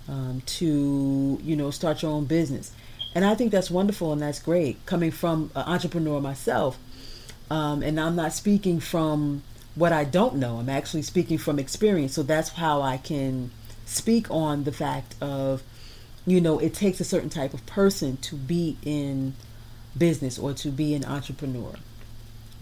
um, 0.08 0.42
to 0.46 1.38
you 1.42 1.56
know 1.56 1.70
start 1.70 2.02
your 2.02 2.12
own 2.12 2.24
business, 2.24 2.72
and 3.14 3.24
I 3.24 3.34
think 3.34 3.52
that's 3.52 3.70
wonderful 3.70 4.12
and 4.12 4.20
that's 4.20 4.40
great. 4.40 4.84
Coming 4.86 5.10
from 5.10 5.50
an 5.54 5.62
entrepreneur 5.66 6.20
myself, 6.20 6.78
um, 7.50 7.82
and 7.82 8.00
I'm 8.00 8.16
not 8.16 8.32
speaking 8.32 8.80
from 8.80 9.42
what 9.74 9.92
I 9.92 10.04
don't 10.04 10.36
know. 10.36 10.58
I'm 10.58 10.68
actually 10.68 11.02
speaking 11.02 11.38
from 11.38 11.58
experience. 11.58 12.14
So 12.14 12.22
that's 12.22 12.50
how 12.50 12.82
I 12.82 12.96
can 12.96 13.50
speak 13.86 14.30
on 14.30 14.64
the 14.64 14.72
fact 14.72 15.14
of, 15.20 15.62
you 16.26 16.40
know, 16.40 16.58
it 16.58 16.74
takes 16.74 17.00
a 17.00 17.04
certain 17.04 17.30
type 17.30 17.54
of 17.54 17.64
person 17.66 18.16
to 18.18 18.36
be 18.36 18.76
in 18.82 19.34
business 19.96 20.38
or 20.38 20.52
to 20.54 20.70
be 20.70 20.94
an 20.94 21.04
entrepreneur, 21.04 21.74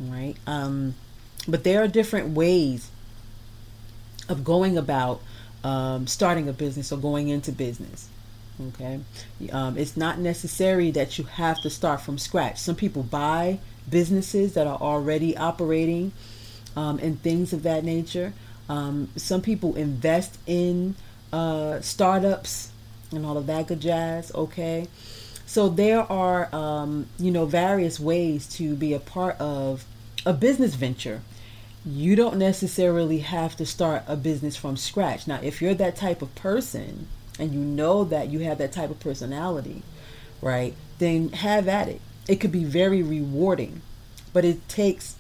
right? 0.01 0.35
Um, 0.47 0.95
but 1.47 1.65
there 1.65 1.83
are 1.83 1.89
different 1.89 2.31
ways 2.31 2.91
of 4.29 4.45
going 4.45 4.79
about 4.79 5.21
um, 5.65 6.07
starting 6.07 6.49
a 6.49 6.53
business 6.53 6.93
or 6.93 6.99
going 6.99 7.29
into 7.29 7.53
business. 7.53 8.09
Okay, 8.61 9.01
um, 9.51 9.79
it's 9.79 9.97
not 9.97 10.19
necessary 10.19 10.91
that 10.91 11.19
you 11.19 11.25
have 11.25 11.61
to 11.63 11.71
start 11.71 12.03
from 12.03 12.19
scratch. 12.19 12.59
Some 12.59 12.77
people 12.77 13.03
buy 13.03 13.59
businesses 13.89 14.55
that 14.55 14.67
are 14.67 14.79
already 14.79 15.37
operating 15.37 16.13
um, 16.77 16.99
and 16.99 17.21
things 17.23 17.53
of 17.53 17.63
that 17.63 17.83
nature. 17.83 18.33
Um, 18.69 19.09
some 19.17 19.41
people 19.41 19.75
invest 19.77 20.39
in 20.47 20.95
uh, 21.33 21.81
startups 21.81 22.71
and 23.11 23.25
all 23.25 23.37
of 23.37 23.47
that 23.47 23.69
good 23.69 23.81
jazz. 23.81 24.31
Okay, 24.35 24.87
so 25.47 25.69
there 25.69 26.01
are 26.13 26.55
um, 26.55 27.07
you 27.19 27.31
know 27.31 27.47
various 27.47 27.99
ways 27.99 28.47
to 28.57 28.77
be 28.77 28.93
a 28.93 29.01
part 29.01 29.41
of 29.41 29.85
a 30.27 30.33
business 30.33 30.75
venture. 30.75 31.23
You 31.85 32.15
don't 32.15 32.37
necessarily 32.37 33.21
have 33.21 33.57
to 33.57 33.67
start 33.67 34.05
a 34.07 34.15
business 34.15 34.57
from 34.57 34.77
scratch. 34.77 35.27
Now, 35.27 35.41
if 35.43 35.61
you're 35.61 35.75
that 35.75 35.97
type 35.97 36.23
of 36.23 36.33
person 36.37 37.09
and 37.39 37.53
you 37.53 37.61
know 37.61 38.05
that 38.05 38.29
you 38.29 38.41
have 38.41 38.59
that 38.59 38.73
type 38.73 38.91
of 38.91 39.01
personality, 39.01 39.83
right, 40.41 40.75
then 40.99 41.31
have 41.31 41.69
at 41.69 41.89
it. 41.89 42.01
It 42.29 42.37
could 42.37 42.53
be 42.53 42.65
very 42.65 43.03
rewarding, 43.03 43.83
but 44.33 44.45
it 44.45 44.69
takes 44.69 45.17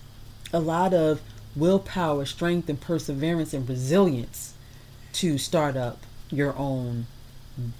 a 0.52 0.60
lot 0.60 0.94
of 0.94 1.20
willpower, 1.56 2.24
strength, 2.24 2.68
and 2.68 2.80
perseverance 2.80 3.52
and 3.52 3.68
resilience 3.68 4.54
to 5.14 5.38
start 5.38 5.76
up 5.76 6.00
your 6.30 6.56
own, 6.56 7.06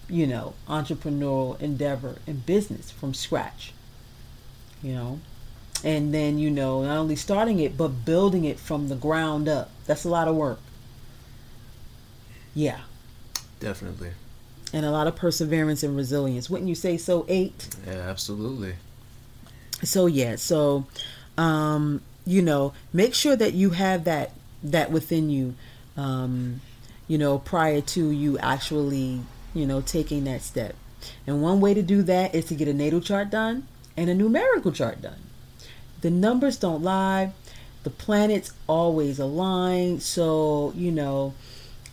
you 0.09 0.27
know, 0.27 0.55
entrepreneurial 0.69 1.61
endeavor 1.61 2.17
and 2.27 2.45
business 2.45 2.91
from 2.91 3.15
scratch. 3.15 3.73
You 4.83 4.95
know, 4.95 5.21
and 5.85 6.13
then, 6.13 6.39
you 6.39 6.51
know, 6.51 6.83
not 6.83 6.99
only 6.99 7.17
starting 7.17 7.59
it, 7.61 7.77
but 7.77 8.05
building 8.05 8.45
it 8.45 8.59
from 8.59 8.89
the 8.89 8.97
ground 8.97 9.49
up. 9.49 9.71
That's 9.87 10.05
a 10.05 10.09
lot 10.09 10.29
of 10.29 10.37
work. 10.37 10.61
Yeah. 12.55 12.81
Definitely. 13.61 14.11
And 14.73 14.87
a 14.87 14.91
lot 14.91 15.07
of 15.07 15.17
perseverance 15.17 15.83
and 15.83 15.97
resilience. 15.97 16.49
Wouldn't 16.49 16.69
you 16.69 16.75
say 16.75 16.97
so, 16.97 17.27
eight? 17.29 17.69
Yeah, 17.87 17.93
absolutely. 18.09 18.75
So, 19.83 20.07
yeah, 20.07 20.37
so, 20.37 20.87
um, 21.37 22.01
you 22.25 22.41
know, 22.41 22.73
make 22.93 23.15
sure 23.15 23.37
that 23.37 23.53
you 23.53 23.71
have 23.71 24.05
that 24.05 24.33
that 24.63 24.93
within 24.93 25.29
you, 25.29 25.55
um, 25.97 26.61
you 27.09 27.19
know, 27.19 27.39
prior 27.39 27.81
to 27.81 28.11
you 28.11 28.39
actually, 28.39 29.21
you 29.55 29.67
know, 29.67 29.81
taking 29.81 30.25
that 30.25 30.41
step. 30.43 30.77
And 31.27 31.43
one 31.43 31.61
way 31.61 31.75
to 31.75 31.83
do 31.83 32.03
that 32.03 32.35
is 32.35 32.45
to 32.47 32.55
get 32.55 32.69
a 32.69 32.73
natal 32.73 33.01
chart 33.01 33.31
done 33.31 33.67
and 33.97 34.09
a 34.09 34.15
numerical 34.15 34.71
chart 34.73 35.03
done. 35.03 35.19
The 36.01 36.11
numbers 36.11 36.57
don't 36.57 36.83
lie. 36.83 37.33
The 37.83 37.91
planets 37.91 38.53
always 38.69 39.19
align. 39.19 40.01
So, 40.01 40.73
you 40.77 40.93
know, 40.93 41.35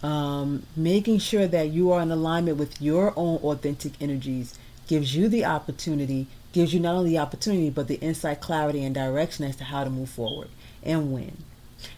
um, 0.01 0.63
making 0.75 1.19
sure 1.19 1.47
that 1.47 1.69
you 1.69 1.91
are 1.91 2.01
in 2.01 2.11
alignment 2.11 2.57
with 2.57 2.81
your 2.81 3.13
own 3.15 3.37
authentic 3.37 3.93
energies 4.01 4.57
gives 4.87 5.15
you 5.15 5.27
the 5.27 5.45
opportunity, 5.45 6.27
gives 6.51 6.73
you 6.73 6.79
not 6.79 6.95
only 6.95 7.11
the 7.11 7.17
opportunity, 7.17 7.69
but 7.69 7.87
the 7.87 7.95
insight, 7.95 8.41
clarity, 8.41 8.83
and 8.83 8.95
direction 8.95 9.45
as 9.45 9.55
to 9.57 9.65
how 9.65 9.83
to 9.83 9.89
move 9.89 10.09
forward 10.09 10.49
and 10.83 11.11
when. 11.13 11.37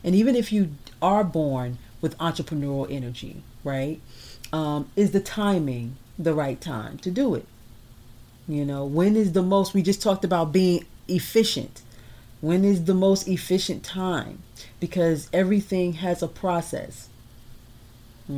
And 0.04 0.16
even 0.16 0.36
if 0.36 0.52
you 0.52 0.72
are 1.02 1.24
born 1.24 1.78
with 2.02 2.18
entrepreneurial 2.18 2.92
energy, 2.92 3.44
right, 3.64 4.00
um, 4.52 4.90
is 4.96 5.12
the 5.12 5.22
timing 5.22 5.96
the 6.18 6.34
right 6.34 6.60
time 6.60 6.98
to 7.00 7.12
do 7.12 7.36
it? 7.36 7.46
You 8.48 8.66
know, 8.66 8.86
when 8.86 9.16
is 9.16 9.32
the 9.32 9.44
most, 9.44 9.74
we 9.74 9.82
just 9.82 10.02
talked 10.02 10.26
about 10.26 10.52
being 10.52 10.86
efficient. 11.08 11.82
When 12.42 12.66
is 12.66 12.86
the 12.86 12.94
most 12.94 13.28
efficient 13.28 13.84
time? 13.84 14.40
Because 14.80 15.30
everything 15.32 15.94
has 15.94 16.22
a 16.22 16.28
process. 16.28 17.08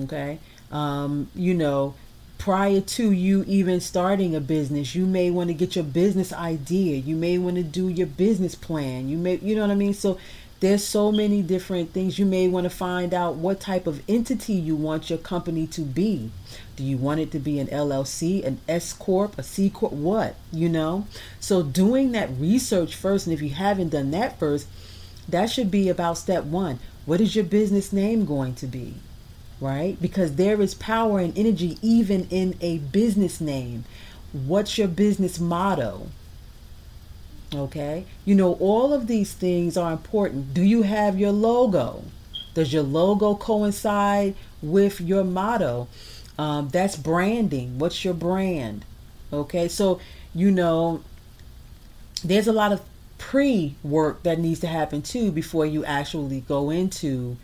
Okay. 0.03 0.39
Um, 0.71 1.29
you 1.36 1.53
know, 1.53 1.93
prior 2.38 2.82
to 2.82 3.12
you 3.12 3.43
even 3.47 3.79
starting 3.79 4.36
a 4.36 4.41
business, 4.41 4.95
you 4.95 5.06
may 5.06 5.29
want 5.29 5.49
to 5.49 5.53
get 5.53 5.75
your 5.75 5.86
business 5.86 6.34
idea. 6.34 6.97
You 6.97 7.15
may 7.15 7.38
want 7.38 7.58
to 7.58 7.63
do 7.63 7.88
your 7.88 8.08
business 8.08 8.56
plan. 8.56 9.08
You 9.08 9.17
may, 9.17 9.38
you 9.38 9.56
know 9.56 9.62
what 9.62 9.71
I 9.71 9.75
mean? 9.75 9.93
So 9.93 10.17
there's 10.63 10.82
so 10.82 11.12
many 11.12 11.41
different 11.41 11.91
things 11.91 12.17
you 12.17 12.25
may 12.25 12.47
want 12.47 12.63
to 12.63 12.69
find 12.69 13.13
out 13.13 13.36
what 13.36 13.60
type 13.60 13.86
of 13.86 14.01
entity 14.08 14.53
you 14.53 14.77
want 14.77 15.10
your 15.10 15.19
company 15.19 15.67
to 15.67 15.82
be 15.82 16.32
do 16.77 16.86
you 16.86 16.95
want 16.95 17.19
it 17.19 17.32
to 17.32 17.38
be 17.38 17.60
an 17.60 17.67
llc 17.67 18.45
an 18.45 18.58
s 18.69 18.93
corp 18.93 19.38
a 19.38 19.43
c 19.43 19.69
corp 19.69 19.91
what 19.91 20.36
you 20.53 20.69
know 20.69 21.06
so 21.38 21.62
doing 21.62 22.13
that 22.13 22.29
research 22.39 22.95
first 22.95 23.27
and 23.27 23.34
if 23.34 23.41
you 23.41 23.49
haven't 23.49 23.89
done 23.89 24.12
that 24.12 24.39
first 24.39 24.65
that 25.27 25.47
should 25.47 25.69
be 25.69 25.89
about 25.89 26.17
step 26.17 26.45
one 26.45 26.79
what 27.06 27.19
is 27.19 27.36
your 27.36 27.43
business 27.43 27.91
name 27.91 28.23
going 28.23 28.56
to 28.56 28.65
be 28.65 28.93
right 29.63 30.02
because 30.02 30.36
there 30.36 30.62
is 30.62 30.73
power 30.76 31.19
and 31.19 31.38
energy 31.38 31.78
even 31.82 32.28
in 32.30 32.56
a 32.62 32.78
business 32.80 33.39
name 33.39 33.84
what's 34.32 34.78
your 34.78 34.88
business 34.88 35.39
motto 35.39 36.08
Okay? 37.56 38.06
You 38.26 38.36
know, 38.36 38.54
all 38.54 38.93
of 38.93 39.08
these 39.08 39.34
things 39.34 39.78
are 39.78 39.91
important. 39.91 40.54
Do 40.54 40.63
you 40.63 40.84
have 40.84 41.19
your 41.19 41.32
logo? 41.32 42.04
Does 42.54 42.73
your 42.73 42.84
logo 42.84 43.36
coincide 43.36 44.36
with 44.62 45.02
your 45.02 45.23
motto? 45.23 45.88
Um, 46.38 46.69
that's 46.69 46.95
branding. 46.95 47.80
What's 47.80 48.04
your 48.04 48.13
brand? 48.13 48.86
Okay, 49.32 49.67
so 49.67 49.99
you 50.34 50.52
know, 50.52 51.04
there's 52.23 52.47
a 52.47 52.54
lot 52.54 52.71
of 52.71 52.82
pre 53.17 53.76
work 53.84 54.23
that 54.23 54.39
needs 54.39 54.60
to 54.62 54.67
happen 54.67 55.02
too 55.02 55.32
before 55.32 55.65
you 55.65 55.84
actually 55.86 56.41
go 56.41 56.69
into, 56.69 57.38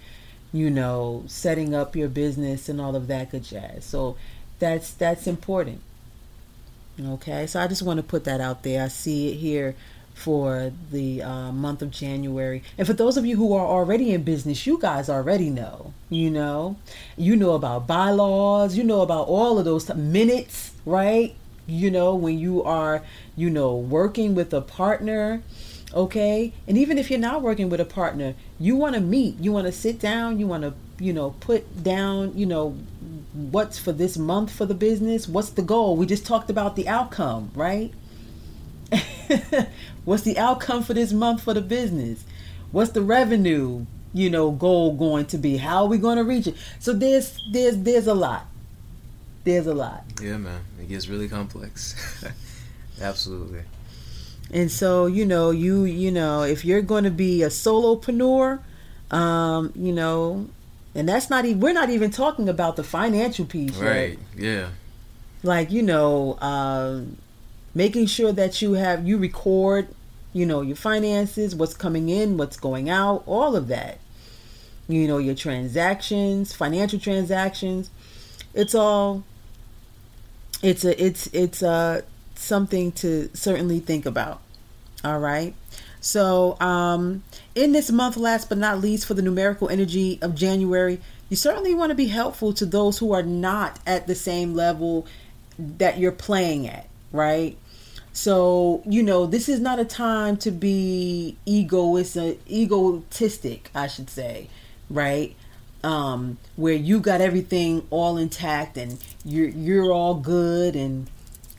you 0.51 0.69
know, 0.69 1.23
setting 1.27 1.75
up 1.75 1.95
your 1.95 2.09
business 2.09 2.69
and 2.69 2.81
all 2.81 2.95
of 2.95 3.07
that 3.07 3.31
good 3.31 3.43
jazz. 3.43 3.85
So 3.85 4.17
that's 4.59 4.93
that's 4.93 5.27
important. 5.27 5.81
Okay, 7.01 7.47
so 7.47 7.61
I 7.61 7.67
just 7.67 7.81
want 7.81 7.97
to 7.97 8.03
put 8.03 8.25
that 8.25 8.41
out 8.41 8.63
there. 8.63 8.83
I 8.83 8.87
see 8.89 9.31
it 9.31 9.35
here 9.35 9.75
for 10.13 10.73
the 10.91 11.23
uh, 11.23 11.51
month 11.53 11.81
of 11.81 11.91
January. 11.91 12.61
And 12.77 12.85
for 12.85 12.91
those 12.91 13.15
of 13.15 13.25
you 13.25 13.37
who 13.37 13.53
are 13.53 13.65
already 13.65 14.11
in 14.11 14.23
business, 14.23 14.67
you 14.67 14.77
guys 14.77 15.09
already 15.09 15.49
know. 15.49 15.93
You 16.09 16.29
know, 16.29 16.75
you 17.15 17.37
know 17.37 17.53
about 17.53 17.87
bylaws. 17.87 18.75
You 18.75 18.83
know 18.83 18.99
about 19.01 19.27
all 19.27 19.57
of 19.57 19.65
those 19.65 19.93
minutes, 19.95 20.73
right? 20.85 21.35
You 21.67 21.89
know 21.89 22.15
when 22.15 22.37
you 22.37 22.61
are, 22.63 23.01
you 23.37 23.49
know, 23.49 23.75
working 23.75 24.35
with 24.35 24.53
a 24.53 24.61
partner. 24.61 25.41
Okay, 25.93 26.53
and 26.67 26.77
even 26.77 26.97
if 26.97 27.09
you're 27.09 27.19
not 27.19 27.41
working 27.41 27.69
with 27.69 27.79
a 27.79 27.85
partner, 27.85 28.35
you 28.59 28.75
want 28.75 28.95
to 28.95 29.01
meet. 29.01 29.39
You 29.39 29.51
want 29.51 29.67
to 29.67 29.71
sit 29.71 29.99
down. 29.99 30.39
You 30.39 30.47
want 30.47 30.63
to, 30.63 30.73
you 30.99 31.13
know, 31.13 31.31
put 31.39 31.83
down. 31.83 32.37
You 32.37 32.45
know, 32.45 32.77
what's 33.33 33.79
for 33.79 33.91
this 33.91 34.17
month 34.17 34.51
for 34.51 34.65
the 34.65 34.73
business. 34.73 35.27
What's 35.27 35.51
the 35.51 35.61
goal? 35.61 35.95
We 35.95 36.05
just 36.05 36.25
talked 36.25 36.49
about 36.49 36.75
the 36.75 36.87
outcome, 36.87 37.51
right? 37.55 37.93
What's 40.05 40.23
the 40.23 40.37
outcome 40.37 40.83
for 40.83 40.93
this 40.93 41.13
month 41.13 41.43
for 41.43 41.53
the 41.53 41.61
business? 41.61 42.23
What's 42.71 42.91
the 42.91 43.01
revenue, 43.01 43.85
you 44.13 44.29
know, 44.29 44.51
goal 44.51 44.95
going 44.95 45.25
to 45.27 45.37
be? 45.37 45.57
How 45.57 45.83
are 45.83 45.87
we 45.87 45.97
going 45.97 46.17
to 46.17 46.23
reach 46.23 46.47
it? 46.47 46.55
So 46.79 46.93
there's 46.93 47.39
there's 47.51 47.77
there's 47.77 48.07
a 48.07 48.13
lot. 48.13 48.47
There's 49.43 49.67
a 49.67 49.73
lot. 49.73 50.03
Yeah, 50.21 50.37
man. 50.37 50.61
It 50.79 50.89
gets 50.89 51.07
really 51.07 51.27
complex. 51.27 51.95
Absolutely. 53.01 53.61
And 54.51 54.71
so, 54.71 55.05
you 55.05 55.25
know, 55.25 55.51
you 55.51 55.83
you 55.83 56.11
know, 56.11 56.43
if 56.43 56.65
you're 56.65 56.81
going 56.81 57.03
to 57.03 57.11
be 57.11 57.43
a 57.43 57.49
solopreneur, 57.49 58.59
um, 59.11 59.71
you 59.75 59.93
know, 59.93 60.49
and 60.95 61.07
that's 61.07 61.29
not 61.29 61.45
even 61.45 61.59
we're 61.59 61.73
not 61.73 61.89
even 61.89 62.11
talking 62.11 62.49
about 62.49 62.75
the 62.75 62.83
financial 62.83 63.45
piece, 63.45 63.77
right? 63.77 63.89
right? 63.89 64.19
Yeah. 64.35 64.69
Like, 65.43 65.71
you 65.71 65.83
know, 65.83 66.33
uh, 66.41 67.01
making 67.73 68.07
sure 68.07 68.31
that 68.31 68.61
you 68.61 68.73
have 68.73 69.07
you 69.07 69.17
record 69.17 69.87
you 70.33 70.45
know 70.45 70.61
your 70.61 70.75
finances 70.75 71.55
what's 71.55 71.73
coming 71.73 72.09
in 72.09 72.37
what's 72.37 72.57
going 72.57 72.89
out 72.89 73.23
all 73.25 73.55
of 73.55 73.67
that 73.67 73.99
you 74.87 75.07
know 75.07 75.17
your 75.17 75.35
transactions 75.35 76.53
financial 76.53 76.99
transactions 76.99 77.89
it's 78.53 78.75
all 78.75 79.23
it's 80.61 80.83
a 80.83 81.03
it's 81.03 81.27
it's 81.27 81.61
a 81.61 82.03
something 82.39 82.91
to 82.91 83.29
certainly 83.33 83.79
think 83.79 84.05
about 84.05 84.41
all 85.03 85.19
right 85.19 85.53
so 86.01 86.59
um 86.59 87.23
in 87.55 87.71
this 87.71 87.91
month 87.91 88.17
last 88.17 88.49
but 88.49 88.57
not 88.57 88.79
least 88.79 89.05
for 89.05 89.13
the 89.13 89.21
numerical 89.21 89.69
energy 89.69 90.17
of 90.21 90.35
january 90.35 90.99
you 91.29 91.35
certainly 91.35 91.75
want 91.75 91.89
to 91.89 91.95
be 91.95 92.07
helpful 92.07 92.53
to 92.53 92.65
those 92.65 92.97
who 92.97 93.13
are 93.13 93.23
not 93.23 93.79
at 93.85 94.07
the 94.07 94.15
same 94.15 94.53
level 94.53 95.05
that 95.57 95.97
you're 95.99 96.11
playing 96.11 96.67
at 96.67 96.89
right? 97.11 97.57
So, 98.13 98.81
you 98.85 99.03
know, 99.03 99.25
this 99.25 99.47
is 99.47 99.59
not 99.59 99.79
a 99.79 99.85
time 99.85 100.37
to 100.37 100.51
be 100.51 101.37
egoist, 101.45 102.17
egotistic, 102.49 103.69
I 103.73 103.87
should 103.87 104.09
say, 104.09 104.47
right? 104.89 105.35
Um, 105.83 106.37
where 106.55 106.73
you 106.73 106.99
got 106.99 107.21
everything 107.21 107.87
all 107.89 108.17
intact 108.17 108.77
and 108.77 109.01
you're 109.23 109.47
you're 109.47 109.93
all 109.93 110.15
good 110.15 110.75
and 110.75 111.09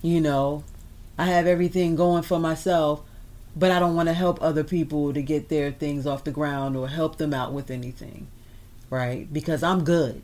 you 0.03 0.21
know, 0.21 0.65
I 1.21 1.27
have 1.27 1.47
everything 1.47 1.97
going 1.97 2.23
for 2.23 2.39
myself, 2.39 3.03
but 3.55 3.71
I 3.71 3.79
don't 3.79 3.95
want 3.95 4.09
to 4.09 4.15
help 4.15 4.41
other 4.41 4.65
people 4.65 5.13
to 5.13 5.21
get 5.21 5.51
their 5.51 5.71
things 5.71 6.07
off 6.07 6.25
the 6.25 6.31
ground 6.31 6.79
or 6.79 6.89
help 6.89 7.19
them 7.19 7.35
out 7.35 7.53
with 7.53 7.71
anything, 7.71 8.29
right? 8.89 9.31
Because 9.31 9.63
I'm 9.63 9.85
good. 9.85 10.23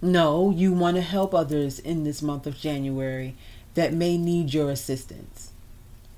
No, 0.00 0.50
you 0.50 0.72
want 0.72 0.96
to 0.96 1.02
help 1.02 1.34
others 1.34 1.78
in 1.78 2.04
this 2.04 2.22
month 2.22 2.46
of 2.46 2.56
January 2.56 3.34
that 3.74 3.92
may 3.92 4.16
need 4.16 4.54
your 4.54 4.70
assistance. 4.70 5.52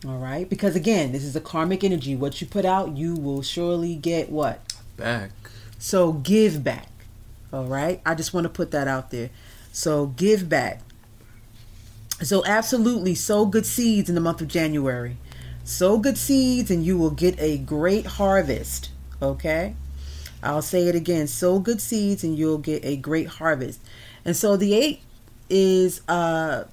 All 0.07 0.19
right? 0.19 0.49
Because 0.49 0.77
again, 0.77 1.11
this 1.11 1.25
is 1.25 1.35
a 1.35 1.41
karmic 1.41 1.83
energy. 1.83 2.15
What 2.15 2.41
you 2.41 2.47
put 2.47 2.65
out, 2.65 2.97
you 2.97 3.17
will 3.17 3.43
surely 3.43 3.97
get 3.97 4.31
what? 4.31 4.75
Back. 4.97 5.33
So 5.81 6.13
give 6.13 6.63
back. 6.63 6.89
All 7.53 7.67
right? 7.67 8.01
I 8.07 8.15
just 8.15 8.33
want 8.33 8.45
to 8.45 8.49
put 8.49 8.71
that 8.71 8.87
out 8.87 9.11
there. 9.11 9.31
So 9.73 10.07
give 10.07 10.49
back. 10.49 10.83
So 12.25 12.43
absolutely 12.47 13.15
sow 13.15 13.47
good 13.47 13.67
seeds 13.67 14.09
in 14.09 14.15
the 14.15 14.21
month 14.21 14.41
of 14.41 14.49
January. 14.49 15.17
Sow 15.63 15.99
good 15.99 16.19
seeds 16.19 16.71
and 16.71 16.85
you 16.85 16.97
will 16.97 17.11
get 17.11 17.39
a 17.39 17.59
great 17.59 18.07
harvest. 18.07 18.91
Okay? 19.21 19.75
I'll 20.43 20.63
say 20.63 20.89
it 20.89 20.95
again. 20.95 21.27
Sow 21.27 21.59
good 21.59 21.81
seeds 21.81 22.25
and 22.25 22.37
you'll 22.37 22.59
get 22.59 22.85
a 22.85 22.97
great 22.97 23.27
harvest. 23.27 23.81
And 24.25 24.37
so 24.37 24.57
the 24.57 24.75
8 24.75 25.01
is 25.51 26.01
uh 26.09 26.65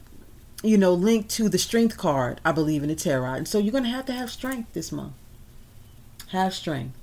you 0.63 0.77
know, 0.77 0.93
linked 0.93 1.29
to 1.31 1.49
the 1.49 1.57
strength 1.57 1.97
card, 1.97 2.39
I 2.45 2.51
believe, 2.51 2.83
in 2.83 2.89
the 2.89 2.95
tarot. 2.95 3.33
And 3.33 3.47
so 3.47 3.57
you're 3.57 3.71
going 3.71 3.83
to 3.83 3.89
have 3.89 4.05
to 4.05 4.13
have 4.13 4.29
strength 4.29 4.73
this 4.73 4.91
month. 4.91 5.13
Have 6.29 6.53
strength 6.53 6.95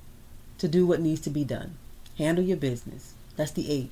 to 0.59 0.69
do 0.69 0.87
what 0.87 1.01
needs 1.01 1.21
to 1.23 1.31
be 1.31 1.43
done. 1.45 1.77
Handle 2.17 2.45
your 2.45 2.57
business. 2.57 3.15
That's 3.37 3.51
the 3.51 3.71
eight. 3.71 3.91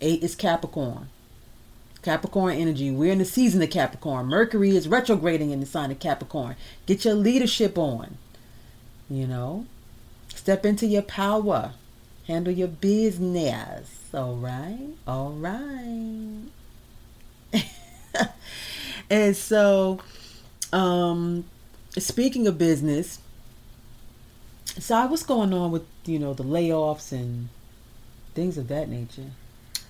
Eight 0.00 0.22
is 0.22 0.36
Capricorn. 0.36 1.08
Capricorn 2.02 2.56
energy. 2.56 2.90
We're 2.90 3.12
in 3.12 3.18
the 3.18 3.24
season 3.24 3.60
of 3.62 3.70
Capricorn. 3.70 4.26
Mercury 4.26 4.70
is 4.76 4.88
retrograding 4.88 5.50
in 5.50 5.60
the 5.60 5.66
sign 5.66 5.90
of 5.90 5.98
Capricorn. 5.98 6.56
Get 6.86 7.04
your 7.04 7.14
leadership 7.14 7.76
on. 7.76 8.18
You 9.10 9.26
know, 9.26 9.66
step 10.34 10.64
into 10.64 10.86
your 10.86 11.02
power. 11.02 11.72
Handle 12.26 12.52
your 12.52 12.68
business. 12.68 13.90
All 14.12 14.36
right. 14.36 14.90
All 15.06 15.32
right. 15.32 16.42
and 19.10 19.36
so, 19.36 20.00
um, 20.72 21.44
speaking 21.96 22.46
of 22.46 22.58
business, 22.58 23.18
so 24.78 25.06
what's 25.06 25.24
going 25.24 25.52
on 25.52 25.70
with 25.70 25.86
you 26.04 26.18
know 26.18 26.34
the 26.34 26.44
layoffs 26.44 27.12
and 27.12 27.48
things 28.34 28.58
of 28.58 28.68
that 28.68 28.88
nature? 28.88 29.30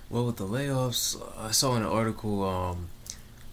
Well, 0.09 0.25
with 0.25 0.37
the 0.37 0.47
layoffs, 0.47 1.21
I 1.37 1.51
saw 1.51 1.75
an 1.75 1.83
article, 1.83 2.43
um, 2.43 2.89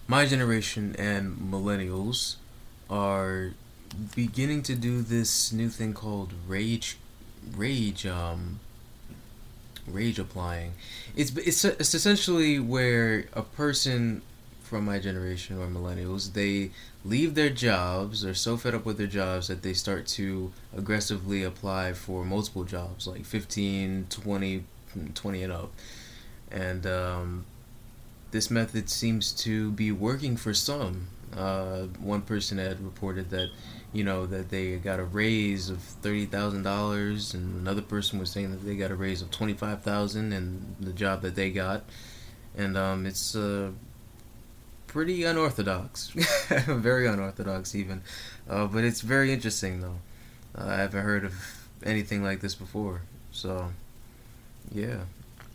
my 0.08 0.24
generation 0.24 0.96
and 0.98 1.36
millennials 1.36 2.36
are 2.88 3.52
beginning 4.14 4.62
to 4.62 4.74
do 4.74 5.02
this 5.02 5.52
new 5.52 5.68
thing 5.68 5.92
called 5.92 6.32
rage, 6.48 6.96
rage, 7.54 8.06
um, 8.06 8.60
rage 9.86 10.18
applying. 10.18 10.72
It's 11.14 11.30
it's 11.36 11.62
it's 11.64 11.94
essentially 11.94 12.58
where 12.58 13.26
a 13.34 13.42
person 13.42 14.22
from 14.62 14.86
my 14.86 14.98
generation 14.98 15.58
or 15.60 15.66
millennials, 15.66 16.32
they 16.32 16.70
leave 17.04 17.34
their 17.34 17.50
jobs, 17.50 18.22
they're 18.22 18.34
so 18.34 18.56
fed 18.56 18.74
up 18.74 18.84
with 18.84 18.96
their 18.98 19.06
jobs 19.06 19.48
that 19.48 19.62
they 19.62 19.72
start 19.74 20.06
to 20.06 20.52
aggressively 20.76 21.44
apply 21.44 21.92
for 21.92 22.24
multiple 22.24 22.64
jobs, 22.64 23.06
like 23.06 23.24
15, 23.24 24.06
20, 24.10 24.64
20 25.14 25.42
and 25.42 25.52
up. 25.52 25.70
And 26.50 26.86
um, 26.86 27.46
this 28.30 28.50
method 28.50 28.88
seems 28.88 29.32
to 29.32 29.72
be 29.72 29.92
working 29.92 30.36
for 30.36 30.54
some. 30.54 31.08
Uh, 31.36 31.82
one 32.00 32.22
person 32.22 32.58
had 32.58 32.80
reported 32.80 33.30
that, 33.30 33.50
you 33.92 34.04
know, 34.04 34.26
that 34.26 34.48
they 34.50 34.76
got 34.76 34.98
a 34.98 35.04
raise 35.04 35.68
of 35.68 35.78
thirty 35.80 36.26
thousand 36.26 36.62
dollars, 36.62 37.34
and 37.34 37.60
another 37.60 37.82
person 37.82 38.18
was 38.18 38.30
saying 38.30 38.50
that 38.50 38.64
they 38.64 38.76
got 38.76 38.90
a 38.90 38.94
raise 38.94 39.22
of 39.22 39.30
twenty 39.30 39.52
five 39.54 39.82
thousand 39.82 40.32
in 40.32 40.76
the 40.80 40.92
job 40.92 41.22
that 41.22 41.34
they 41.34 41.50
got, 41.50 41.84
and 42.56 42.76
um, 42.76 43.06
it's 43.06 43.34
uh, 43.34 43.70
pretty 44.86 45.24
unorthodox, 45.24 46.08
very 46.66 47.06
unorthodox 47.06 47.74
even. 47.74 48.02
Uh, 48.48 48.66
but 48.66 48.84
it's 48.84 49.00
very 49.00 49.32
interesting 49.32 49.80
though. 49.80 49.98
Uh, 50.56 50.68
I 50.68 50.76
haven't 50.76 51.02
heard 51.02 51.24
of 51.24 51.34
anything 51.82 52.22
like 52.22 52.40
this 52.40 52.54
before, 52.54 53.02
so 53.32 53.72
yeah. 54.72 55.00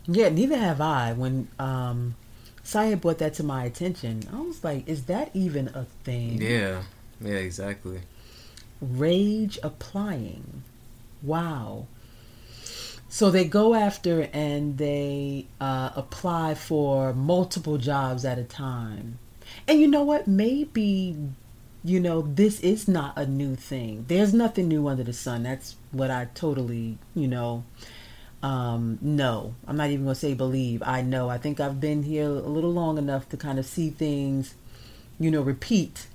Yeah, 0.06 0.28
neither 0.28 0.56
have 0.56 0.80
I. 0.80 1.12
When 1.12 1.48
um, 1.58 2.16
Saya 2.62 2.96
brought 2.96 3.18
that 3.18 3.34
to 3.34 3.42
my 3.42 3.64
attention, 3.64 4.22
I 4.32 4.40
was 4.40 4.64
like, 4.64 4.88
"Is 4.88 5.04
that 5.04 5.30
even 5.34 5.68
a 5.68 5.84
thing?" 6.04 6.40
Yeah, 6.40 6.82
yeah, 7.20 7.34
exactly. 7.34 8.00
Rage 8.80 9.58
applying. 9.62 10.64
Wow. 11.22 11.86
So 13.08 13.30
they 13.30 13.44
go 13.44 13.74
after 13.74 14.28
and 14.32 14.78
they 14.78 15.46
uh, 15.60 15.90
apply 15.94 16.54
for 16.54 17.12
multiple 17.12 17.76
jobs 17.76 18.24
at 18.24 18.38
a 18.38 18.42
time. 18.42 19.18
And 19.68 19.78
you 19.78 19.86
know 19.86 20.02
what? 20.02 20.26
Maybe, 20.26 21.16
you 21.84 22.00
know, 22.00 22.22
this 22.22 22.58
is 22.60 22.88
not 22.88 23.12
a 23.18 23.26
new 23.26 23.54
thing. 23.54 24.06
There's 24.08 24.32
nothing 24.32 24.68
new 24.68 24.88
under 24.88 25.04
the 25.04 25.12
sun. 25.12 25.42
That's 25.42 25.76
what 25.90 26.10
I 26.10 26.28
totally, 26.34 26.96
you 27.14 27.28
know, 27.28 27.64
um, 28.42 28.98
no. 29.00 29.54
I'm 29.66 29.76
not 29.76 29.90
even 29.90 30.04
going 30.04 30.14
to 30.14 30.20
say 30.20 30.34
believe. 30.34 30.82
I 30.84 31.02
know. 31.02 31.28
I 31.28 31.38
think 31.38 31.60
I've 31.60 31.80
been 31.80 32.02
here 32.02 32.26
a 32.26 32.32
little 32.32 32.72
long 32.72 32.98
enough 32.98 33.28
to 33.30 33.36
kind 33.36 33.58
of 33.58 33.66
see 33.66 33.90
things, 33.90 34.54
you 35.18 35.30
know, 35.30 35.42
repeat, 35.42 36.06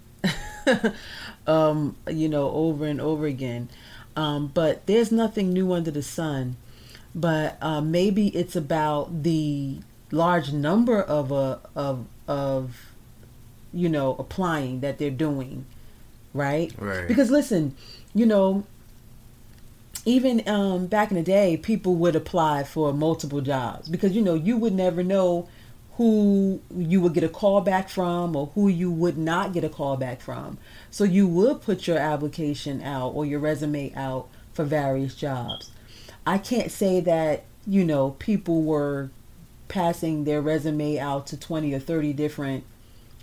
um, 1.47 1.95
you 2.07 2.27
know, 2.27 2.49
over 2.51 2.85
and 2.85 2.99
over 2.99 3.25
again. 3.25 3.69
Um, 4.15 4.47
but 4.47 4.85
there's 4.87 5.11
nothing 5.11 5.53
new 5.53 5.71
under 5.71 5.91
the 5.91 6.03
sun. 6.03 6.57
But 7.15 7.57
uh, 7.61 7.81
maybe 7.81 8.27
it's 8.29 8.55
about 8.55 9.23
the 9.23 9.77
large 10.11 10.51
number 10.51 11.01
of 11.01 11.31
a 11.31 11.59
of 11.75 12.05
of 12.27 12.93
you 13.73 13.89
know, 13.89 14.15
applying 14.17 14.79
that 14.79 14.97
they're 14.97 15.09
doing, 15.09 15.65
right? 16.33 16.71
Right. 16.77 17.07
Because 17.07 17.29
listen, 17.29 17.75
you 18.13 18.25
know, 18.25 18.65
even 20.07 20.47
um, 20.47 20.87
back 20.87 21.11
in 21.11 21.17
the 21.17 21.23
day, 21.23 21.57
people 21.57 21.95
would 21.95 22.15
apply 22.15 22.63
for 22.63 22.93
multiple 22.93 23.41
jobs 23.41 23.89
because 23.89 24.13
you 24.13 24.21
know 24.21 24.35
you 24.35 24.55
would 24.55 24.73
never 24.73 25.03
know 25.03 25.49
who 25.97 26.61
you 26.73 27.01
would 27.01 27.13
get 27.13 27.25
a 27.25 27.29
call 27.29 27.59
back 27.59 27.89
from 27.89 28.33
or 28.33 28.47
who 28.55 28.69
you 28.69 28.89
would 28.89 29.17
not 29.17 29.51
get 29.51 29.65
a 29.65 29.69
call 29.69 29.97
back 29.97 30.21
from. 30.21 30.57
So 30.89 31.03
you 31.03 31.27
would 31.27 31.61
put 31.61 31.87
your 31.87 31.97
application 31.97 32.81
out 32.81 33.09
or 33.09 33.25
your 33.25 33.41
resume 33.41 33.93
out 33.95 34.29
for 34.53 34.63
various 34.63 35.13
jobs. 35.13 35.71
I 36.25 36.37
can't 36.37 36.71
say 36.71 37.01
that, 37.01 37.43
you 37.65 37.83
know, 37.83 38.11
people 38.11 38.61
were 38.61 39.09
passing 39.67 40.23
their 40.23 40.41
resume 40.41 40.99
out 40.99 41.27
to 41.27 41.37
20 41.37 41.73
or 41.73 41.79
30 41.79 42.13
different 42.13 42.63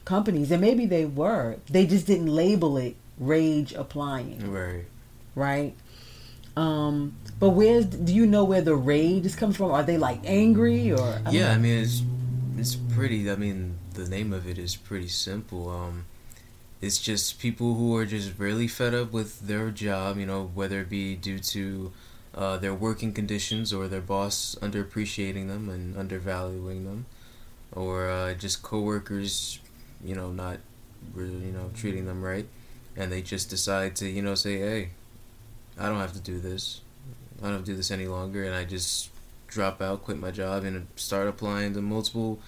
companies, 0.04 0.50
and 0.50 0.60
maybe 0.60 0.84
they 0.84 1.06
were. 1.06 1.56
They 1.70 1.86
just 1.86 2.06
didn't 2.06 2.26
label 2.26 2.76
it 2.76 2.96
rage 3.18 3.72
applying. 3.72 4.52
Right. 4.52 4.84
Right. 5.34 5.74
Um, 6.56 7.16
but 7.40 7.50
where's 7.50 7.86
do 7.86 8.14
you 8.14 8.26
know 8.26 8.44
where 8.44 8.60
the 8.60 8.76
rage 8.76 9.26
is 9.26 9.34
coming 9.34 9.54
from? 9.54 9.70
Are 9.72 9.82
they 9.82 9.98
like 9.98 10.20
angry 10.24 10.92
or? 10.92 11.20
I 11.24 11.30
yeah, 11.30 11.48
know. 11.48 11.50
I 11.52 11.58
mean 11.58 11.78
it's 11.82 12.02
it's 12.56 12.76
pretty. 12.76 13.30
I 13.30 13.36
mean 13.36 13.78
the 13.94 14.08
name 14.08 14.32
of 14.32 14.46
it 14.48 14.58
is 14.58 14.76
pretty 14.76 15.08
simple. 15.08 15.68
Um, 15.68 16.06
it's 16.80 16.98
just 16.98 17.38
people 17.40 17.74
who 17.74 17.96
are 17.96 18.06
just 18.06 18.38
really 18.38 18.68
fed 18.68 18.94
up 18.94 19.12
with 19.12 19.46
their 19.46 19.70
job. 19.70 20.18
You 20.18 20.26
know, 20.26 20.50
whether 20.54 20.80
it 20.80 20.88
be 20.88 21.16
due 21.16 21.38
to 21.38 21.92
uh, 22.34 22.56
their 22.58 22.74
working 22.74 23.12
conditions 23.12 23.72
or 23.72 23.88
their 23.88 24.00
boss 24.00 24.56
underappreciating 24.62 25.48
them 25.48 25.68
and 25.68 25.96
undervaluing 25.96 26.84
them, 26.84 27.06
or 27.72 28.08
uh, 28.08 28.34
just 28.34 28.62
coworkers 28.62 29.58
you 30.04 30.14
know, 30.14 30.30
not 30.30 30.58
really, 31.14 31.46
you 31.46 31.52
know, 31.52 31.70
treating 31.74 32.04
them 32.04 32.22
right, 32.22 32.46
and 32.96 33.10
they 33.10 33.22
just 33.22 33.48
decide 33.48 33.96
to, 33.96 34.08
you 34.08 34.22
know, 34.22 34.34
say, 34.34 34.58
hey, 34.58 34.90
I 35.78 35.88
don't 35.88 35.98
have 35.98 36.12
to 36.12 36.20
do 36.20 36.38
this. 36.38 36.80
I 37.42 37.48
don't 37.48 37.64
do 37.64 37.76
this 37.76 37.90
any 37.90 38.06
longer, 38.06 38.44
and 38.44 38.54
I 38.54 38.64
just 38.64 39.10
drop 39.48 39.82
out, 39.82 40.04
quit 40.04 40.18
my 40.18 40.30
job, 40.30 40.64
and 40.64 40.86
start 40.96 41.28
applying 41.28 41.74
to 41.74 41.82
multiple 41.82 42.38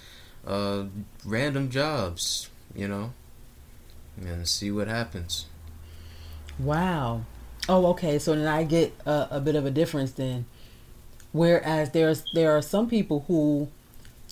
uh, 0.46 0.84
random 1.24 1.70
jobs, 1.70 2.48
you 2.74 2.88
know, 2.88 3.12
and 4.20 4.46
see 4.46 4.70
what 4.70 4.88
happens. 4.88 5.46
Wow. 6.58 7.22
Oh, 7.68 7.86
okay. 7.86 8.18
So 8.18 8.34
then 8.34 8.46
I 8.46 8.64
get 8.64 8.94
a, 9.04 9.28
a 9.32 9.40
bit 9.40 9.56
of 9.56 9.66
a 9.66 9.70
difference 9.70 10.12
then. 10.12 10.46
Whereas 11.32 11.90
there's 11.90 12.24
there 12.32 12.56
are 12.56 12.62
some 12.62 12.88
people 12.88 13.24
who 13.26 13.68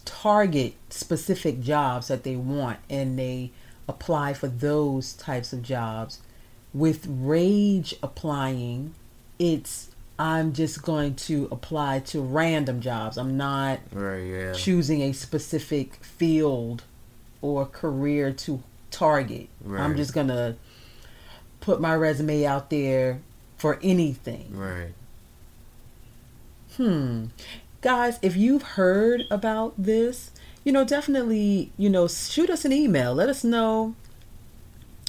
target 0.05 0.75
specific 0.89 1.61
jobs 1.61 2.09
that 2.09 2.23
they 2.23 2.37
want 2.37 2.79
and 2.89 3.19
they 3.19 3.51
apply 3.89 4.33
for 4.33 4.49
those 4.49 5.13
types 5.15 5.53
of 5.53 5.63
jobs. 5.63 6.21
With 6.75 7.07
rage 7.09 7.95
applying, 8.03 8.95
it's 9.39 9.91
I'm 10.19 10.53
just 10.53 10.83
going 10.83 11.15
to 11.17 11.49
apply 11.51 12.01
to 12.01 12.21
random 12.21 12.81
jobs. 12.81 13.17
I'm 13.17 13.37
not 13.37 13.81
right, 13.93 14.21
yeah. 14.21 14.53
choosing 14.53 15.03
a 15.03 15.13
specific 15.13 15.95
field 15.97 16.85
or 17.43 17.67
career 17.67 18.33
to 18.33 18.63
target. 18.91 19.49
Right. 19.63 19.83
I'm 19.83 19.97
just 19.97 20.15
going 20.15 20.29
to 20.29 20.57
put 21.61 21.81
my 21.81 21.95
resume 21.95 22.45
out 22.45 22.71
there 22.71 23.21
for 23.57 23.79
anything. 23.83 24.57
Right. 24.57 24.93
Hmm. 26.77 27.27
guys, 27.83 28.19
if 28.21 28.37
you've 28.37 28.63
heard 28.63 29.25
about 29.31 29.75
this, 29.79 30.33
you 30.65 30.73
know, 30.73 30.85
definitely, 30.85 31.71
you 31.77 31.89
know, 31.89 32.09
shoot 32.09 32.51
us 32.51 32.65
an 32.65 32.73
email. 32.73 33.15
Let 33.15 33.29
us 33.29 33.45
know 33.45 33.95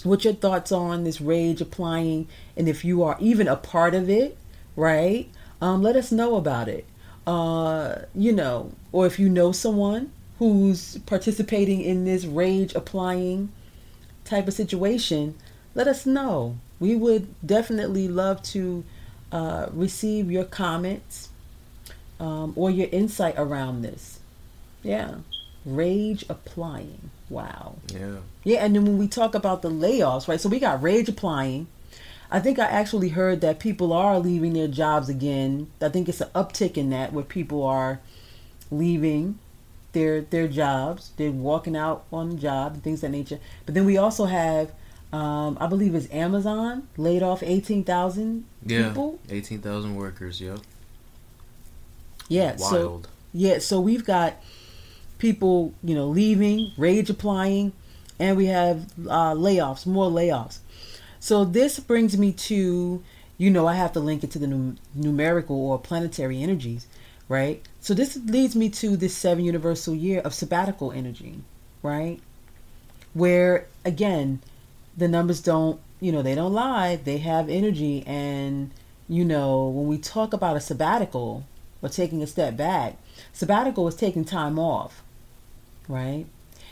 what 0.06 0.24
your 0.24 0.34
thoughts 0.34 0.72
on 0.72 1.04
this 1.04 1.20
rage 1.20 1.62
applying 1.62 2.28
and 2.56 2.68
if 2.70 2.86
you 2.86 3.04
are 3.04 3.18
even 3.20 3.48
a 3.48 3.56
part 3.56 3.96
of 3.96 4.10
it, 4.10 4.38
right? 4.76 5.30
Um, 5.62 5.82
let 5.82 5.96
us 5.96 6.12
know 6.12 6.36
about 6.36 6.68
it. 6.68 6.86
Uh, 7.26 8.04
you 8.14 8.32
know, 8.32 8.72
or 8.92 9.06
if 9.08 9.18
you 9.18 9.30
know 9.30 9.52
someone 9.52 10.12
who's 10.38 10.98
participating 11.00 11.82
in 11.82 12.06
this 12.06 12.26
rage 12.26 12.76
applying 12.76 13.52
type 14.26 14.48
of 14.48 14.54
situation, 14.54 15.36
let 15.74 15.88
us 15.88 16.06
know. 16.06 16.58
We 16.80 16.96
would 16.96 17.34
definitely 17.46 18.08
love 18.08 18.42
to 18.44 18.84
uh, 19.32 19.68
receive 19.72 20.30
your 20.30 20.44
comments 20.44 21.30
um, 22.20 22.54
or 22.56 22.70
your 22.70 22.88
insight 22.92 23.36
around 23.38 23.82
this. 23.82 24.20
Yeah. 24.84 25.16
Rage 25.66 26.26
applying. 26.30 27.10
Wow. 27.30 27.76
Yeah. 27.94 28.18
Yeah, 28.44 28.64
and 28.66 28.76
then 28.76 28.86
when 28.86 28.98
we 28.98 29.08
talk 29.08 29.34
about 29.34 29.62
the 29.62 29.70
layoffs, 29.70 30.28
right? 30.28 30.40
So 30.40 30.50
we 30.50 30.60
got 30.60 30.82
rage 30.84 31.10
applying. 31.10 31.68
I 32.30 32.40
think 32.40 32.60
I 32.60 32.66
actually 32.66 33.10
heard 33.10 33.42
that 33.42 33.60
people 33.60 33.94
are 33.94 34.20
leaving 34.20 34.54
their 34.54 34.68
jobs 34.68 35.10
again. 35.10 35.72
I 35.82 35.90
think 35.90 36.10
it's 36.10 36.22
an 36.22 36.30
uptick 36.36 36.78
in 36.78 36.90
that 36.90 37.14
where 37.14 37.24
people 37.24 37.64
are 37.64 38.00
leaving 38.72 39.40
their 39.94 40.22
their 40.22 40.48
jobs. 40.48 41.12
They're 41.18 41.32
walking 41.32 41.76
out 41.76 42.04
on 42.12 42.30
the 42.32 42.36
job 42.36 42.74
and 42.74 42.84
things 42.84 43.04
of 43.04 43.12
that 43.12 43.18
nature. 43.18 43.40
But 43.66 43.76
then 43.76 43.86
we 43.86 43.98
also 43.98 44.26
have 44.26 44.72
um, 45.14 45.58
I 45.62 45.68
believe 45.68 45.96
it's 45.96 46.12
Amazon 46.12 46.88
laid 46.98 47.24
off 47.24 47.42
eighteen 47.42 47.84
thousand 47.84 48.46
Yeah. 48.66 48.90
people. 48.90 49.20
Eighteen 49.30 49.62
thousand 49.62 49.96
workers. 49.96 50.42
Yep. 50.42 50.60
Yeah. 52.28 52.56
So 52.58 52.88
Wild. 52.88 53.08
Yeah, 53.34 53.60
so 53.60 53.82
we've 53.82 54.06
got 54.06 54.36
people, 55.18 55.74
you 55.84 55.96
know, 55.96 56.08
leaving, 56.08 56.72
rage 56.78 57.10
applying, 57.10 57.74
and 58.20 58.38
we 58.38 58.48
have 58.48 58.86
uh, 59.08 59.34
layoffs, 59.34 59.86
more 59.86 60.10
layoffs. 60.10 60.60
So 61.20 61.44
this 61.44 61.80
brings 61.80 62.18
me 62.18 62.32
to, 62.34 63.04
you 63.38 63.50
know, 63.50 63.68
I 63.68 63.76
have 63.76 63.94
to 63.94 64.00
link 64.00 64.24
it 64.24 64.32
to 64.32 64.40
the 64.40 64.48
num- 64.48 64.78
numerical 64.94 65.56
or 65.56 65.80
planetary 65.80 66.42
energies, 66.42 66.88
right? 67.28 67.62
So 67.82 67.94
this 67.94 68.18
leads 68.18 68.56
me 68.56 68.70
to 68.70 68.96
this 68.96 69.16
seven 69.16 69.44
universal 69.44 69.96
year 69.96 70.22
of 70.22 70.34
sabbatical 70.34 70.92
energy, 70.92 71.40
right? 71.82 72.20
Where 73.14 73.68
again, 73.84 74.42
the 74.98 75.08
numbers 75.08 75.42
don't, 75.42 75.80
you 76.00 76.12
know, 76.12 76.22
they 76.22 76.36
don't 76.36 76.54
lie. 76.54 76.98
They 76.98 77.18
have 77.20 77.50
energy, 77.50 78.04
and 78.06 78.72
you 79.08 79.26
know, 79.26 79.68
when 79.68 79.88
we 79.88 79.98
talk 79.98 80.34
about 80.34 80.58
a 80.58 80.60
sabbatical 80.60 81.46
or 81.82 81.90
taking 81.90 82.22
a 82.22 82.28
step 82.28 82.58
back, 82.58 82.98
sabbatical 83.34 83.88
is 83.88 83.96
taking 83.96 84.26
time 84.26 84.58
off, 84.60 85.04
right? 85.88 86.26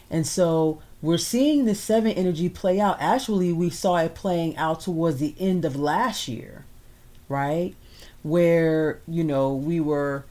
And 0.10 0.28
so 0.28 0.82
we're 1.02 1.18
seeing 1.18 1.66
the 1.66 1.76
seven 1.76 2.12
energy 2.12 2.50
play 2.50 2.80
out. 2.80 2.98
Actually, 3.00 3.52
we 3.52 3.70
saw 3.70 3.98
it 3.98 4.16
playing 4.16 4.56
out 4.58 4.82
towards 4.82 5.18
the 5.18 5.36
end 5.40 5.66
of 5.66 5.76
last 5.76 6.28
year, 6.28 6.66
right? 7.28 7.76
Where, 8.22 9.02
you 9.08 9.24
know, 9.24 9.54
we 9.54 9.80
were 9.80 10.26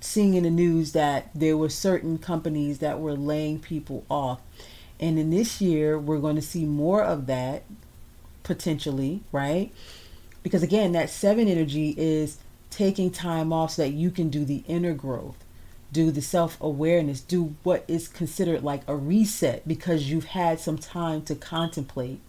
seeing 0.00 0.34
in 0.34 0.44
the 0.44 0.50
news 0.50 0.92
that 0.92 1.30
there 1.34 1.56
were 1.56 1.68
certain 1.68 2.18
companies 2.18 2.78
that 2.78 3.00
were 3.00 3.14
laying 3.14 3.58
people 3.58 4.04
off. 4.08 4.40
And 4.98 5.18
in 5.18 5.30
this 5.30 5.60
year, 5.60 5.98
we're 5.98 6.18
going 6.18 6.36
to 6.36 6.42
see 6.42 6.64
more 6.64 7.02
of 7.02 7.26
that 7.26 7.64
potentially, 8.42 9.20
right? 9.32 9.72
Because 10.42 10.62
again, 10.62 10.92
that 10.92 11.10
seven 11.10 11.48
energy 11.48 11.94
is 11.98 12.38
taking 12.70 13.10
time 13.10 13.52
off 13.52 13.72
so 13.72 13.82
that 13.82 13.90
you 13.90 14.10
can 14.10 14.28
do 14.28 14.44
the 14.44 14.62
inner 14.68 14.94
growth, 14.94 15.36
do 15.96 16.10
the 16.10 16.20
self 16.20 16.60
awareness, 16.60 17.22
do 17.22 17.56
what 17.62 17.82
is 17.88 18.06
considered 18.06 18.62
like 18.62 18.82
a 18.86 18.94
reset 18.94 19.66
because 19.66 20.10
you've 20.10 20.26
had 20.26 20.60
some 20.60 20.76
time 20.76 21.22
to 21.22 21.34
contemplate, 21.34 22.20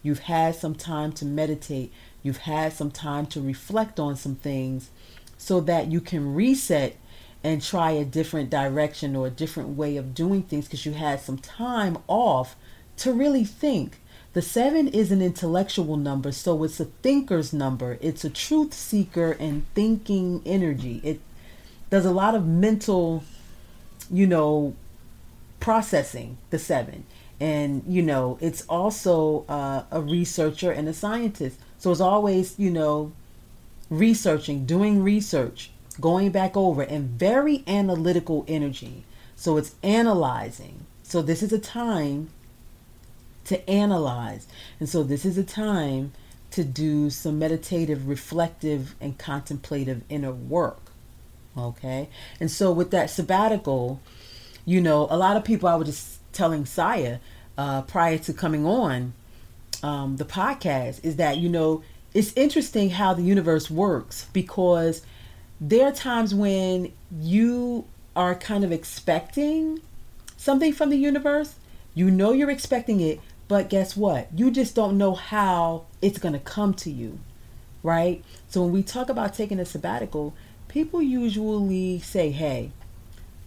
you've 0.00 0.20
had 0.20 0.54
some 0.54 0.76
time 0.76 1.10
to 1.10 1.24
meditate, 1.24 1.92
you've 2.22 2.36
had 2.36 2.72
some 2.72 2.92
time 2.92 3.26
to 3.26 3.40
reflect 3.40 3.98
on 3.98 4.14
some 4.14 4.36
things 4.36 4.90
so 5.36 5.58
that 5.58 5.90
you 5.90 6.00
can 6.00 6.36
reset 6.36 6.94
and 7.42 7.60
try 7.60 7.90
a 7.90 8.04
different 8.04 8.48
direction 8.48 9.16
or 9.16 9.26
a 9.26 9.30
different 9.30 9.70
way 9.70 9.96
of 9.96 10.14
doing 10.14 10.44
things 10.44 10.66
because 10.66 10.86
you 10.86 10.92
had 10.92 11.20
some 11.20 11.38
time 11.38 11.98
off 12.06 12.54
to 12.96 13.12
really 13.12 13.44
think. 13.44 13.98
The 14.34 14.42
seven 14.42 14.86
is 14.86 15.10
an 15.10 15.20
intellectual 15.20 15.96
number, 15.96 16.30
so 16.30 16.62
it's 16.62 16.78
a 16.78 16.84
thinker's 16.84 17.52
number. 17.52 17.98
It's 18.00 18.24
a 18.24 18.30
truth 18.30 18.72
seeker 18.72 19.32
and 19.32 19.66
thinking 19.74 20.42
energy. 20.46 21.00
It 21.02 21.20
does 21.90 22.04
a 22.04 22.10
lot 22.10 22.34
of 22.34 22.46
mental, 22.46 23.24
you 24.10 24.26
know, 24.26 24.74
processing, 25.60 26.38
the 26.50 26.58
seven. 26.58 27.04
And, 27.38 27.82
you 27.86 28.02
know, 28.02 28.38
it's 28.40 28.62
also 28.68 29.44
uh, 29.48 29.82
a 29.90 30.00
researcher 30.00 30.70
and 30.70 30.88
a 30.88 30.94
scientist. 30.94 31.58
So 31.78 31.90
it's 31.90 32.00
always, 32.00 32.58
you 32.58 32.70
know, 32.70 33.12
researching, 33.90 34.64
doing 34.64 35.02
research, 35.02 35.70
going 36.00 36.30
back 36.30 36.56
over, 36.56 36.82
and 36.82 37.10
very 37.10 37.62
analytical 37.66 38.44
energy. 38.48 39.04
So 39.36 39.58
it's 39.58 39.74
analyzing. 39.82 40.86
So 41.02 41.22
this 41.22 41.42
is 41.42 41.52
a 41.52 41.58
time 41.58 42.30
to 43.44 43.68
analyze. 43.68 44.46
And 44.80 44.88
so 44.88 45.02
this 45.02 45.24
is 45.24 45.38
a 45.38 45.44
time 45.44 46.12
to 46.52 46.64
do 46.64 47.10
some 47.10 47.38
meditative, 47.38 48.08
reflective, 48.08 48.94
and 49.00 49.18
contemplative 49.18 50.02
inner 50.08 50.32
work. 50.32 50.85
Okay? 51.56 52.08
And 52.40 52.50
so 52.50 52.70
with 52.70 52.90
that 52.90 53.10
sabbatical, 53.10 54.00
you 54.64 54.80
know, 54.80 55.06
a 55.10 55.16
lot 55.16 55.36
of 55.36 55.44
people, 55.44 55.68
I 55.68 55.74
was 55.76 55.88
just 55.88 56.32
telling 56.32 56.66
Saya 56.66 57.18
uh, 57.56 57.82
prior 57.82 58.18
to 58.18 58.32
coming 58.32 58.66
on 58.66 59.14
um, 59.82 60.16
the 60.16 60.24
podcast, 60.24 61.04
is 61.04 61.16
that, 61.16 61.38
you 61.38 61.48
know, 61.48 61.82
it's 62.14 62.32
interesting 62.34 62.90
how 62.90 63.14
the 63.14 63.22
universe 63.22 63.70
works 63.70 64.26
because 64.32 65.02
there 65.60 65.86
are 65.86 65.92
times 65.92 66.34
when 66.34 66.92
you 67.20 67.84
are 68.14 68.34
kind 68.34 68.64
of 68.64 68.72
expecting 68.72 69.80
something 70.36 70.72
from 70.72 70.90
the 70.90 70.96
universe. 70.96 71.56
You 71.94 72.10
know 72.10 72.32
you're 72.32 72.50
expecting 72.50 73.00
it, 73.00 73.20
but 73.48 73.68
guess 73.70 73.96
what? 73.96 74.28
You 74.34 74.50
just 74.50 74.74
don't 74.74 74.98
know 74.98 75.14
how 75.14 75.84
it's 76.02 76.18
going 76.18 76.32
to 76.34 76.40
come 76.40 76.74
to 76.74 76.90
you, 76.90 77.18
right? 77.82 78.24
So 78.48 78.62
when 78.62 78.72
we 78.72 78.82
talk 78.82 79.08
about 79.08 79.34
taking 79.34 79.58
a 79.58 79.64
sabbatical, 79.64 80.34
people 80.76 81.00
usually 81.00 81.98
say, 82.00 82.30
hey, 82.30 82.70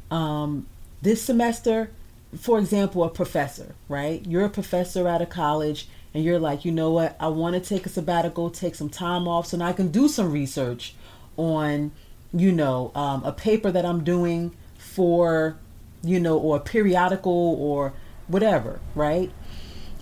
um, 0.09 0.65
this 1.03 1.21
semester, 1.21 1.91
for 2.35 2.57
example, 2.57 3.03
a 3.03 3.09
professor, 3.09 3.75
right? 3.87 4.25
You're 4.25 4.45
a 4.45 4.49
professor 4.49 5.07
at 5.07 5.21
a 5.21 5.27
college 5.27 5.87
and 6.11 6.23
you're 6.23 6.39
like, 6.39 6.65
you 6.65 6.71
know 6.71 6.89
what? 6.89 7.15
I 7.19 7.27
want 7.27 7.53
to 7.53 7.61
take 7.61 7.85
a 7.85 7.89
sabbatical, 7.89 8.49
take 8.49 8.73
some 8.73 8.89
time 8.89 9.27
off 9.27 9.45
so 9.45 9.57
now 9.57 9.67
I 9.67 9.73
can 9.73 9.91
do 9.91 10.07
some 10.07 10.31
research 10.31 10.95
on, 11.37 11.91
you 12.33 12.51
know, 12.51 12.91
um, 12.95 13.23
a 13.23 13.31
paper 13.31 13.69
that 13.69 13.85
I'm 13.85 14.03
doing 14.03 14.51
for, 14.79 15.55
you 16.01 16.19
know, 16.19 16.35
or 16.35 16.57
a 16.57 16.59
periodical 16.59 17.31
or 17.59 17.93
whatever, 18.25 18.79
right? 18.95 19.29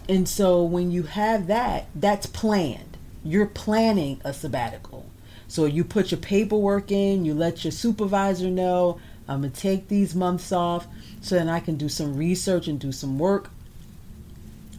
And 0.07 0.29
so 0.29 0.63
when 0.63 0.91
you 0.91 1.03
have 1.03 1.47
that, 1.47 1.87
that's 1.93 2.25
planned. 2.25 2.95
You're 3.21 3.47
planning 3.47 4.21
a 4.23 4.31
sabbatical. 4.31 5.07
So 5.47 5.65
you 5.65 5.83
put 5.83 6.11
your 6.11 6.19
paperwork 6.19 6.91
in, 6.91 7.25
you 7.25 7.33
let 7.33 7.63
your 7.63 7.71
supervisor 7.71 8.49
know, 8.49 8.99
I'm 9.27 9.41
going 9.41 9.51
to 9.51 9.59
take 9.59 9.87
these 9.87 10.15
months 10.15 10.51
off 10.51 10.87
so 11.21 11.35
then 11.35 11.49
I 11.49 11.59
can 11.59 11.75
do 11.75 11.89
some 11.89 12.15
research 12.15 12.67
and 12.67 12.79
do 12.79 12.91
some 12.91 13.19
work 13.19 13.49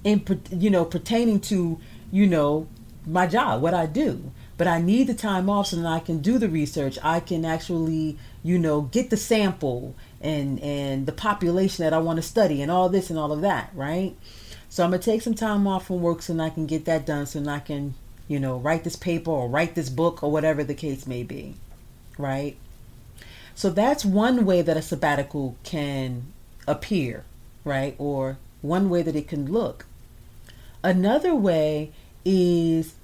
in 0.04 0.24
you 0.50 0.70
know 0.70 0.84
pertaining 0.84 1.40
to, 1.40 1.78
you 2.10 2.26
know, 2.26 2.66
my 3.06 3.26
job, 3.26 3.62
what 3.62 3.74
I 3.74 3.86
do. 3.86 4.30
But 4.56 4.66
I 4.66 4.80
need 4.80 5.06
the 5.06 5.14
time 5.14 5.48
off 5.48 5.68
so 5.68 5.76
that 5.76 5.86
I 5.86 6.00
can 6.00 6.18
do 6.18 6.38
the 6.38 6.48
research. 6.48 6.98
I 7.02 7.20
can 7.20 7.44
actually, 7.44 8.18
you 8.42 8.58
know, 8.58 8.82
get 8.82 9.10
the 9.10 9.16
sample 9.16 9.94
and 10.20 10.60
and 10.60 11.06
the 11.06 11.12
population 11.12 11.84
that 11.84 11.92
I 11.92 11.98
want 11.98 12.16
to 12.16 12.22
study 12.22 12.60
and 12.62 12.70
all 12.70 12.88
this 12.88 13.10
and 13.10 13.18
all 13.18 13.32
of 13.32 13.40
that, 13.42 13.70
right? 13.74 14.16
So 14.68 14.84
I'm 14.84 14.90
gonna 14.90 15.02
take 15.02 15.22
some 15.22 15.34
time 15.34 15.66
off 15.66 15.86
from 15.86 16.02
work 16.02 16.22
so 16.22 16.34
that 16.34 16.42
I 16.42 16.50
can 16.50 16.66
get 16.66 16.84
that 16.86 17.06
done, 17.06 17.26
so 17.26 17.40
that 17.40 17.48
I 17.48 17.60
can, 17.60 17.94
you 18.28 18.38
know, 18.38 18.58
write 18.58 18.84
this 18.84 18.94
paper 18.94 19.30
or 19.30 19.48
write 19.48 19.74
this 19.74 19.88
book 19.88 20.22
or 20.22 20.30
whatever 20.30 20.62
the 20.62 20.74
case 20.74 21.06
may 21.06 21.22
be, 21.22 21.54
right? 22.18 22.56
So 23.54 23.70
that's 23.70 24.04
one 24.04 24.44
way 24.44 24.62
that 24.62 24.76
a 24.76 24.82
sabbatical 24.82 25.56
can 25.64 26.32
appear, 26.66 27.24
right? 27.64 27.96
Or 27.98 28.38
one 28.60 28.90
way 28.90 29.02
that 29.02 29.16
it 29.16 29.26
can 29.26 29.50
look. 29.50 29.86
Another 30.84 31.34
way 31.34 31.90
is, 32.24 32.94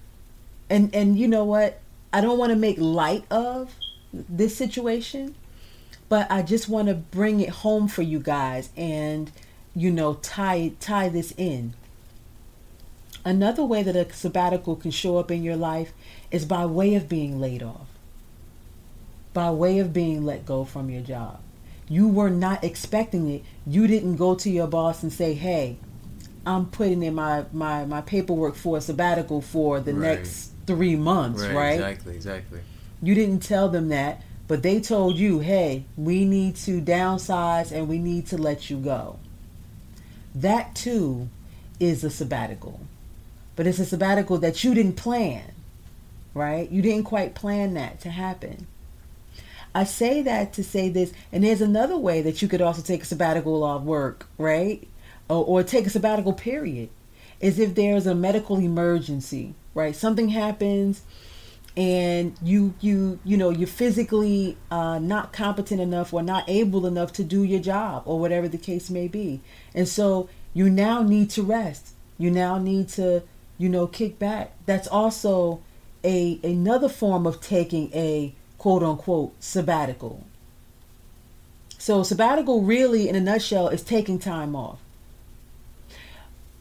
and 0.71 0.95
and 0.95 1.19
you 1.19 1.27
know 1.27 1.45
what? 1.45 1.81
I 2.13 2.21
don't 2.21 2.39
want 2.39 2.51
to 2.51 2.57
make 2.57 2.77
light 2.79 3.25
of 3.31 3.75
this 4.13 4.57
situation, 4.57 5.35
but 6.09 6.31
I 6.31 6.43
just 6.43 6.69
want 6.69 6.87
to 6.89 6.95
bring 6.95 7.41
it 7.41 7.49
home 7.49 7.89
for 7.89 8.03
you 8.03 8.21
guys 8.21 8.71
and 8.77 9.33
you 9.75 9.91
know 9.91 10.15
tie 10.15 10.73
tie 10.79 11.09
this 11.09 11.35
in 11.37 11.75
another 13.25 13.65
way 13.65 13.83
that 13.83 13.97
a 13.97 14.13
sabbatical 14.13 14.77
can 14.77 14.91
show 14.91 15.19
up 15.19 15.31
in 15.31 15.43
your 15.43 15.57
life 15.57 15.93
is 16.31 16.45
by 16.45 16.67
way 16.67 16.95
of 16.95 17.09
being 17.09 17.41
laid 17.41 17.63
off 17.63 17.89
by 19.35 19.51
way 19.51 19.81
of 19.81 19.93
being 19.93 20.25
let 20.25 20.47
go 20.47 20.65
from 20.65 20.89
your 20.89 21.03
job. 21.03 21.41
You 21.89 22.09
were 22.09 22.31
not 22.31 22.65
expecting 22.65 23.29
it. 23.29 23.43
You 23.67 23.87
didn't 23.87 24.17
go 24.17 24.35
to 24.37 24.49
your 24.49 24.69
boss 24.69 25.03
and 25.03 25.13
say, 25.13 25.35
"Hey, 25.35 25.77
I'm 26.47 26.67
putting 26.67 27.03
in 27.03 27.15
my 27.15 27.45
my 27.53 27.85
my 27.85 28.01
paperwork 28.01 28.55
for 28.55 28.79
a 28.79 28.81
sabbatical 28.81 29.43
for 29.43 29.81
the 29.81 29.93
Right. 29.93 30.19
next 30.19 30.53
3 30.67 30.97
months," 30.97 31.43
Right, 31.43 31.55
right? 31.55 31.75
Exactly. 31.75 32.15
Exactly. 32.15 32.61
You 33.03 33.15
didn't 33.15 33.41
tell 33.41 33.69
them 33.69 33.89
that, 33.89 34.23
but 34.47 34.63
they 34.63 34.81
told 34.81 35.19
you, 35.19 35.41
"Hey, 35.41 35.85
we 35.97 36.25
need 36.25 36.55
to 36.57 36.81
downsize 36.81 37.73
and 37.73 37.89
we 37.89 37.99
need 37.99 38.27
to 38.29 38.39
let 38.39 38.71
you 38.71 38.79
go." 38.79 39.17
That 40.35 40.75
too 40.75 41.29
is 41.81 42.05
a 42.05 42.11
sabbatical. 42.11 42.81
But 43.57 43.67
it's 43.67 43.79
a 43.79 43.85
sabbatical 43.85 44.39
that 44.39 44.65
you 44.65 44.75
didn't 44.75 44.97
plan, 44.97 45.53
right? 46.33 46.71
You 46.71 46.83
didn't 46.83 47.05
quite 47.05 47.35
plan 47.35 47.75
that 47.75 48.01
to 48.01 48.11
happen. 48.11 48.67
I 49.75 49.85
say 49.85 50.23
that 50.23 50.53
to 50.55 50.63
say 50.63 50.89
this, 50.89 51.13
and 51.33 51.43
there's 51.43 51.61
another 51.61 51.97
way 51.97 52.23
that 52.23 52.41
you 52.41 52.49
could 52.49 52.63
also 52.63 52.81
take 52.81 53.03
a 53.03 53.07
sabbatical 53.07 53.65
off 53.65 53.83
work, 53.83 54.27
right? 54.39 54.87
Or, 55.29 55.45
or 55.45 55.63
take 55.63 55.87
a 55.87 55.91
sabbatical 55.91 56.33
period, 56.33 56.91
is 57.41 57.59
if 57.59 57.75
there's 57.75 58.07
a 58.07 58.15
medical 58.15 58.59
emergency, 58.59 59.55
right? 59.75 59.97
Something 59.97 60.29
happens, 60.29 61.03
and 61.77 62.37
you 62.41 62.75
you 62.81 63.19
you 63.25 63.37
know 63.37 63.51
you're 63.51 63.67
physically 63.67 64.57
uh, 64.71 65.01
not 65.01 65.33
competent 65.33 65.81
enough 65.81 66.13
or 66.13 66.23
not 66.23 66.49
able 66.49 66.87
enough 66.87 67.13
to 67.15 67.25
do 67.25 67.43
your 67.43 67.59
job 67.61 68.05
or 68.07 68.21
whatever 68.21 68.47
the 68.47 68.59
case 68.59 68.91
may 68.91 69.09
be, 69.09 69.41
and 69.75 69.89
so 69.89 70.29
you 70.53 70.71
now 70.71 71.03
need 71.03 71.31
to 71.31 71.43
rest. 71.43 71.91
You 72.17 72.31
now 72.31 72.59
need 72.59 72.89
to 72.91 73.25
you 73.59 73.69
know 73.69 73.87
kick 73.87 74.19
back. 74.19 74.53
That's 74.67 74.89
also 74.89 75.63
a 76.03 76.39
another 76.43 76.89
form 76.89 77.27
of 77.27 77.41
taking 77.41 77.93
a 77.95 78.35
quote 78.59 78.83
unquote 78.83 79.35
sabbatical. 79.41 80.25
So 81.79 82.03
sabbatical 82.03 82.63
really 82.63 83.09
in 83.09 83.15
a 83.15 83.21
nutshell 83.21 83.69
is 83.69 83.83
taking 83.83 84.19
time 84.19 84.57
off. 84.57 84.79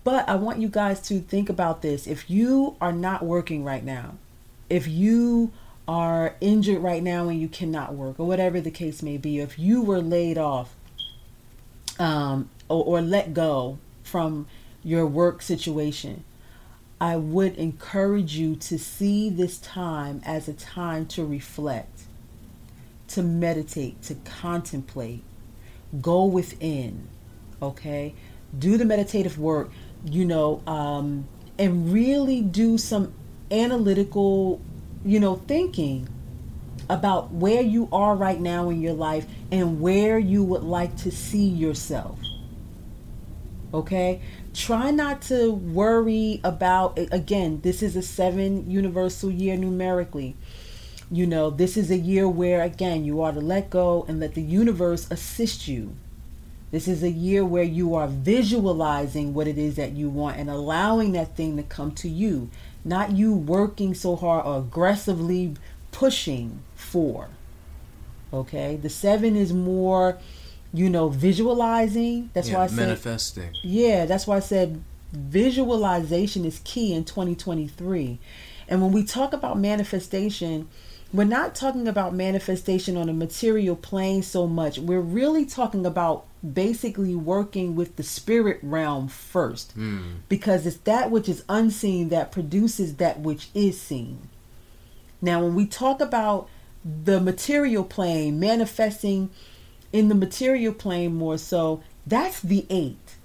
But 0.04 0.28
I 0.28 0.36
want 0.36 0.60
you 0.60 0.68
guys 0.68 1.00
to 1.08 1.22
think 1.22 1.50
about 1.50 1.82
this. 1.82 2.08
If 2.08 2.30
you 2.30 2.76
are 2.82 2.92
not 2.92 3.24
working 3.24 3.64
right 3.64 3.84
now, 3.84 4.16
if 4.70 4.88
you 4.88 5.54
are 5.88 6.36
injured 6.42 6.82
right 6.82 7.02
now 7.02 7.30
and 7.30 7.40
you 7.40 7.48
cannot 7.48 7.94
work, 7.94 8.20
or 8.20 8.28
whatever 8.28 8.60
the 8.60 8.72
case 8.72 9.02
may 9.02 9.18
be, 9.18 9.40
if 9.40 9.58
you 9.58 9.82
were 9.82 10.02
laid 10.02 10.38
off 10.38 10.76
um, 12.00 12.50
or, 12.68 12.84
or 12.84 13.02
let 13.02 13.34
go 13.34 13.78
from 14.04 14.48
your 14.84 15.06
work 15.06 15.42
situation, 15.42 16.24
I 17.04 17.18
would 17.18 17.58
encourage 17.58 18.38
you 18.38 18.56
to 18.56 18.80
see 18.80 19.30
this 19.30 19.58
time 19.58 20.22
as 20.26 20.48
a 20.48 20.54
time 20.54 21.06
to 21.08 21.26
reflect, 21.26 22.04
to 23.10 23.22
meditate, 23.22 24.02
to 24.04 24.16
contemplate, 24.16 25.22
go 26.02 26.24
within, 26.24 27.10
okay? 27.62 28.16
Do 28.58 28.78
the 28.78 28.86
meditative 28.86 29.38
work, 29.38 29.70
you 30.06 30.24
know, 30.24 30.64
um, 30.66 31.28
and 31.60 31.92
really 31.92 32.40
do 32.40 32.78
some 32.78 33.14
analytical, 33.52 34.62
you 35.04 35.20
know, 35.20 35.36
thinking 35.36 36.08
about 36.90 37.32
where 37.32 37.62
you 37.62 37.90
are 37.92 38.16
right 38.16 38.40
now 38.40 38.70
in 38.70 38.82
your 38.82 38.94
life 38.94 39.26
and 39.52 39.82
where 39.82 40.18
you 40.18 40.42
would 40.42 40.64
like 40.64 40.96
to 41.00 41.12
see 41.12 41.50
yourself. 41.50 42.18
Okay? 43.74 44.22
Try 44.54 44.92
not 44.92 45.24
to 45.24 45.52
worry 45.52 46.40
about, 46.44 46.98
again, 46.98 47.62
this 47.62 47.82
is 47.82 47.96
a 47.96 48.04
seven 48.04 48.70
universal 48.70 49.32
year 49.32 49.58
numerically. 49.58 50.36
You 51.12 51.26
know, 51.26 51.50
this 51.50 51.76
is 51.76 51.90
a 51.90 51.98
year 51.98 52.30
where, 52.30 52.62
again, 52.62 53.04
you 53.04 53.22
are 53.22 53.32
to 53.32 53.40
let 53.40 53.70
go 53.70 54.06
and 54.08 54.20
let 54.20 54.36
the 54.36 54.42
universe 54.42 55.10
assist 55.10 55.68
you. 55.68 55.96
This 56.72 56.88
is 56.88 57.04
a 57.04 57.10
year 57.10 57.46
where 57.46 57.64
you 57.64 57.94
are 57.94 58.08
visualizing 58.08 59.34
what 59.34 59.48
it 59.48 59.58
is 59.58 59.76
that 59.76 59.92
you 59.92 60.10
want 60.10 60.38
and 60.38 60.50
allowing 60.50 61.12
that 61.12 61.36
thing 61.36 61.56
to 61.58 61.64
come 61.64 61.92
to 61.96 62.10
you, 62.10 62.50
not 62.84 63.12
you 63.12 63.34
working 63.34 63.94
so 63.94 64.16
hard 64.16 64.46
or 64.46 64.58
aggressively 64.58 65.56
pushing 65.92 66.64
for. 66.76 67.30
Okay? 68.32 68.76
The 68.76 68.90
seven 68.90 69.36
is 69.36 69.54
more, 69.54 70.18
you 70.74 70.90
know, 70.90 71.10
visualizing. 71.10 72.30
That's 72.34 72.50
yeah, 72.50 72.58
why 72.58 72.64
I 72.64 72.68
said 72.68 72.78
manifesting. 72.78 73.50
yeah, 73.62 74.06
that's 74.06 74.26
why 74.28 74.38
I 74.38 74.42
said 74.42 74.84
visualization 75.12 76.46
is 76.46 76.60
key 76.64 76.94
in 76.94 77.04
2023. 77.06 78.20
And 78.68 78.82
when 78.82 78.92
we 78.92 79.04
talk 79.04 79.34
about 79.34 79.60
manifestation, 79.60 80.68
we're 81.12 81.26
not 81.26 81.54
talking 81.54 81.88
about 81.88 82.16
manifestation 82.16 82.98
on 82.98 83.08
a 83.10 83.14
material 83.14 83.76
plane 83.76 84.24
so 84.24 84.48
much. 84.48 84.80
We're 84.80 85.00
really 85.02 85.46
talking 85.46 85.86
about 85.86 86.26
basically 86.54 87.14
working 87.14 87.76
with 87.76 87.96
the 87.98 88.04
spirit 88.04 88.60
realm 88.64 89.08
first 89.08 89.74
Hmm. 89.74 90.00
because 90.28 90.66
it's 90.66 90.78
that 90.78 91.12
which 91.12 91.30
is 91.30 91.44
unseen 91.48 92.10
that 92.10 92.32
produces 92.32 92.96
that 92.96 93.20
which 93.20 93.50
is 93.54 93.80
seen. 93.80 94.28
Now, 95.22 95.42
when 95.44 95.56
we 95.56 95.66
talk 95.68 96.02
about 96.02 96.50
the 96.84 97.22
material 97.22 97.84
plane 97.84 98.40
manifesting 98.40 99.30
in 99.94 100.10
the 100.10 100.16
material 100.16 100.74
plane 100.74 101.16
more 101.16 101.38
so, 101.38 101.82
that's 102.06 102.42
the 102.42 102.66
eight. 102.70 103.16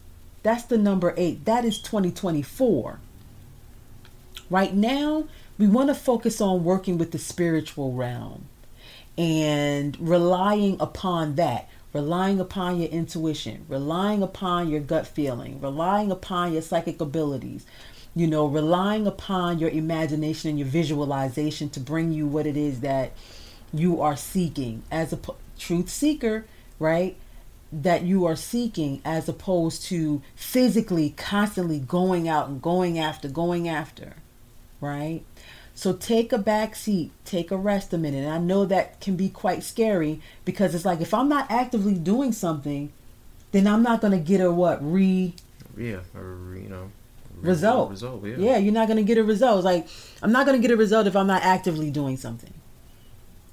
That's 0.43 0.63
the 0.65 0.79
number 0.79 1.15
eight. 1.17 1.45
That 1.47 1.65
is 1.65 1.81
2024. 1.81 3.01
Right 4.51 4.75
now, 4.75 5.25
we 5.59 5.67
want 5.67 5.89
to 5.89 5.95
focus 5.95 6.41
on 6.41 6.63
working 6.63 6.99
with 6.99 7.11
the 7.11 7.19
spiritual 7.19 7.93
realm 7.93 8.47
and 9.17 9.97
relying 10.01 10.77
upon 10.79 11.35
that, 11.35 11.69
relying 11.93 12.39
upon 12.39 12.81
your 12.81 12.89
intuition, 12.91 13.65
relying 13.69 14.23
upon 14.23 14.69
your 14.69 14.81
gut 14.81 15.07
feeling, 15.07 15.61
relying 15.61 16.13
upon 16.13 16.53
your 16.53 16.63
psychic 16.63 17.01
abilities, 17.01 17.67
you 18.15 18.27
know, 18.27 18.47
relying 18.47 19.07
upon 19.07 19.59
your 19.59 19.71
imagination 19.71 20.51
and 20.51 20.59
your 20.59 20.69
visualization 20.69 21.69
to 21.71 21.81
bring 21.81 22.13
you 22.13 22.27
what 22.27 22.47
it 22.47 22.57
is 22.57 22.81
that 22.81 23.13
you 23.73 24.01
are 24.01 24.17
seeking 24.17 24.83
as 24.91 25.13
a 25.13 25.19
truth 25.59 25.89
seeker, 25.89 26.47
right? 26.79 27.17
That 27.73 28.03
you 28.03 28.25
are 28.25 28.37
seeking 28.37 29.01
as 29.05 29.29
opposed 29.29 29.85
to 29.85 30.23
physically 30.35 31.11
constantly 31.11 31.79
going 31.79 32.29
out 32.29 32.49
and 32.49 32.63
going 32.63 32.99
after, 32.99 33.29
going 33.29 33.69
after, 33.69 34.15
right? 34.81 35.23
So 35.75 35.93
take 35.93 36.33
a 36.33 36.39
back 36.39 36.75
seat, 36.75 37.13
take 37.25 37.51
a 37.51 37.57
rest 37.57 37.93
a 37.93 37.99
minute. 37.99 38.25
And 38.25 38.33
I 38.33 38.39
know 38.39 38.65
that 38.65 39.01
can 39.01 39.17
be 39.17 39.29
quite 39.29 39.63
scary 39.63 40.21
because 40.45 40.75
it's 40.75 40.85
like 40.85 41.01
if 41.01 41.15
I'm 41.15 41.29
not 41.29 41.51
actively 41.51 41.95
doing 41.95 42.33
something, 42.33 42.93
then 43.53 43.67
I'm 43.67 43.83
not 43.83 44.01
going 44.01 44.13
to 44.13 44.19
get 44.19 44.41
a 44.41 44.51
what 44.51 44.79
re 44.81 45.35
Yeah, 45.77 46.01
or 46.17 46.57
you 46.57 46.69
know, 46.69 46.91
Result. 47.41 47.91
Result. 47.91 48.27
Yeah. 48.27 48.37
yeah, 48.37 48.57
you're 48.57 48.73
not 48.73 48.89
going 48.89 48.97
to 48.97 49.05
get 49.05 49.19
a 49.19 49.25
result. 49.25 49.59
It's 49.59 49.65
like 49.65 49.87
I'm 50.23 50.33
not 50.33 50.47
going 50.47 50.61
to 50.61 50.67
get 50.67 50.73
a 50.73 50.77
result 50.77 51.07
if 51.07 51.15
I'm 51.15 51.27
not 51.27 51.43
actively 51.43 51.91
doing 51.91 52.17
something. 52.17 52.53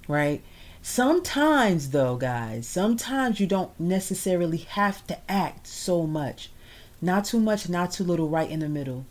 Right? 0.08 0.42
Sometimes 0.88 1.90
though, 1.90 2.16
guys, 2.16 2.68
sometimes 2.68 3.40
you 3.40 3.48
don't 3.48 3.72
necessarily 3.80 4.58
have 4.58 5.06
to 5.08 5.18
act 5.28 5.66
so 5.66 6.06
much. 6.06 6.52
Not 7.02 7.26
too 7.26 7.40
much, 7.40 7.68
not 7.68 7.92
too 7.92 8.04
little, 8.04 8.30
right 8.30 8.48
in 8.48 8.60
the 8.60 8.70
middle. 8.70 9.08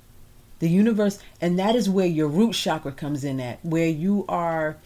The 0.60 0.68
universe, 0.68 1.18
and 1.40 1.58
that 1.58 1.74
is 1.74 1.90
where 1.90 2.06
your 2.06 2.28
root 2.28 2.54
chakra 2.54 2.92
comes 2.92 3.24
in 3.24 3.40
at, 3.40 3.58
where 3.64 3.88
you 3.88 4.24
are 4.28 4.76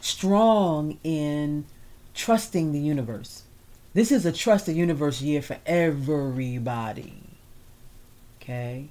strong 0.00 0.98
in 1.02 1.64
trusting 2.14 2.70
the 2.70 2.78
universe. 2.78 3.42
This 3.92 4.12
is 4.12 4.24
a 4.24 4.30
trust 4.30 4.66
the 4.66 4.74
universe 4.74 5.20
year 5.20 5.42
for 5.42 5.56
everybody. 5.66 7.20
Okay? 8.40 8.90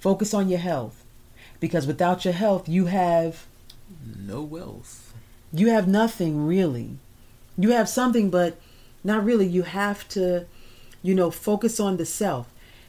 Focus 0.00 0.34
on 0.34 0.48
your 0.48 0.58
health. 0.58 1.04
Because 1.60 1.86
without 1.86 2.24
your 2.24 2.34
health, 2.34 2.68
you 2.68 2.86
have 2.86 3.46
No 4.04 4.42
wealth. 4.42 4.97
You 5.52 5.68
have 5.68 5.88
nothing 5.88 6.46
really. 6.46 6.98
You 7.56 7.70
have 7.70 7.88
something 7.88 8.30
but 8.30 8.58
not 9.02 9.24
really. 9.24 9.46
You 9.46 9.62
have 9.62 10.08
to, 10.10 10.46
you 11.02 11.14
know, 11.14 11.30
focus 11.30 11.80
on 11.80 11.96
the 11.96 12.06
self 12.06 12.48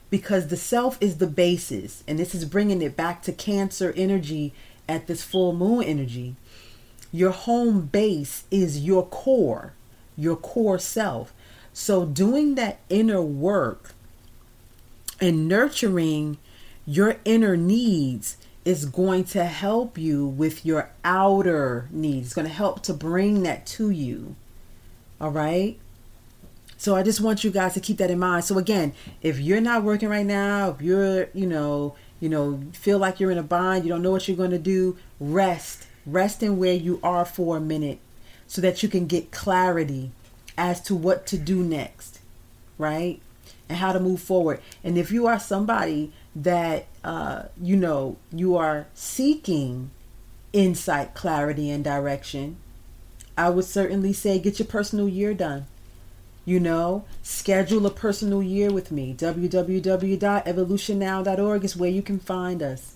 because 0.09 0.47
the 0.47 0.57
self 0.57 0.97
is 1.01 1.17
the 1.17 1.27
basis. 1.27 2.03
And 2.07 2.19
this 2.19 2.35
is 2.35 2.45
bringing 2.45 2.81
it 2.81 2.95
back 2.95 3.21
to 3.23 3.31
Cancer 3.31 3.93
energy 3.95 4.53
at 4.87 5.07
this 5.07 5.23
full 5.23 5.53
moon 5.53 5.83
energy. 5.83 6.35
Your 7.11 7.31
home 7.31 7.81
base 7.81 8.43
is 8.51 8.85
your 8.85 9.05
core, 9.05 9.73
your 10.15 10.35
core 10.35 10.79
self. 10.79 11.33
So 11.73 12.05
doing 12.05 12.55
that 12.55 12.79
inner 12.89 13.21
work 13.21 13.93
and 15.21 15.47
nurturing 15.47 16.37
your 16.85 17.17
inner 17.25 17.55
needs 17.55 18.37
is 18.65 18.85
going 18.85 19.23
to 19.23 19.45
help 19.45 19.97
you 19.97 20.25
with 20.27 20.65
your 20.65 20.91
outer 21.03 21.87
needs. 21.91 22.27
It's 22.27 22.33
going 22.33 22.47
to 22.47 22.53
help 22.53 22.83
to 22.83 22.93
bring 22.93 23.43
that 23.43 23.65
to 23.67 23.89
you. 23.89 24.35
All 25.19 25.31
right? 25.31 25.79
So 26.77 26.95
I 26.95 27.03
just 27.03 27.19
want 27.21 27.43
you 27.43 27.51
guys 27.51 27.73
to 27.73 27.79
keep 27.79 27.97
that 27.97 28.11
in 28.11 28.19
mind. 28.19 28.45
So 28.45 28.57
again, 28.57 28.93
if 29.21 29.39
you're 29.39 29.61
not 29.61 29.83
working 29.83 30.09
right 30.09 30.25
now, 30.25 30.69
if 30.69 30.81
you're, 30.81 31.27
you 31.33 31.45
know, 31.47 31.95
you 32.19 32.29
know, 32.29 32.61
feel 32.73 32.99
like 32.99 33.19
you're 33.19 33.31
in 33.31 33.37
a 33.37 33.43
bind, 33.43 33.83
you 33.83 33.89
don't 33.89 34.01
know 34.01 34.11
what 34.11 34.27
you're 34.27 34.37
going 34.37 34.51
to 34.51 34.57
do, 34.59 34.97
rest. 35.19 35.87
Rest 36.05 36.41
in 36.43 36.57
where 36.57 36.73
you 36.73 36.99
are 37.03 37.25
for 37.25 37.57
a 37.57 37.61
minute. 37.61 37.99
so 38.49 38.61
that 38.61 38.81
you 38.81 38.89
can 38.89 39.05
get 39.05 39.31
clarity 39.31 40.09
as 40.57 40.81
to 40.81 40.95
what 40.95 41.27
to 41.27 41.37
do 41.37 41.63
next, 41.63 42.19
right? 42.79 43.21
And 43.69 43.77
how 43.77 43.93
to 43.93 43.99
move 43.99 44.19
forward. 44.19 44.59
And 44.83 44.97
if 44.97 45.11
you 45.11 45.27
are 45.27 45.39
somebody 45.39 46.11
that, 46.35 46.87
uh, 47.03 47.43
you 47.61 47.75
know, 47.75 48.17
you 48.31 48.57
are 48.57 48.87
seeking 48.95 49.91
insight, 50.51 51.13
clarity, 51.13 51.69
and 51.69 51.83
direction, 51.83 52.57
I 53.37 53.49
would 53.49 53.65
certainly 53.65 54.11
say 54.11 54.39
get 54.39 54.57
your 54.59 54.67
personal 54.67 55.07
year 55.07 55.35
done. 55.35 55.67
You 56.45 56.59
know, 56.59 57.05
schedule 57.21 57.85
a 57.85 57.91
personal 57.91 58.41
year 58.41 58.71
with 58.71 58.91
me. 58.91 59.13
www.evolutionnow.org 59.15 61.63
is 61.63 61.77
where 61.77 61.91
you 61.91 62.01
can 62.01 62.19
find 62.19 62.63
us. 62.63 62.95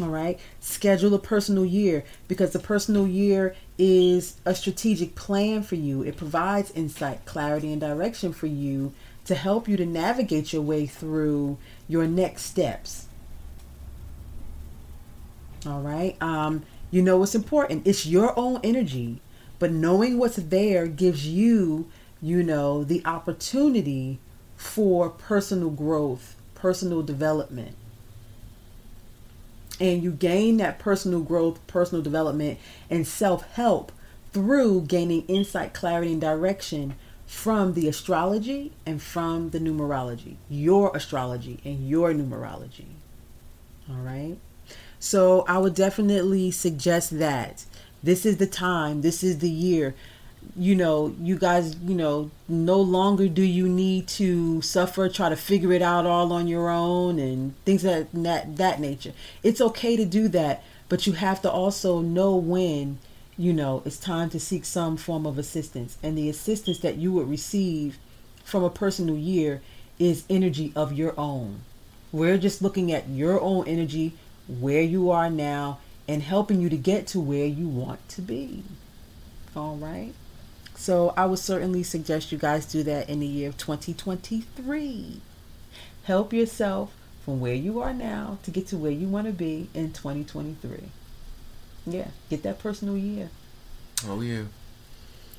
All 0.00 0.08
right. 0.08 0.38
Schedule 0.60 1.14
a 1.14 1.18
personal 1.18 1.66
year 1.66 2.04
because 2.28 2.52
the 2.52 2.58
personal 2.58 3.06
year 3.06 3.54
is 3.76 4.36
a 4.44 4.54
strategic 4.54 5.14
plan 5.14 5.62
for 5.62 5.74
you. 5.74 6.02
It 6.02 6.16
provides 6.16 6.70
insight, 6.70 7.24
clarity, 7.24 7.72
and 7.72 7.80
direction 7.80 8.32
for 8.32 8.46
you 8.46 8.92
to 9.24 9.34
help 9.34 9.68
you 9.68 9.76
to 9.76 9.86
navigate 9.86 10.52
your 10.52 10.62
way 10.62 10.86
through 10.86 11.58
your 11.88 12.06
next 12.06 12.42
steps. 12.42 13.06
All 15.66 15.80
right. 15.80 16.20
Um, 16.20 16.64
you 16.90 17.02
know 17.02 17.18
what's 17.18 17.34
important. 17.34 17.86
It's 17.86 18.04
your 18.04 18.38
own 18.38 18.60
energy, 18.64 19.20
but 19.58 19.70
knowing 19.70 20.18
what's 20.18 20.36
there 20.36 20.86
gives 20.86 21.26
you, 21.26 21.88
you 22.20 22.42
know, 22.42 22.84
the 22.84 23.04
opportunity 23.04 24.18
for 24.56 25.08
personal 25.10 25.70
growth, 25.70 26.36
personal 26.54 27.02
development 27.02 27.76
and 29.82 30.00
you 30.02 30.12
gain 30.12 30.58
that 30.58 30.78
personal 30.78 31.20
growth, 31.20 31.64
personal 31.66 32.02
development, 32.02 32.58
and 32.88 33.06
self 33.06 33.42
help 33.54 33.90
through 34.32 34.82
gaining 34.82 35.26
insight, 35.26 35.74
clarity, 35.74 36.12
and 36.12 36.20
direction 36.20 36.94
from 37.32 37.72
the 37.72 37.88
astrology 37.88 38.72
and 38.84 39.00
from 39.00 39.50
the 39.50 39.58
numerology, 39.58 40.36
your 40.50 40.94
astrology 40.94 41.58
and 41.64 41.88
your 41.88 42.12
numerology. 42.12 42.84
All 43.88 43.96
right. 43.96 44.36
So 45.00 45.44
I 45.48 45.56
would 45.56 45.74
definitely 45.74 46.50
suggest 46.50 47.18
that 47.18 47.64
this 48.02 48.26
is 48.26 48.36
the 48.36 48.46
time, 48.46 49.00
this 49.00 49.24
is 49.24 49.38
the 49.38 49.50
year 49.50 49.94
you 50.56 50.74
know, 50.74 51.14
you 51.20 51.36
guys, 51.36 51.76
you 51.76 51.94
know, 51.94 52.30
no 52.48 52.80
longer 52.80 53.28
do 53.28 53.42
you 53.42 53.68
need 53.68 54.06
to 54.08 54.60
suffer, 54.60 55.08
try 55.08 55.28
to 55.28 55.36
figure 55.36 55.72
it 55.72 55.82
out 55.82 56.04
all 56.04 56.32
on 56.32 56.46
your 56.48 56.68
own 56.68 57.18
and 57.18 57.54
things 57.64 57.82
that 57.82 58.08
that 58.12 58.56
that 58.56 58.80
nature. 58.80 59.12
It's 59.42 59.60
okay 59.60 59.96
to 59.96 60.04
do 60.04 60.28
that, 60.28 60.62
but 60.88 61.06
you 61.06 61.14
have 61.14 61.40
to 61.42 61.50
also 61.50 62.00
know 62.00 62.36
when, 62.36 62.98
you 63.42 63.52
know, 63.52 63.82
it's 63.84 63.98
time 63.98 64.30
to 64.30 64.38
seek 64.38 64.64
some 64.64 64.96
form 64.96 65.26
of 65.26 65.36
assistance. 65.36 65.98
And 66.00 66.16
the 66.16 66.28
assistance 66.28 66.78
that 66.78 66.98
you 66.98 67.10
would 67.14 67.28
receive 67.28 67.98
from 68.44 68.62
a 68.62 68.70
personal 68.70 69.16
year 69.16 69.60
is 69.98 70.24
energy 70.30 70.72
of 70.76 70.92
your 70.92 71.12
own. 71.18 71.62
We're 72.12 72.38
just 72.38 72.62
looking 72.62 72.92
at 72.92 73.08
your 73.08 73.40
own 73.40 73.66
energy, 73.66 74.12
where 74.46 74.82
you 74.82 75.10
are 75.10 75.28
now, 75.28 75.80
and 76.06 76.22
helping 76.22 76.60
you 76.60 76.68
to 76.68 76.76
get 76.76 77.08
to 77.08 77.20
where 77.20 77.46
you 77.46 77.66
want 77.66 78.08
to 78.10 78.22
be. 78.22 78.62
All 79.56 79.74
right. 79.74 80.12
So 80.76 81.12
I 81.16 81.26
would 81.26 81.40
certainly 81.40 81.82
suggest 81.82 82.30
you 82.30 82.38
guys 82.38 82.64
do 82.64 82.84
that 82.84 83.10
in 83.10 83.18
the 83.18 83.26
year 83.26 83.48
of 83.48 83.58
2023. 83.58 85.20
Help 86.04 86.32
yourself 86.32 86.94
from 87.24 87.40
where 87.40 87.54
you 87.54 87.80
are 87.80 87.92
now 87.92 88.38
to 88.44 88.52
get 88.52 88.68
to 88.68 88.76
where 88.76 88.92
you 88.92 89.08
want 89.08 89.26
to 89.26 89.32
be 89.32 89.68
in 89.74 89.92
2023. 89.92 90.90
Yeah, 91.86 92.08
get 92.30 92.42
that 92.42 92.58
personal 92.58 92.96
year. 92.96 93.30
Oh, 94.06 94.20
yeah. 94.20 94.44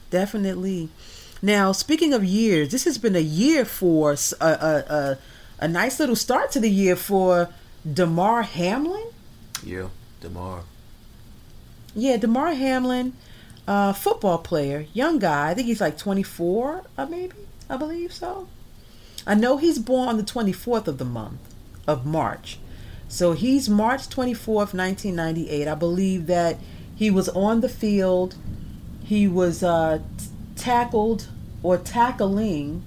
Definitely. 0.09 0.89
Now, 1.41 1.71
speaking 1.71 2.13
of 2.13 2.23
years, 2.23 2.69
this 2.69 2.85
has 2.85 2.97
been 2.97 3.15
a 3.15 3.19
year 3.19 3.65
for 3.65 4.13
a, 4.13 4.17
a, 4.45 4.47
a, 4.47 5.17
a 5.59 5.67
nice 5.67 5.99
little 5.99 6.15
start 6.15 6.51
to 6.51 6.59
the 6.59 6.69
year 6.69 6.95
for 6.95 7.49
Damar 7.91 8.43
Hamlin. 8.43 9.07
Yeah, 9.63 9.87
Damar. 10.21 10.63
Yeah, 11.95 12.17
Damar 12.17 12.53
Hamlin 12.53 13.13
uh, 13.67 13.93
football 13.93 14.39
player, 14.39 14.85
young 14.93 15.19
guy. 15.19 15.49
I 15.49 15.53
think 15.53 15.67
he's 15.67 15.81
like 15.81 15.97
24, 15.97 16.83
uh, 16.97 17.05
maybe. 17.05 17.35
I 17.69 17.77
believe 17.77 18.13
so. 18.13 18.47
I 19.25 19.35
know 19.35 19.57
he's 19.57 19.79
born 19.79 20.09
on 20.09 20.17
the 20.17 20.23
24th 20.23 20.87
of 20.87 20.97
the 20.97 21.05
month 21.05 21.39
of 21.87 22.05
March. 22.05 22.57
So 23.13 23.33
he's 23.33 23.69
March 23.69 24.09
24th, 24.09 24.73
1998. 24.73 25.67
I 25.67 25.75
believe 25.75 26.25
that 26.25 26.57
he 26.95 27.11
was 27.11 27.29
on 27.29 27.61
the 27.61 27.69
field. 27.69 28.33
He 29.03 29.27
was 29.27 29.61
uh, 29.61 29.99
tackled 30.55 31.27
or 31.61 31.77
tackling 31.77 32.83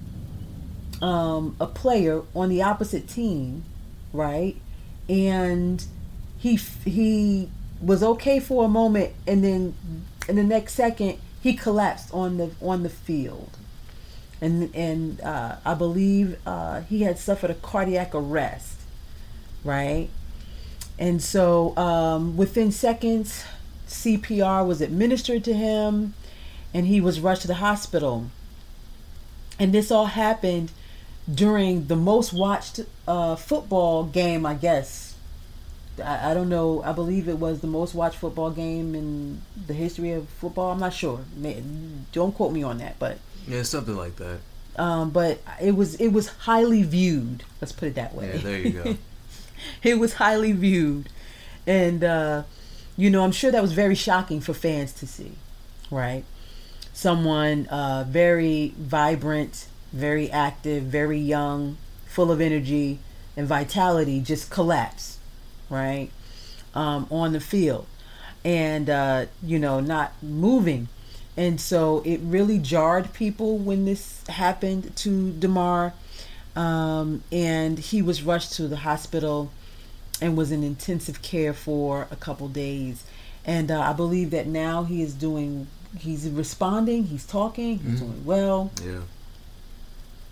um, 1.01 1.55
a 1.61 1.65
player 1.65 2.23
on 2.35 2.49
the 2.49 2.61
opposite 2.61 3.07
team, 3.07 3.63
right? 4.11 4.57
And 5.07 5.85
he 6.37 6.57
he 6.57 7.49
was 7.81 8.03
okay 8.03 8.41
for 8.41 8.65
a 8.65 8.67
moment, 8.67 9.13
and 9.25 9.41
then 9.41 9.75
in 10.27 10.35
the 10.35 10.43
next 10.43 10.73
second 10.73 11.19
he 11.41 11.53
collapsed 11.53 12.13
on 12.13 12.35
the 12.35 12.51
on 12.61 12.83
the 12.83 12.89
field 12.89 13.57
and 14.41 14.75
and 14.75 15.21
uh, 15.21 15.55
I 15.63 15.73
believe 15.73 16.37
uh, 16.45 16.81
he 16.81 17.03
had 17.03 17.17
suffered 17.17 17.49
a 17.49 17.55
cardiac 17.55 18.13
arrest, 18.13 18.81
right? 19.63 20.09
And 20.99 21.21
so 21.21 21.77
um, 21.77 22.37
within 22.37 22.71
seconds, 22.71 23.43
CPR 23.87 24.65
was 24.65 24.81
administered 24.81 25.43
to 25.45 25.53
him, 25.53 26.13
and 26.73 26.87
he 26.87 26.99
was 26.99 27.19
rushed 27.19 27.43
to 27.43 27.47
the 27.47 27.55
hospital. 27.55 28.27
And 29.59 29.73
this 29.73 29.91
all 29.91 30.07
happened 30.07 30.71
during 31.31 31.87
the 31.87 31.95
most 31.95 32.33
watched 32.33 32.79
uh, 33.07 33.35
football 33.35 34.05
game, 34.05 34.45
I 34.45 34.53
guess, 34.53 35.07
I, 36.03 36.31
I 36.31 36.33
don't 36.33 36.49
know. 36.49 36.81
I 36.83 36.91
believe 36.91 37.27
it 37.27 37.39
was 37.39 37.61
the 37.61 37.67
most 37.67 37.93
watched 37.93 38.17
football 38.17 38.51
game 38.51 38.95
in 38.95 39.41
the 39.67 39.73
history 39.73 40.11
of 40.11 40.27
football. 40.29 40.71
I'm 40.71 40.79
not 40.79 40.93
sure. 40.93 41.21
Don't 42.11 42.33
quote 42.33 42.51
me 42.51 42.63
on 42.63 42.77
that, 42.79 42.99
but 42.99 43.19
yeah, 43.47 43.63
something 43.63 43.95
like 43.95 44.15
that. 44.17 44.39
Um, 44.75 45.09
but 45.09 45.39
it 45.61 45.75
was 45.75 45.95
it 45.95 46.09
was 46.09 46.27
highly 46.27 46.83
viewed. 46.83 47.43
Let's 47.61 47.71
put 47.71 47.87
it 47.87 47.95
that 47.95 48.13
way. 48.13 48.33
Yeah, 48.35 48.41
there 48.41 48.59
you 48.59 48.71
go. 48.71 48.97
it 49.83 49.99
was 49.99 50.13
highly 50.13 50.51
viewed, 50.51 51.09
and 51.65 52.03
uh, 52.03 52.43
you 52.95 53.09
know 53.09 53.23
I'm 53.23 53.31
sure 53.31 53.51
that 53.51 53.61
was 53.61 53.73
very 53.73 53.95
shocking 53.95 54.41
for 54.41 54.53
fans 54.53 54.93
to 54.93 55.07
see, 55.07 55.33
right? 55.91 56.23
Someone 56.93 57.67
uh, 57.67 58.05
very 58.07 58.73
vibrant, 58.77 59.67
very 59.93 60.31
active, 60.31 60.83
very 60.83 61.19
young, 61.19 61.77
full 62.05 62.31
of 62.31 62.41
energy 62.41 62.99
and 63.35 63.47
vitality 63.47 64.19
just 64.19 64.49
collapse 64.49 65.19
right, 65.69 66.09
um, 66.73 67.07
on 67.11 67.33
the 67.33 67.39
field 67.39 67.85
and, 68.43 68.89
uh, 68.89 69.25
you 69.43 69.59
know, 69.59 69.79
not 69.79 70.13
moving. 70.21 70.87
And 71.35 71.59
so 71.61 72.01
it 72.05 72.19
really 72.23 72.57
jarred 72.57 73.13
people 73.13 73.57
when 73.57 73.85
this 73.85 74.25
happened 74.27 74.95
to 74.97 75.31
Damar. 75.31 75.93
Um, 76.55 77.23
and 77.31 77.77
he 77.77 78.01
was 78.01 78.23
rushed 78.23 78.53
to 78.53 78.67
the 78.67 78.77
hospital 78.77 79.51
and 80.21 80.37
was 80.37 80.51
in 80.51 80.63
intensive 80.63 81.21
care 81.21 81.53
for 81.53 82.07
a 82.11 82.15
couple 82.15 82.47
days. 82.47 83.03
And 83.45 83.71
uh, 83.71 83.79
I 83.79 83.93
believe 83.93 84.31
that 84.31 84.47
now 84.47 84.83
he 84.83 85.01
is 85.01 85.13
doing, 85.13 85.67
he's 85.97 86.27
responding, 86.29 87.05
he's 87.05 87.25
talking, 87.25 87.79
he's 87.79 87.99
mm-hmm. 87.99 88.05
doing 88.05 88.25
well. 88.25 88.71
Yeah. 88.83 89.01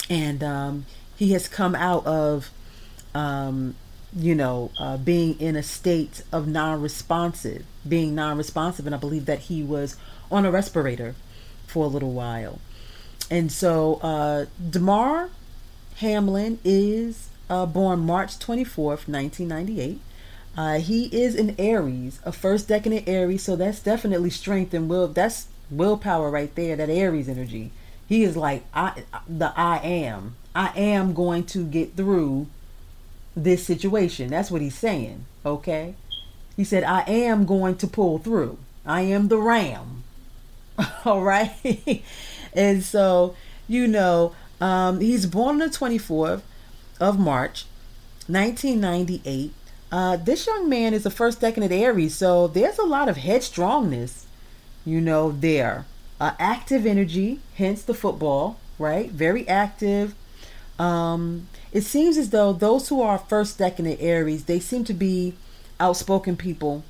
And 0.10 0.44
um, 0.44 0.86
he 1.16 1.32
has 1.34 1.48
come 1.48 1.76
out 1.76 2.06
of 2.06 2.52
um, 3.16 3.76
you 4.16 4.36
know, 4.36 4.72
uh, 4.80 4.98
being 4.98 5.40
in 5.40 5.56
a 5.56 5.64
state 5.64 6.24
of 6.32 6.48
non-responsive, 6.48 7.66
being 7.88 8.16
non-responsive, 8.16 8.86
and 8.86 8.96
I 8.96 8.98
believe 8.98 9.26
that 9.26 9.40
he 9.40 9.62
was 9.62 9.98
on 10.32 10.46
a 10.46 10.52
respirator 10.52 11.16
for 11.68 11.86
a 11.86 11.88
little 11.88 12.14
while. 12.14 12.60
And 13.30 13.52
so, 13.52 13.96
uh, 13.96 14.46
Damar 14.70 15.30
Hamlin 15.98 16.60
is 16.64 17.30
uh, 17.50 17.66
born 17.66 18.00
March 18.00 18.40
24th, 18.40 19.08
1998. 19.08 20.00
Uh, 20.58 20.80
he 20.80 21.06
is 21.06 21.36
an 21.36 21.56
Aries, 21.58 22.20
a 22.24 22.32
first 22.32 22.70
decan 22.70 23.04
Aries, 23.08 23.44
so 23.44 23.56
that's 23.56 23.80
definitely 23.80 24.30
strength 24.30 24.74
and 24.74 24.90
will. 24.90 25.08
That's 25.08 25.48
willpower 25.70 26.30
right 26.30 26.54
there. 26.56 26.76
That 26.76 26.90
Aries 26.90 27.28
energy. 27.28 27.72
He 28.08 28.24
is 28.24 28.38
like 28.38 28.64
I, 28.74 29.04
the 29.28 29.52
I 29.58 29.78
am. 29.80 30.36
I 30.56 30.72
am 30.78 31.14
going 31.14 31.44
to 31.48 31.66
get 31.66 31.96
through 31.96 32.48
this 33.36 33.66
situation. 33.66 34.30
That's 34.30 34.50
what 34.50 34.62
he's 34.62 34.78
saying. 34.78 35.26
Okay. 35.46 35.96
He 36.56 36.64
said, 36.64 36.84
I 36.86 37.02
am 37.02 37.46
going 37.46 37.76
to 37.78 37.88
pull 37.88 38.20
through. 38.20 38.58
I 38.86 39.02
am 39.02 39.28
the 39.28 39.38
ram. 39.38 40.04
All 41.06 41.22
right. 41.22 42.02
and 42.54 42.82
so, 42.82 43.36
you 43.68 43.88
know, 43.88 44.34
um, 44.62 45.02
he's 45.02 45.26
born 45.26 45.62
on 45.62 45.70
the 45.70 45.78
24th 45.78 46.42
of 47.00 47.20
March, 47.20 47.66
1998. 48.28 49.54
Uh, 49.92 50.18
this 50.18 50.48
young 50.48 50.68
man 50.68 50.94
is 50.94 51.04
the 51.04 51.12
first 51.12 51.42
decan 51.42 51.64
at 51.64 51.72
Aries, 51.72 52.16
so 52.16 52.48
there's 52.48 52.80
a 52.80 52.84
lot 52.84 53.08
of 53.08 53.18
headstrongness 53.18 54.26
you 54.86 55.02
know, 55.02 55.32
there. 55.32 55.86
Uh, 56.22 56.32
active 56.40 56.86
energy, 56.86 57.40
hence 57.56 57.82
the 57.82 57.94
football, 57.94 58.58
right? 58.80 59.10
Very 59.10 59.46
active. 59.48 60.16
Um, 60.80 61.48
it 61.74 61.82
seems 61.82 62.18
as 62.18 62.30
though 62.30 62.54
those 62.54 62.88
who 62.88 63.02
are 63.02 63.18
first 63.18 63.58
decan 63.58 63.92
of 63.92 64.00
Aries, 64.00 64.46
they 64.46 64.60
seem 64.60 64.86
to 64.86 64.94
be 64.94 65.34
outspoken 65.80 66.38
people 66.38 66.86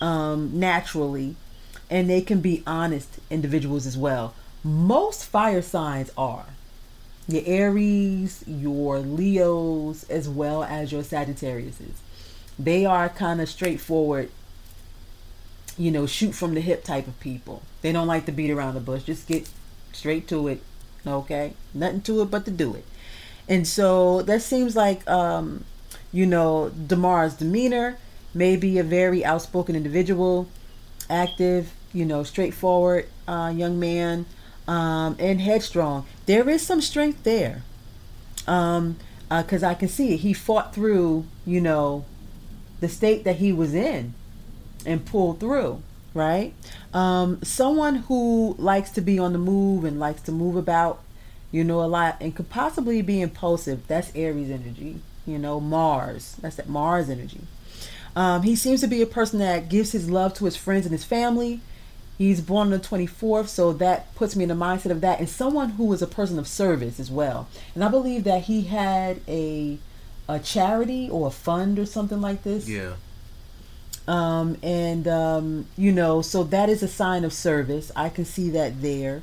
um, 0.00 0.58
naturally, 0.58 1.36
and 1.90 2.08
they 2.08 2.22
can 2.22 2.40
be 2.40 2.62
honest 2.66 3.18
individuals 3.28 3.86
as 3.86 3.98
well. 3.98 4.34
Most 4.62 5.26
fire 5.26 5.60
signs 5.60 6.10
are 6.16 6.46
your 7.28 7.42
Aries, 7.46 8.44
your 8.46 8.98
Leos, 8.98 10.04
as 10.10 10.28
well 10.28 10.62
as 10.64 10.92
your 10.92 11.02
Sagittariuses. 11.02 11.94
They 12.58 12.84
are 12.84 13.08
kind 13.08 13.40
of 13.40 13.48
straightforward, 13.48 14.30
you 15.76 15.90
know, 15.90 16.06
shoot 16.06 16.32
from 16.32 16.54
the 16.54 16.60
hip 16.60 16.84
type 16.84 17.06
of 17.06 17.18
people. 17.20 17.62
They 17.82 17.92
don't 17.92 18.06
like 18.06 18.26
to 18.26 18.32
beat 18.32 18.50
around 18.50 18.74
the 18.74 18.80
bush. 18.80 19.04
Just 19.04 19.26
get 19.26 19.48
straight 19.92 20.28
to 20.28 20.48
it. 20.48 20.62
Okay? 21.06 21.54
Nothing 21.72 22.02
to 22.02 22.22
it 22.22 22.30
but 22.30 22.44
to 22.44 22.50
do 22.50 22.74
it. 22.74 22.84
And 23.48 23.66
so 23.66 24.22
that 24.22 24.42
seems 24.42 24.76
like, 24.76 25.08
um, 25.08 25.64
you 26.12 26.26
know, 26.26 26.70
Damar's 26.70 27.34
demeanor 27.34 27.98
may 28.32 28.56
be 28.56 28.78
a 28.78 28.82
very 28.82 29.24
outspoken 29.24 29.76
individual, 29.76 30.48
active, 31.10 31.72
you 31.92 32.04
know, 32.04 32.22
straightforward 32.22 33.08
uh, 33.28 33.52
young 33.54 33.78
man, 33.78 34.26
um, 34.66 35.16
and 35.18 35.40
headstrong. 35.40 36.06
There 36.26 36.48
is 36.48 36.62
some 36.62 36.80
strength 36.80 37.24
there. 37.24 37.62
Um, 38.46 38.96
because 39.28 39.62
uh, 39.62 39.68
I 39.68 39.74
can 39.74 39.88
see 39.88 40.14
it. 40.14 40.18
He 40.18 40.32
fought 40.32 40.74
through, 40.74 41.24
you 41.46 41.60
know, 41.60 42.04
the 42.80 42.88
state 42.88 43.24
that 43.24 43.36
he 43.36 43.52
was 43.52 43.74
in 43.74 44.14
and 44.84 45.04
pulled 45.04 45.40
through, 45.40 45.82
right? 46.12 46.52
Um, 46.92 47.42
someone 47.42 47.96
who 47.96 48.54
likes 48.58 48.90
to 48.92 49.00
be 49.00 49.18
on 49.18 49.32
the 49.32 49.38
move 49.38 49.84
and 49.84 49.98
likes 49.98 50.22
to 50.22 50.32
move 50.32 50.56
about, 50.56 51.02
you 51.50 51.64
know, 51.64 51.80
a 51.80 51.86
lot 51.86 52.16
and 52.20 52.34
could 52.34 52.50
possibly 52.50 53.00
be 53.02 53.20
impulsive. 53.20 53.86
That's 53.88 54.12
Aries 54.14 54.50
energy, 54.50 55.00
you 55.26 55.38
know, 55.38 55.60
Mars. 55.60 56.36
That's 56.40 56.56
that 56.56 56.68
Mars 56.68 57.08
energy. 57.08 57.40
Um, 58.16 58.42
he 58.42 58.54
seems 58.54 58.80
to 58.82 58.86
be 58.86 59.02
a 59.02 59.06
person 59.06 59.38
that 59.40 59.68
gives 59.68 59.92
his 59.92 60.08
love 60.10 60.34
to 60.34 60.44
his 60.44 60.56
friends 60.56 60.86
and 60.86 60.92
his 60.92 61.04
family. 61.04 61.60
He's 62.16 62.40
born 62.40 62.72
on 62.72 62.78
the 62.78 62.78
24th, 62.78 63.48
so 63.48 63.72
that 63.74 64.14
puts 64.14 64.36
me 64.36 64.44
in 64.44 64.48
the 64.48 64.54
mindset 64.54 64.90
of 64.90 65.00
that. 65.00 65.18
And 65.18 65.28
someone 65.28 65.70
who 65.70 65.92
is 65.92 66.00
a 66.00 66.06
person 66.06 66.38
of 66.38 66.46
service 66.46 67.00
as 67.00 67.10
well. 67.10 67.48
And 67.74 67.82
I 67.82 67.88
believe 67.88 68.24
that 68.24 68.42
he 68.42 68.62
had 68.62 69.20
a 69.28 69.78
a 70.26 70.38
charity 70.38 71.10
or 71.10 71.26
a 71.26 71.30
fund 71.30 71.78
or 71.78 71.84
something 71.84 72.20
like 72.20 72.44
this. 72.44 72.66
Yeah. 72.66 72.94
Um, 74.08 74.56
and 74.62 75.06
um, 75.08 75.66
you 75.76 75.92
know, 75.92 76.22
so 76.22 76.44
that 76.44 76.68
is 76.68 76.82
a 76.82 76.88
sign 76.88 77.24
of 77.24 77.32
service. 77.32 77.90
I 77.96 78.08
can 78.08 78.24
see 78.24 78.50
that 78.50 78.80
there. 78.80 79.22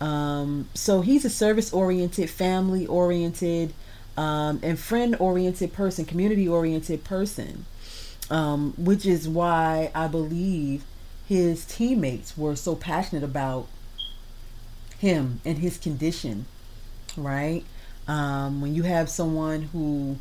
Um, 0.00 0.68
so 0.74 1.00
he's 1.00 1.24
a 1.24 1.30
service 1.30 1.72
oriented, 1.72 2.28
family 2.28 2.86
oriented, 2.86 3.72
um, 4.16 4.60
and 4.62 4.78
friend 4.78 5.16
oriented 5.18 5.72
person, 5.72 6.04
community 6.04 6.46
oriented 6.46 7.02
person 7.04 7.64
um, 8.30 8.74
which 8.76 9.06
is 9.06 9.28
why 9.28 9.90
I 9.94 10.08
believe 10.08 10.84
his 11.28 11.64
teammates 11.64 12.36
were 12.36 12.56
so 12.56 12.74
passionate 12.74 13.24
about 13.24 13.66
him 14.98 15.40
and 15.44 15.58
his 15.58 15.76
condition, 15.78 16.46
right? 17.16 17.64
Um, 18.08 18.60
when 18.60 18.74
you 18.74 18.84
have 18.84 19.08
someone 19.08 19.62
who 19.62 20.18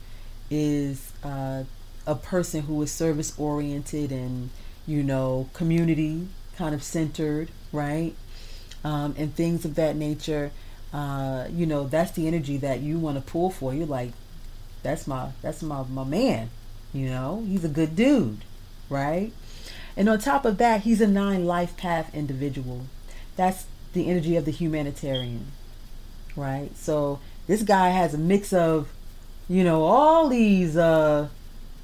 is 0.49 1.11
uh, 1.23 1.63
a 2.07 2.15
person 2.15 2.61
who 2.63 2.81
is 2.81 2.91
service 2.91 3.37
oriented 3.37 4.11
and 4.11 4.49
you 4.87 5.03
know 5.03 5.49
community 5.53 6.27
kind 6.57 6.73
of 6.73 6.83
centered, 6.83 7.49
right? 7.71 8.15
Um, 8.83 9.15
and 9.17 9.35
things 9.35 9.65
of 9.65 9.75
that 9.75 9.95
nature, 9.95 10.51
uh, 10.93 11.47
you 11.51 11.65
know, 11.65 11.87
that's 11.87 12.11
the 12.11 12.27
energy 12.27 12.57
that 12.57 12.81
you 12.81 12.99
want 12.99 13.17
to 13.17 13.31
pull 13.31 13.49
for. 13.49 13.73
You're 13.73 13.87
like, 13.87 14.11
that's 14.83 15.07
my 15.07 15.29
that's 15.41 15.61
my 15.61 15.83
my 15.83 16.03
man, 16.03 16.49
you 16.93 17.09
know, 17.09 17.43
he's 17.47 17.65
a 17.65 17.69
good 17.69 17.95
dude, 17.95 18.43
right? 18.89 19.31
And 19.97 20.09
on 20.09 20.19
top 20.19 20.45
of 20.45 20.57
that, 20.57 20.81
he's 20.81 21.01
a 21.01 21.07
nine 21.07 21.45
life 21.45 21.77
path 21.77 22.13
individual. 22.13 22.85
That's 23.35 23.65
the 23.93 24.09
energy 24.09 24.35
of 24.35 24.45
the 24.45 24.51
humanitarian, 24.51 25.51
right? 26.35 26.75
So 26.75 27.19
this 27.47 27.63
guy 27.63 27.89
has 27.89 28.13
a 28.13 28.17
mix 28.17 28.51
of, 28.53 28.89
you 29.47 29.63
know, 29.63 29.83
all 29.83 30.27
these, 30.27 30.75
uh, 30.75 31.29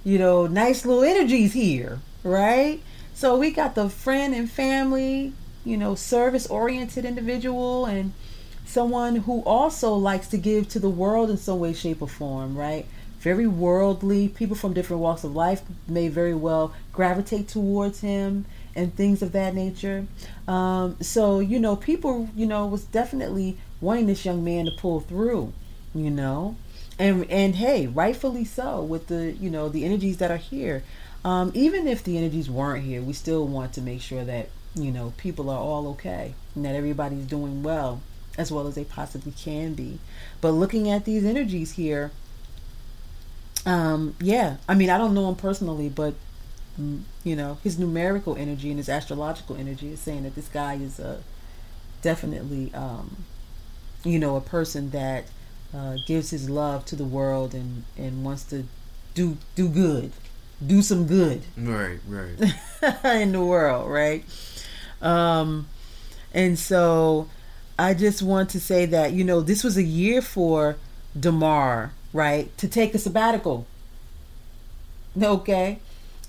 you 0.03 0.17
know, 0.17 0.47
nice 0.47 0.85
little 0.85 1.03
energies 1.03 1.53
here, 1.53 1.99
right? 2.23 2.81
So 3.13 3.37
we 3.37 3.51
got 3.51 3.75
the 3.75 3.89
friend 3.89 4.33
and 4.33 4.49
family, 4.49 5.33
you 5.63 5.77
know, 5.77 5.95
service 5.95 6.47
oriented 6.47 7.05
individual 7.05 7.85
and 7.85 8.13
someone 8.65 9.17
who 9.17 9.41
also 9.41 9.93
likes 9.93 10.27
to 10.29 10.37
give 10.37 10.67
to 10.69 10.79
the 10.79 10.89
world 10.89 11.29
in 11.29 11.37
some 11.37 11.59
way, 11.59 11.73
shape, 11.73 12.01
or 12.01 12.07
form, 12.07 12.57
right? 12.57 12.87
Very 13.21 13.47
worldly. 13.47 14.27
People 14.27 14.55
from 14.55 14.73
different 14.73 15.01
walks 15.01 15.23
of 15.23 15.35
life 15.35 15.61
may 15.87 16.07
very 16.07 16.33
well 16.33 16.73
gravitate 16.91 17.47
towards 17.47 18.01
him 18.01 18.45
and 18.75 18.95
things 18.95 19.21
of 19.21 19.31
that 19.31 19.53
nature. 19.53 20.07
Um, 20.47 20.97
so, 21.01 21.39
you 21.39 21.59
know, 21.59 21.75
people, 21.75 22.29
you 22.35 22.45
know, 22.45 22.65
was 22.65 22.83
definitely 22.83 23.57
wanting 23.79 24.07
this 24.07 24.25
young 24.25 24.43
man 24.43 24.65
to 24.65 24.71
pull 24.71 25.01
through, 25.01 25.53
you 25.93 26.09
know. 26.09 26.55
And 26.97 27.29
and 27.31 27.55
hey, 27.55 27.87
rightfully 27.87 28.45
so 28.45 28.81
with 28.81 29.07
the, 29.07 29.31
you 29.33 29.49
know, 29.49 29.69
the 29.69 29.85
energies 29.85 30.17
that 30.17 30.31
are 30.31 30.37
here. 30.37 30.83
Um, 31.23 31.51
even 31.53 31.87
if 31.87 32.03
the 32.03 32.17
energies 32.17 32.49
weren't 32.49 32.83
here, 32.83 33.01
we 33.01 33.13
still 33.13 33.45
want 33.47 33.73
to 33.73 33.81
make 33.81 34.01
sure 34.01 34.23
that, 34.23 34.49
you 34.73 34.91
know, 34.91 35.13
people 35.17 35.49
are 35.51 35.59
all 35.59 35.87
okay 35.89 36.33
and 36.55 36.65
that 36.65 36.73
everybody's 36.75 37.25
doing 37.25 37.61
well 37.61 38.01
as 38.37 38.51
well 38.51 38.67
as 38.67 38.75
they 38.75 38.83
possibly 38.83 39.31
can 39.31 39.73
be. 39.73 39.99
But 40.39 40.51
looking 40.51 40.89
at 40.89 41.05
these 41.05 41.25
energies 41.25 41.73
here, 41.73 42.11
um, 43.65 44.15
yeah, 44.19 44.57
I 44.67 44.75
mean, 44.75 44.89
I 44.89 44.97
don't 44.97 45.13
know 45.13 45.29
him 45.29 45.35
personally, 45.35 45.89
but 45.89 46.13
mm, 46.79 47.01
you 47.23 47.35
know, 47.35 47.57
his 47.63 47.77
numerical 47.77 48.35
energy 48.35 48.69
and 48.69 48.77
his 48.77 48.89
astrological 48.89 49.55
energy 49.55 49.91
is 49.91 49.99
saying 49.99 50.23
that 50.23 50.35
this 50.35 50.47
guy 50.47 50.75
is 50.75 50.99
a 50.99 51.07
uh, 51.07 51.17
definitely, 52.01 52.73
um, 52.73 53.23
you 54.03 54.17
know, 54.17 54.35
a 54.35 54.41
person 54.41 54.89
that 54.89 55.25
uh, 55.73 55.97
gives 56.07 56.31
his 56.31 56.49
love 56.49 56.85
to 56.85 56.95
the 56.95 57.05
world 57.05 57.53
and 57.53 57.83
and 57.97 58.23
wants 58.25 58.43
to 58.45 58.65
do 59.13 59.37
do 59.55 59.67
good, 59.67 60.11
do 60.65 60.81
some 60.81 61.05
good. 61.05 61.43
Right, 61.55 61.99
right. 62.07 63.03
in 63.21 63.31
the 63.31 63.43
world, 63.43 63.89
right? 63.89 64.25
Um, 65.01 65.67
and 66.33 66.57
so 66.57 67.29
I 67.77 67.93
just 67.93 68.21
want 68.21 68.49
to 68.51 68.59
say 68.59 68.85
that 68.87 69.13
you 69.13 69.23
know 69.23 69.41
this 69.41 69.63
was 69.63 69.77
a 69.77 69.83
year 69.83 70.21
for 70.21 70.77
Damar 71.19 71.91
right, 72.13 72.55
to 72.57 72.67
take 72.67 72.93
a 72.93 72.99
sabbatical. 72.99 73.65
Okay? 75.21 75.79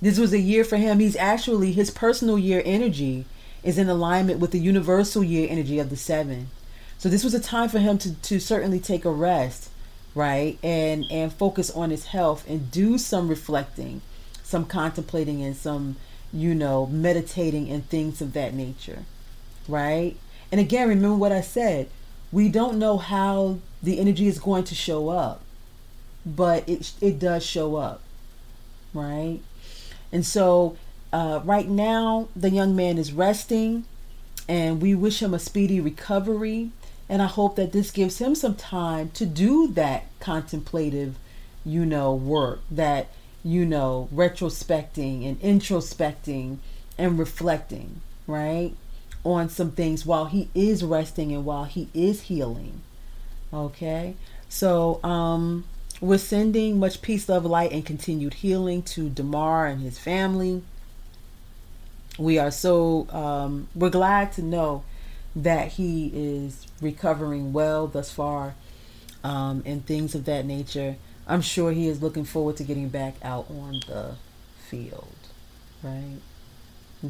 This 0.01 0.19
was 0.19 0.33
a 0.33 0.41
year 0.41 0.65
for 0.65 0.77
him. 0.77 0.99
He's 0.99 1.17
actually, 1.17 1.73
his 1.73 1.91
personal 1.91 2.39
year 2.39 2.63
energy 2.65 3.25
is 3.63 3.79
in 3.79 3.89
alignment 3.89 4.41
with 4.41 4.51
the 4.51 4.59
universal 4.59 5.23
year 5.23 5.47
energy 5.49 5.79
of 5.79 5.91
the 5.91 5.97
seven. 5.97 6.51
So 6.99 7.09
this 7.09 7.25
was 7.25 7.35
a 7.35 7.41
time 7.41 7.69
for 7.69 7.79
him 7.79 7.99
to, 7.99 8.15
to 8.15 8.41
certainly 8.41 8.81
take 8.81 9.05
a 9.05 9.11
rest, 9.11 9.71
right? 10.15 10.59
And 10.63 11.05
and 11.11 11.33
focus 11.33 11.71
on 11.71 11.91
his 11.91 12.07
health 12.07 12.49
and 12.49 12.71
do 12.71 12.99
some 12.99 13.29
reflecting, 13.29 14.03
some 14.43 14.65
contemplating 14.65 15.43
and 15.43 15.57
some, 15.57 15.97
you 16.33 16.55
know, 16.55 16.87
meditating 16.87 17.71
and 17.71 17.89
things 17.89 18.21
of 18.21 18.33
that 18.35 18.55
nature. 18.55 19.05
Right? 19.69 20.17
And 20.51 20.61
again, 20.61 20.89
remember 20.89 21.17
what 21.17 21.33
I 21.33 21.41
said. 21.41 21.89
We 22.31 22.49
don't 22.49 22.79
know 22.79 22.99
how 22.99 23.59
the 23.83 23.99
energy 24.01 24.27
is 24.27 24.39
going 24.39 24.65
to 24.65 24.75
show 24.75 25.09
up 25.09 25.43
but 26.25 26.69
it 26.69 26.93
it 27.01 27.19
does 27.19 27.45
show 27.45 27.77
up, 27.77 28.03
right? 28.95 29.41
And 30.13 30.25
so 30.25 30.77
uh, 31.13 31.41
right 31.45 31.69
now 31.69 32.29
the 32.35 32.51
young 32.51 32.77
man 32.77 32.99
is 32.99 33.13
resting, 33.13 33.85
and 34.49 34.81
we 34.81 34.95
wish 34.95 35.23
him 35.23 35.35
a 35.35 35.39
speedy 35.39 35.81
recovery. 35.81 36.71
And 37.09 37.21
I 37.21 37.27
hope 37.27 37.57
that 37.57 37.73
this 37.73 37.91
gives 37.91 38.19
him 38.19 38.35
some 38.35 38.55
time 38.55 39.11
to 39.11 39.27
do 39.27 39.69
that 39.73 40.05
contemplative, 40.19 41.17
you 41.65 41.85
know, 41.85 42.15
work 42.15 42.61
that 42.71 43.09
you 43.45 43.67
know 43.67 44.09
retrospecting 44.15 45.29
and 45.29 45.41
introspecting 45.43 46.59
and 46.97 47.19
reflecting, 47.19 48.01
right? 48.27 48.73
On 49.25 49.49
some 49.49 49.73
things 49.73 50.07
while 50.07 50.27
he 50.27 50.49
is 50.55 50.83
resting 50.83 51.33
and 51.33 51.45
while 51.45 51.65
he 51.65 51.89
is 51.93 52.23
healing. 52.23 52.81
Okay? 53.53 54.15
So, 54.49 55.01
um, 55.05 55.65
we're 56.03 56.19
sending 56.19 56.81
much 56.81 57.01
peace, 57.01 57.29
love, 57.29 57.45
light, 57.45 57.71
and 57.71 57.87
continued 57.87 58.35
healing 58.35 58.83
to 58.83 59.09
Damar 59.09 59.67
and 59.67 59.81
his 59.81 60.01
family. 60.01 60.65
We 62.19 62.41
are 62.41 62.51
so 62.51 63.07
um, 63.11 63.69
we're 63.73 63.89
glad 63.89 64.33
to 64.33 64.43
know 64.43 64.83
that 65.37 65.69
he 65.69 66.11
is 66.13 66.67
recovering 66.81 67.53
well 67.53 67.87
thus 67.87 68.11
far, 68.11 68.57
um, 69.23 69.63
and 69.65 69.87
things 69.87 70.17
of 70.17 70.25
that 70.25 70.45
nature. 70.45 70.97
I'm 71.29 71.41
sure 71.41 71.71
he 71.71 71.87
is 71.87 72.03
looking 72.03 72.25
forward 72.25 72.57
to 72.57 72.65
getting 72.65 72.89
back 72.89 73.15
out 73.23 73.47
on 73.49 73.81
the 73.87 74.17
field, 74.69 75.15
right? 75.85 76.19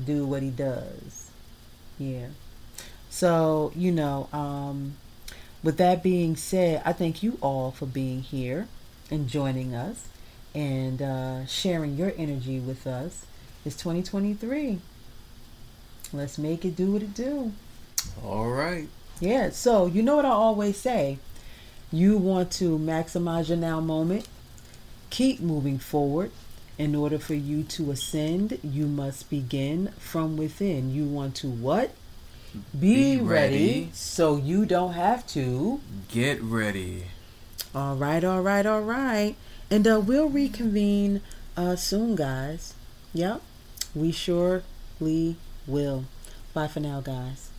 Do 0.05 0.27
what 0.27 0.43
he 0.43 0.51
does. 0.51 1.31
Yeah. 1.99 2.27
So, 3.09 3.73
you 3.75 3.91
know, 3.91 4.29
um, 4.35 4.97
with 5.63 5.79
that 5.79 6.03
being 6.03 6.37
said, 6.37 6.83
I 6.85 6.93
thank 6.93 7.23
you 7.23 7.39
all 7.41 7.71
for 7.71 7.87
being 7.87 8.21
here 8.21 8.69
and 9.13 9.29
joining 9.29 9.75
us 9.75 10.07
and 10.55 11.03
uh, 11.03 11.47
sharing 11.47 11.97
your 11.97 12.13
energy 12.17 12.59
with 12.59 12.87
us. 12.87 13.25
It's 13.65 13.77
2023. 13.77 14.79
Let's 16.13 16.39
make 16.39 16.65
it 16.65 16.75
do 16.77 16.93
what 16.93 17.03
it 17.03 17.15
do. 17.15 17.53
All 18.25 18.49
right. 18.51 18.89
Yeah, 19.21 19.51
so 19.51 19.87
you 19.87 20.03
know 20.03 20.17
what 20.17 20.25
I 20.25 20.31
always 20.31 20.77
say. 20.79 21.19
You 21.93 22.17
want 22.17 22.51
to 22.53 22.79
maximize 22.79 23.49
your 23.51 23.59
now 23.59 23.81
moment, 23.81 24.27
keep 25.11 25.41
moving 25.41 25.79
forward. 25.79 26.33
In 26.79 26.95
order 26.95 27.19
for 27.19 27.35
you 27.35 27.63
to 27.65 27.91
ascend, 27.91 28.59
you 28.65 28.87
must 28.87 29.29
begin 29.29 29.93
from 29.99 30.39
within. 30.39 30.93
You 30.93 31.05
want 31.05 31.35
to 31.37 31.49
what? 31.49 31.91
Be, 32.79 33.17
Be 33.17 33.23
ready. 33.23 33.57
ready. 33.57 33.91
so 33.93 34.37
you 34.37 34.65
don't 34.65 34.95
have 34.95 35.27
to. 35.29 35.81
Get 36.09 36.43
ready. 36.43 37.05
All 37.75 37.97
right, 37.97 38.23
all 38.23 38.43
right, 38.43 38.67
all 38.67 38.83
right. 38.83 39.35
And 39.71 39.89
uh, 39.89 40.01
we'll 40.05 40.29
reconvene 40.29 41.23
uh, 41.57 41.77
soon, 41.77 42.17
guys. 42.17 42.75
Yep, 43.15 43.41
we 43.95 44.13
surely 44.13 45.37
will. 45.67 46.05
Bye 46.53 46.69
for 46.69 46.81
now, 46.81 47.01
guys. 47.01 47.52